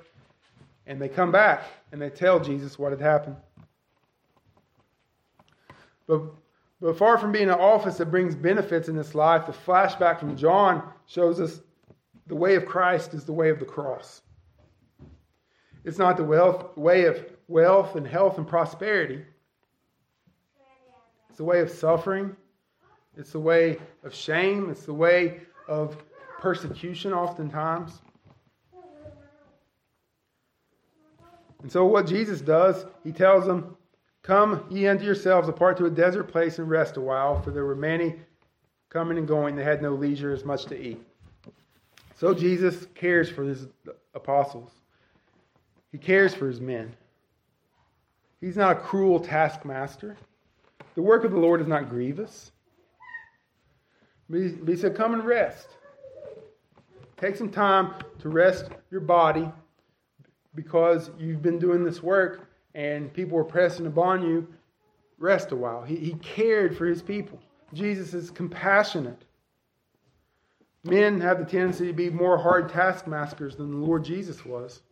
and 0.85 1.01
they 1.01 1.09
come 1.09 1.31
back 1.31 1.63
and 1.91 1.99
they 1.99 2.11
tell 2.11 2.39
Jesus 2.39 2.77
what 2.77 2.91
had 2.91 3.01
happened. 3.01 3.37
But 6.05 6.21
but 6.79 6.97
far 6.97 7.17
from 7.17 7.31
being 7.31 7.49
an 7.49 7.59
office 7.59 7.97
that 7.97 8.11
brings 8.11 8.35
benefits 8.35 8.87
in 8.87 8.95
this 8.95 9.15
life, 9.15 9.45
the 9.45 9.51
flashback 9.51 10.19
from 10.19 10.37
John 10.37 10.83
shows 11.07 11.39
us 11.39 11.61
the 12.27 12.35
way 12.35 12.55
of 12.55 12.65
Christ 12.65 13.13
is 13.13 13.25
the 13.25 13.33
way 13.33 13.49
of 13.49 13.59
the 13.59 13.65
cross. 13.65 14.21
It's 15.83 15.97
not 15.97 16.17
the 16.17 16.23
wealth, 16.23 16.75
way 16.77 17.05
of 17.05 17.25
wealth 17.47 17.95
and 17.95 18.05
health 18.05 18.37
and 18.37 18.47
prosperity. 18.47 19.23
It's 21.29 21.37
the 21.37 21.45
way 21.45 21.61
of 21.61 21.69
suffering. 21.69 22.35
It's 23.15 23.31
the 23.31 23.39
way 23.39 23.79
of 24.03 24.13
shame. 24.13 24.69
It's 24.69 24.85
the 24.85 24.93
way 24.93 25.41
of 25.67 25.97
persecution, 26.39 27.13
oftentimes. 27.13 28.01
And 31.61 31.71
so, 31.71 31.85
what 31.85 32.05
Jesus 32.05 32.41
does, 32.41 32.85
he 33.03 33.11
tells 33.11 33.45
them, 33.45 33.76
Come 34.27 34.65
ye 34.69 34.87
unto 34.87 35.05
yourselves 35.05 35.47
apart 35.47 35.77
to 35.77 35.85
a 35.85 35.89
desert 35.89 36.25
place 36.25 36.59
and 36.59 36.69
rest 36.69 36.97
a 36.97 37.01
while, 37.01 37.41
for 37.41 37.51
there 37.51 37.63
were 37.63 37.77
many 37.77 38.17
coming 38.89 39.17
and 39.17 39.25
going. 39.25 39.55
They 39.55 39.63
had 39.63 39.81
no 39.81 39.93
leisure 39.93 40.33
as 40.33 40.43
much 40.43 40.65
to 40.65 40.77
eat. 40.77 41.01
So 42.13 42.33
Jesus 42.33 42.87
cares 42.93 43.29
for 43.29 43.45
his 43.45 43.67
apostles. 44.13 44.73
He 45.93 45.97
cares 45.97 46.33
for 46.33 46.45
his 46.45 46.59
men. 46.59 46.93
He's 48.41 48.57
not 48.57 48.75
a 48.75 48.79
cruel 48.81 49.21
taskmaster. 49.21 50.17
The 50.95 51.01
work 51.01 51.23
of 51.23 51.31
the 51.31 51.39
Lord 51.39 51.61
is 51.61 51.67
not 51.67 51.89
grievous. 51.89 52.51
But 54.29 54.41
he 54.67 54.75
said, 54.75 54.93
Come 54.93 55.13
and 55.13 55.23
rest. 55.23 55.69
Take 57.15 57.37
some 57.37 57.49
time 57.49 57.93
to 58.19 58.27
rest 58.27 58.71
your 58.91 58.99
body 58.99 59.49
because 60.53 61.11
you've 61.17 61.41
been 61.41 61.59
doing 61.59 61.85
this 61.85 62.03
work 62.03 62.46
and 62.77 63.11
people 63.11 63.35
were 63.35 63.43
pressing 63.43 63.87
upon 63.87 64.21
you, 64.21 64.47
rest 65.17 65.51
a 65.51 65.55
while. 65.55 65.81
He, 65.81 65.95
he 65.95 66.13
cared 66.13 66.77
for 66.77 66.85
his 66.85 67.01
people. 67.01 67.39
Jesus 67.73 68.13
is 68.13 68.29
compassionate. 68.29 69.25
Men 70.83 71.19
have 71.19 71.39
the 71.39 71.45
tendency 71.45 71.87
to 71.87 71.93
be 71.93 72.11
more 72.11 72.37
hard 72.37 72.69
taskmasters 72.69 73.55
than 73.55 73.71
the 73.71 73.85
Lord 73.85 74.05
Jesus 74.05 74.45
was. 74.45 74.83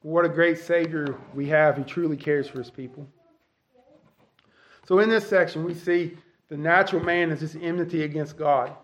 What 0.00 0.24
a 0.24 0.28
great 0.30 0.58
Savior 0.58 1.14
we 1.34 1.46
have. 1.48 1.76
He 1.76 1.84
truly 1.84 2.16
cares 2.16 2.48
for 2.48 2.58
his 2.58 2.70
people. 2.70 3.06
So, 4.88 5.00
in 5.00 5.10
this 5.10 5.28
section, 5.28 5.64
we 5.64 5.74
see 5.74 6.16
the 6.48 6.56
natural 6.56 7.04
man 7.04 7.30
is 7.30 7.40
this 7.40 7.56
enmity 7.60 8.04
against 8.04 8.38
God. 8.38 8.74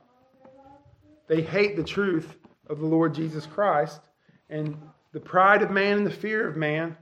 They 1.29 1.41
hate 1.41 1.77
the 1.77 1.83
truth 1.83 2.37
of 2.69 2.79
the 2.79 2.87
Lord 2.87 3.15
Jesus 3.15 3.47
Christ, 3.47 4.03
and 4.51 4.77
the 5.13 5.19
pride 5.19 5.63
of 5.63 5.71
man 5.71 5.97
and 5.97 6.07
the 6.07 6.11
fear 6.11 6.47
of 6.47 6.57
man 6.57 6.95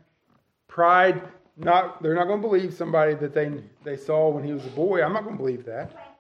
Pride, 0.74 1.22
not 1.56 2.02
they're 2.02 2.16
not 2.16 2.26
going 2.26 2.42
to 2.42 2.48
believe 2.48 2.74
somebody 2.74 3.14
that 3.14 3.32
they 3.32 3.52
they 3.84 3.96
saw 3.96 4.28
when 4.28 4.42
he 4.42 4.52
was 4.52 4.66
a 4.66 4.70
boy. 4.70 5.04
I'm 5.04 5.12
not 5.12 5.22
going 5.22 5.36
to 5.36 5.40
believe 5.40 5.64
that. 5.66 6.16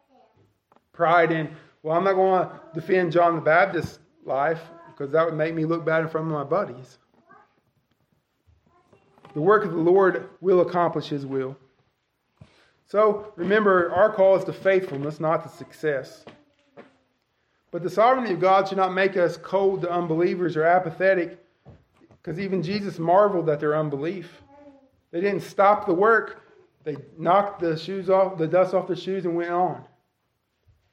Pride 0.92 1.32
in, 1.32 1.50
well, 1.82 1.96
I'm 1.96 2.04
not 2.04 2.14
going 2.14 2.48
to 2.48 2.60
defend 2.72 3.10
John 3.10 3.34
the 3.34 3.40
Baptist's 3.40 3.98
life 4.24 4.60
because 4.86 5.10
that 5.10 5.26
would 5.26 5.34
make 5.34 5.56
me 5.56 5.64
look 5.64 5.84
bad 5.84 6.02
in 6.02 6.08
front 6.08 6.28
of 6.28 6.32
my 6.32 6.44
buddies. 6.44 6.98
The 9.32 9.40
work 9.40 9.64
of 9.64 9.72
the 9.72 9.78
Lord 9.78 10.28
will 10.40 10.60
accomplish 10.60 11.08
his 11.08 11.26
will. 11.26 11.56
So 12.86 13.32
remember, 13.34 13.92
our 13.92 14.12
call 14.12 14.36
is 14.36 14.44
to 14.44 14.52
faithfulness, 14.52 15.18
not 15.18 15.42
to 15.42 15.48
success. 15.48 16.24
But 17.72 17.82
the 17.82 17.90
sovereignty 17.90 18.34
of 18.34 18.40
God 18.40 18.68
should 18.68 18.78
not 18.78 18.94
make 18.94 19.16
us 19.16 19.36
cold 19.36 19.80
to 19.80 19.90
unbelievers 19.90 20.56
or 20.56 20.62
apathetic, 20.62 21.44
because 22.22 22.38
even 22.38 22.62
Jesus 22.62 23.00
marveled 23.00 23.48
at 23.48 23.58
their 23.58 23.74
unbelief. 23.74 24.42
They 25.14 25.20
didn't 25.20 25.42
stop 25.42 25.86
the 25.86 25.94
work. 25.94 26.42
They 26.82 26.96
knocked 27.16 27.60
the 27.60 27.78
shoes 27.78 28.10
off, 28.10 28.36
the 28.36 28.48
dust 28.48 28.74
off 28.74 28.88
their 28.88 28.96
shoes, 28.96 29.24
and 29.24 29.36
went 29.36 29.52
on 29.52 29.84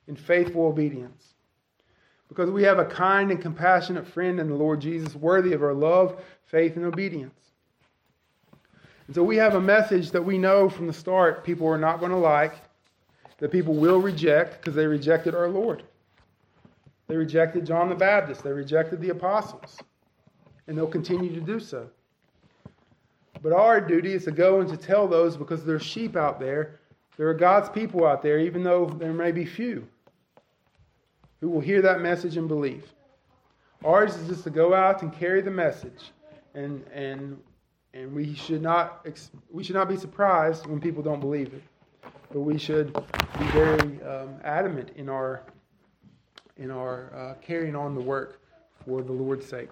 in 0.08 0.16
faithful 0.16 0.68
obedience. 0.68 1.34
Because 2.30 2.52
we 2.52 2.62
have 2.62 2.78
a 2.78 2.86
kind 2.86 3.32
and 3.32 3.42
compassionate 3.42 4.08
friend 4.08 4.40
in 4.40 4.48
the 4.48 4.54
Lord 4.54 4.80
Jesus, 4.80 5.16
worthy 5.16 5.54
of 5.54 5.64
our 5.64 5.74
love, 5.74 6.22
faith, 6.46 6.76
and 6.76 6.86
obedience. 6.86 7.34
And 9.08 9.16
so 9.16 9.24
we 9.24 9.38
have 9.38 9.56
a 9.56 9.60
message 9.60 10.12
that 10.12 10.24
we 10.24 10.38
know 10.38 10.70
from 10.70 10.86
the 10.86 10.94
start 10.94 11.44
people 11.44 11.68
are 11.68 11.80
not 11.80 12.00
going 12.00 12.12
to 12.12 12.18
like, 12.18 12.54
that 13.40 13.52
people 13.52 13.74
will 13.74 14.00
reject 14.00 14.62
because 14.62 14.76
they 14.76 14.86
rejected 14.86 15.34
our 15.34 15.50
Lord. 15.50 15.82
They 17.08 17.18
rejected 17.18 17.66
John 17.66 17.90
the 17.90 17.96
Baptist, 17.96 18.44
they 18.44 18.52
rejected 18.52 19.02
the 19.02 19.10
apostles, 19.10 19.80
and 20.68 20.78
they'll 20.78 20.86
continue 20.86 21.34
to 21.34 21.42
do 21.42 21.60
so. 21.60 21.90
But 23.42 23.54
our 23.54 23.82
duty 23.82 24.14
is 24.14 24.26
to 24.26 24.32
go 24.32 24.60
and 24.60 24.70
to 24.70 24.78
tell 24.78 25.08
those 25.08 25.36
because 25.36 25.66
there's 25.66 25.84
sheep 25.84 26.16
out 26.16 26.40
there. 26.40 26.80
There 27.18 27.28
are 27.28 27.34
God's 27.34 27.70
people 27.70 28.06
out 28.06 28.22
there, 28.22 28.40
even 28.40 28.64
though 28.64 28.86
there 28.86 29.14
may 29.14 29.32
be 29.32 29.46
few, 29.46 29.88
who 31.40 31.50
will 31.50 31.60
hear 31.60 31.82
that 31.82 32.02
message 32.02 32.38
and 32.38 32.48
believe. 32.48 32.94
Ours 33.84 34.16
is 34.16 34.28
just 34.28 34.44
to 34.44 34.52
go 34.52 34.74
out 34.74 35.02
and 35.02 35.12
carry 35.12 35.42
the 35.42 35.52
message. 35.52 36.12
And, 36.54 36.86
and, 36.94 37.40
and 37.94 38.14
we, 38.14 38.36
should 38.36 38.62
not, 38.62 39.08
we 39.50 39.64
should 39.64 39.76
not 39.76 39.90
be 39.90 39.98
surprised 39.98 40.68
when 40.68 40.80
people 40.80 41.02
don't 41.02 41.20
believe 41.20 41.54
it. 41.54 41.64
But 42.32 42.42
we 42.42 42.58
should 42.58 42.94
be 42.94 43.46
very 43.48 44.02
um, 44.04 44.36
adamant 44.44 44.92
in 44.96 45.10
our, 45.10 45.42
in 46.58 46.70
our 46.70 47.14
uh, 47.14 47.34
carrying 47.42 47.76
on 47.76 47.96
the 47.96 48.02
work 48.02 48.40
for 48.86 49.02
the 49.02 49.12
Lord's 49.12 49.46
sake. 49.46 49.70